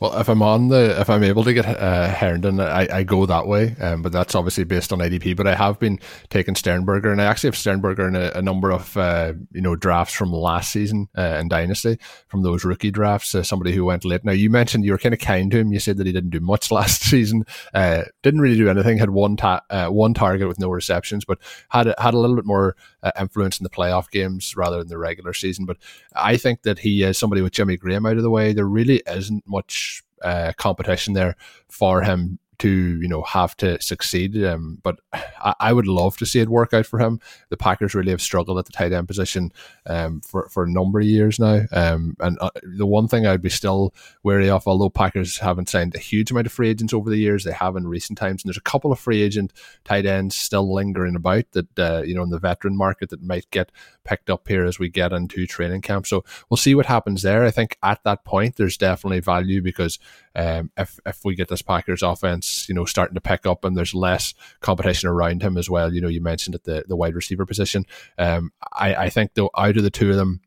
Well, 0.00 0.16
if 0.20 0.28
I'm 0.28 0.42
on 0.42 0.68
the, 0.68 1.00
if 1.00 1.10
I'm 1.10 1.24
able 1.24 1.42
to 1.42 1.52
get 1.52 1.66
uh, 1.66 2.08
Herndon, 2.08 2.60
I, 2.60 2.98
I 2.98 3.02
go 3.02 3.26
that 3.26 3.48
way. 3.48 3.74
Um, 3.80 4.00
but 4.02 4.12
that's 4.12 4.36
obviously 4.36 4.62
based 4.62 4.92
on 4.92 5.00
ADP. 5.00 5.36
But 5.36 5.48
I 5.48 5.56
have 5.56 5.80
been 5.80 5.98
taking 6.30 6.54
Sternberger, 6.54 7.10
and 7.10 7.20
I 7.20 7.24
actually 7.24 7.48
have 7.48 7.56
Sternberger 7.56 8.06
in 8.06 8.14
a, 8.14 8.30
a 8.36 8.42
number 8.42 8.70
of 8.70 8.96
uh, 8.96 9.32
you 9.50 9.60
know 9.60 9.74
drafts 9.74 10.14
from 10.14 10.32
last 10.32 10.70
season 10.70 11.08
uh, 11.18 11.38
in 11.40 11.48
Dynasty, 11.48 11.98
from 12.28 12.42
those 12.42 12.64
rookie 12.64 12.92
drafts. 12.92 13.34
Uh, 13.34 13.42
somebody 13.42 13.72
who 13.72 13.84
went 13.84 14.04
late. 14.04 14.24
Now 14.24 14.32
you 14.32 14.50
mentioned 14.50 14.84
you 14.84 14.92
were 14.92 14.98
kind 14.98 15.14
of 15.14 15.20
kind 15.20 15.50
to 15.50 15.58
him. 15.58 15.72
You 15.72 15.80
said 15.80 15.96
that 15.96 16.06
he 16.06 16.12
didn't 16.12 16.30
do 16.30 16.40
much 16.40 16.70
last 16.70 17.02
season. 17.02 17.44
Uh, 17.74 18.04
didn't 18.22 18.40
really 18.40 18.56
do 18.56 18.68
anything. 18.68 18.98
Had 18.98 19.10
one 19.10 19.36
ta- 19.36 19.62
uh, 19.68 19.88
one 19.88 20.14
target 20.14 20.46
with 20.46 20.60
no 20.60 20.70
receptions, 20.70 21.24
but 21.24 21.38
had 21.70 21.92
had 21.98 22.14
a 22.14 22.18
little 22.18 22.36
bit 22.36 22.46
more 22.46 22.76
influence 23.18 23.58
in 23.58 23.64
the 23.64 23.70
playoff 23.70 24.10
games 24.10 24.56
rather 24.56 24.78
than 24.78 24.88
the 24.88 24.98
regular 24.98 25.32
season. 25.32 25.64
But 25.64 25.78
I 26.14 26.36
think 26.36 26.62
that 26.62 26.78
he 26.78 27.02
is 27.02 27.18
somebody 27.18 27.42
with 27.42 27.52
Jimmy 27.52 27.76
Graham 27.76 28.06
out 28.06 28.16
of 28.16 28.22
the 28.22 28.30
way. 28.30 28.52
There 28.52 28.66
really 28.66 29.02
isn't 29.06 29.44
much 29.46 29.87
uh, 30.22 30.52
competition 30.56 31.14
there 31.14 31.36
for 31.68 32.02
him 32.02 32.38
to 32.58 32.68
you 32.68 33.08
know 33.08 33.22
have 33.22 33.56
to 33.58 33.80
succeed. 33.80 34.42
Um, 34.44 34.78
but 34.82 35.00
I, 35.12 35.54
I, 35.60 35.72
would 35.72 35.86
love 35.86 36.16
to 36.18 36.26
see 36.26 36.40
it 36.40 36.48
work 36.48 36.74
out 36.74 36.86
for 36.86 36.98
him. 36.98 37.20
The 37.50 37.56
Packers 37.56 37.94
really 37.94 38.10
have 38.10 38.20
struggled 38.20 38.58
at 38.58 38.66
the 38.66 38.72
tight 38.72 38.92
end 38.92 39.06
position 39.06 39.52
um, 39.86 40.20
for 40.20 40.48
for 40.48 40.64
a 40.64 40.70
number 40.70 41.00
of 41.00 41.06
years 41.06 41.38
now. 41.38 41.62
Um, 41.72 42.16
and 42.20 42.38
uh, 42.40 42.50
the 42.62 42.86
one 42.86 43.08
thing 43.08 43.26
I'd 43.26 43.42
be 43.42 43.48
still 43.48 43.94
wary 44.22 44.50
of, 44.50 44.66
although 44.66 44.90
Packers 44.90 45.38
haven't 45.38 45.68
signed 45.68 45.94
a 45.94 46.00
huge 46.00 46.30
amount 46.30 46.46
of 46.46 46.52
free 46.52 46.68
agents 46.68 46.92
over 46.92 47.10
the 47.10 47.16
years, 47.16 47.44
they 47.44 47.52
have 47.52 47.76
in 47.76 47.86
recent 47.86 48.18
times, 48.18 48.42
and 48.42 48.48
there's 48.48 48.56
a 48.56 48.62
couple 48.62 48.92
of 48.92 48.98
free 48.98 49.22
agent 49.22 49.52
tight 49.84 50.06
ends 50.06 50.34
still 50.34 50.72
lingering 50.72 51.16
about 51.16 51.44
that 51.52 51.78
uh, 51.78 52.02
you 52.02 52.14
know 52.14 52.22
in 52.22 52.30
the 52.30 52.38
veteran 52.38 52.76
market 52.76 53.10
that 53.10 53.22
might 53.22 53.48
get 53.50 53.70
picked 54.04 54.30
up 54.30 54.48
here 54.48 54.64
as 54.64 54.78
we 54.78 54.88
get 54.88 55.12
into 55.12 55.46
training 55.46 55.82
camp. 55.82 56.06
So 56.06 56.24
we'll 56.48 56.56
see 56.56 56.74
what 56.74 56.86
happens 56.86 57.22
there. 57.22 57.44
I 57.44 57.50
think 57.50 57.76
at 57.82 58.02
that 58.04 58.24
point 58.24 58.56
there's 58.56 58.76
definitely 58.76 59.20
value 59.20 59.62
because 59.62 59.98
um, 60.34 60.70
if 60.76 60.98
if 61.04 61.24
we 61.24 61.34
get 61.34 61.48
this 61.48 61.62
Packers 61.62 62.02
offense, 62.02 62.46
you 62.68 62.74
know, 62.74 62.84
starting 62.84 63.14
to 63.14 63.20
pick 63.20 63.46
up 63.46 63.64
and 63.64 63.76
there's 63.76 63.94
less 63.94 64.34
competition 64.60 65.08
around 65.08 65.42
him 65.42 65.56
as 65.56 65.68
well. 65.68 65.92
You 65.92 66.00
know, 66.00 66.08
you 66.08 66.20
mentioned 66.20 66.54
at 66.54 66.64
the 66.64 66.84
the 66.86 66.96
wide 66.96 67.14
receiver 67.14 67.46
position. 67.46 67.84
Um, 68.16 68.52
I 68.72 68.94
I 68.94 69.10
think 69.10 69.34
though 69.34 69.50
out 69.56 69.76
of 69.76 69.82
the 69.82 69.90
two 69.90 70.10
of 70.10 70.16
them 70.16 70.40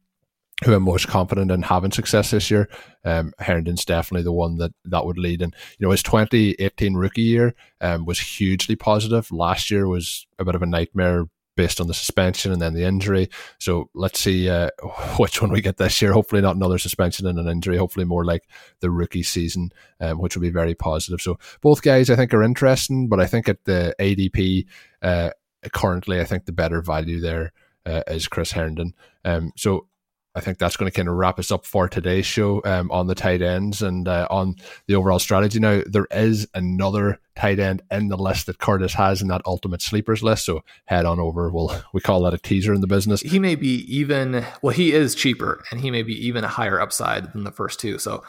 who 0.63 0.73
I'm 0.73 0.83
most 0.83 1.07
confident 1.07 1.49
in 1.49 1.63
having 1.63 1.91
success 1.91 2.31
this 2.31 2.51
year. 2.51 2.69
Um, 3.03 3.33
Herndon's 3.39 3.83
definitely 3.83 4.23
the 4.23 4.31
one 4.31 4.57
that 4.57 4.71
that 4.85 5.05
would 5.05 5.17
lead. 5.17 5.41
And 5.41 5.55
you 5.77 5.87
know, 5.87 5.91
his 5.91 6.03
2018 6.03 6.93
rookie 6.93 7.21
year 7.23 7.55
um, 7.81 8.05
was 8.05 8.19
hugely 8.19 8.75
positive. 8.75 9.31
Last 9.31 9.71
year 9.71 9.87
was 9.87 10.27
a 10.37 10.45
bit 10.45 10.55
of 10.55 10.61
a 10.61 10.67
nightmare 10.67 11.25
based 11.55 11.81
on 11.81 11.87
the 11.87 11.93
suspension 11.93 12.51
and 12.51 12.61
then 12.61 12.73
the 12.73 12.83
injury. 12.83 13.29
So 13.59 13.89
let's 13.93 14.19
see 14.19 14.49
uh, 14.49 14.69
which 15.17 15.41
one 15.41 15.51
we 15.51 15.61
get 15.61 15.77
this 15.77 16.01
year. 16.01 16.13
Hopefully, 16.13 16.41
not 16.41 16.55
another 16.55 16.77
suspension 16.77 17.27
and 17.27 17.39
an 17.39 17.47
injury. 17.47 17.77
Hopefully, 17.77 18.05
more 18.05 18.25
like 18.25 18.47
the 18.79 18.89
rookie 18.89 19.23
season, 19.23 19.71
um, 19.99 20.19
which 20.19 20.35
will 20.35 20.41
be 20.41 20.49
very 20.49 20.75
positive. 20.75 21.21
So 21.21 21.37
both 21.61 21.81
guys, 21.81 22.09
I 22.09 22.15
think, 22.15 22.33
are 22.33 22.43
interesting, 22.43 23.07
but 23.07 23.19
I 23.19 23.25
think 23.25 23.49
at 23.49 23.65
the 23.65 23.95
ADP 23.99 24.65
uh, 25.01 25.31
currently, 25.71 26.19
I 26.19 26.25
think 26.25 26.45
the 26.45 26.51
better 26.51 26.81
value 26.81 27.19
there 27.19 27.53
uh, 27.85 28.03
is 28.07 28.27
Chris 28.27 28.51
Herndon. 28.51 28.93
Um, 29.25 29.51
so 29.55 29.87
I 30.33 30.39
think 30.39 30.57
that's 30.57 30.77
going 30.77 30.89
to 30.89 30.95
kind 30.95 31.09
of 31.09 31.15
wrap 31.15 31.39
us 31.39 31.51
up 31.51 31.65
for 31.65 31.89
today's 31.89 32.25
show 32.25 32.61
um, 32.63 32.89
on 32.89 33.07
the 33.07 33.15
tight 33.15 33.41
ends 33.41 33.81
and 33.81 34.07
uh, 34.07 34.27
on 34.29 34.55
the 34.87 34.95
overall 34.95 35.19
strategy. 35.19 35.59
Now, 35.59 35.81
there 35.85 36.07
is 36.09 36.47
another 36.53 37.19
tight 37.35 37.59
end 37.59 37.81
in 37.91 38.07
the 38.07 38.17
list 38.17 38.45
that 38.45 38.57
Curtis 38.57 38.93
has 38.93 39.21
in 39.21 39.27
that 39.27 39.41
ultimate 39.45 39.81
sleepers 39.81 40.23
list. 40.23 40.45
So 40.45 40.63
head 40.85 41.05
on 41.05 41.19
over. 41.19 41.49
We'll 41.49 41.75
we 41.93 41.99
call 41.99 42.21
that 42.21 42.33
a 42.33 42.37
teaser 42.37 42.73
in 42.73 42.81
the 42.81 42.87
business. 42.87 43.21
He 43.21 43.39
may 43.39 43.55
be 43.55 43.83
even 43.93 44.45
well, 44.61 44.73
he 44.73 44.93
is 44.93 45.15
cheaper 45.15 45.63
and 45.69 45.81
he 45.81 45.91
may 45.91 46.03
be 46.03 46.13
even 46.27 46.43
a 46.43 46.49
higher 46.49 46.79
upside 46.79 47.33
than 47.33 47.43
the 47.43 47.51
first 47.51 47.79
two. 47.79 47.97
So 47.97 48.23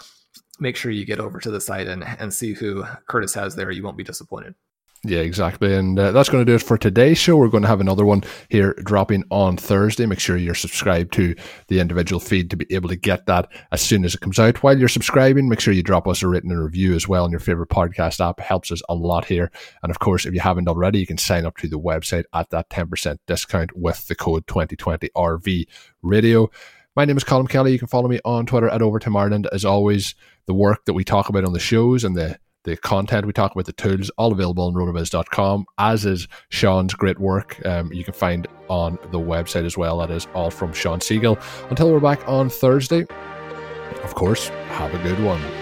make 0.59 0.77
sure 0.77 0.91
you 0.91 1.05
get 1.05 1.21
over 1.21 1.39
to 1.41 1.51
the 1.51 1.61
site 1.61 1.87
and, 1.87 2.05
and 2.19 2.35
see 2.35 2.55
who 2.55 2.85
Curtis 3.07 3.35
has 3.35 3.55
there. 3.55 3.71
You 3.71 3.83
won't 3.83 3.97
be 3.97 4.05
disappointed. 4.05 4.55
Yeah, 5.05 5.19
exactly. 5.19 5.75
And 5.75 5.99
uh, 5.99 6.13
that's 6.13 6.29
going 6.29 6.47
to 6.47 6.51
do 6.51 6.55
it 6.55 6.63
for 6.63 6.79
today's 6.79 7.19
show. 7.19 7.37
We're 7.37 7.49
going 7.49 7.65
to 7.65 7.69
have 7.69 7.81
another 7.81 8.05
one 8.05 8.23
here 8.51 8.73
dropping 8.85 9.25
on 9.33 9.57
Thursday. 9.57 10.07
Make 10.07 10.21
sure 10.21 10.37
you're 10.37 10.55
subscribed 10.55 11.13
to 11.15 11.35
the 11.67 11.81
individual 11.81 12.21
feed 12.21 12.51
to 12.51 12.57
be 12.57 12.73
able 12.73 12.89
to 12.89 12.95
get 12.95 13.27
that 13.27 13.51
as 13.73 13.81
soon 13.81 14.05
as 14.05 14.15
it 14.15 14.21
comes 14.21 14.39
out. 14.39 14.63
While 14.63 14.79
you're 14.79 14.87
subscribing, 14.87 15.49
make 15.49 15.59
sure 15.59 15.75
you 15.75 15.83
drop 15.83 16.07
us 16.07 16.23
a 16.23 16.29
written 16.29 16.57
review 16.57 16.95
as 16.95 17.09
well 17.09 17.25
on 17.25 17.33
your 17.33 17.41
favorite 17.41 17.69
podcast 17.69 18.25
app. 18.25 18.39
It 18.39 18.45
helps 18.45 18.71
us 18.71 18.81
a 18.89 18.95
lot 18.95 19.25
here. 19.25 19.51
And 19.83 19.91
of 19.91 19.99
course, 19.99 20.25
if 20.25 20.35
you 20.35 20.41
haven't 20.41 20.69
already, 20.69 21.01
you 21.01 21.07
can 21.07 21.19
sign 21.19 21.47
up 21.47 21.57
to 21.57 21.69
the 21.69 21.81
website 21.81 22.25
at 22.33 22.51
that 22.51 22.71
10% 22.71 23.19
discount 23.27 23.77
with 23.77 24.07
the 24.07 24.15
code 24.15 24.47
2020RV 24.47 25.67
radio. 26.03 26.49
My 26.95 27.07
name 27.07 27.17
is 27.17 27.25
Colm 27.25 27.49
Kelly. 27.49 27.73
You 27.73 27.79
can 27.81 27.89
follow 27.89 28.07
me 28.07 28.21
on 28.25 28.47
Twitter 28.47 28.69
at 28.69 28.83
Overtime 28.83 29.17
Ireland. 29.17 29.49
As 29.51 29.65
always, 29.65 30.15
the 30.47 30.55
work 30.55 30.85
that 30.85 30.93
we 30.93 31.03
talk 31.03 31.29
about 31.29 31.45
on 31.45 31.55
the 31.55 31.59
shows 31.59 32.05
and 32.05 32.17
the 32.17 32.39
the 32.65 32.77
content 32.77 33.27
we 33.27 33.33
talk 33.33 33.53
about, 33.53 33.67
the 33.67 33.73
tools, 33.73 34.11
all 34.19 34.33
available 34.33 34.67
on 34.67 34.75
rotoviz.com, 34.75 35.67
as 35.79 36.05
is 36.05 36.29
Shawn's 36.51 36.95
great 36.95 37.19
work. 37.19 37.65
Um, 37.67 37.93
you 37.93 38.05
can 38.05 38.15
find 38.15 38.47
on 38.69 38.99
the 39.11 39.19
website 39.19 39.65
as 39.65 39.77
well. 39.77 39.99
That 39.99 40.11
is 40.11 40.27
all 40.35 40.51
from 40.51 40.73
Shawn 40.73 41.01
Siegele. 41.01 41.43
Until 41.71 41.93
we're 41.93 42.01
back 42.01 42.27
on 42.29 42.49
Thursday, 42.49 43.07
of 44.03 44.15
course, 44.15 44.49
have 44.49 44.95
a 44.95 45.03
good 45.03 45.23
one. 45.23 45.62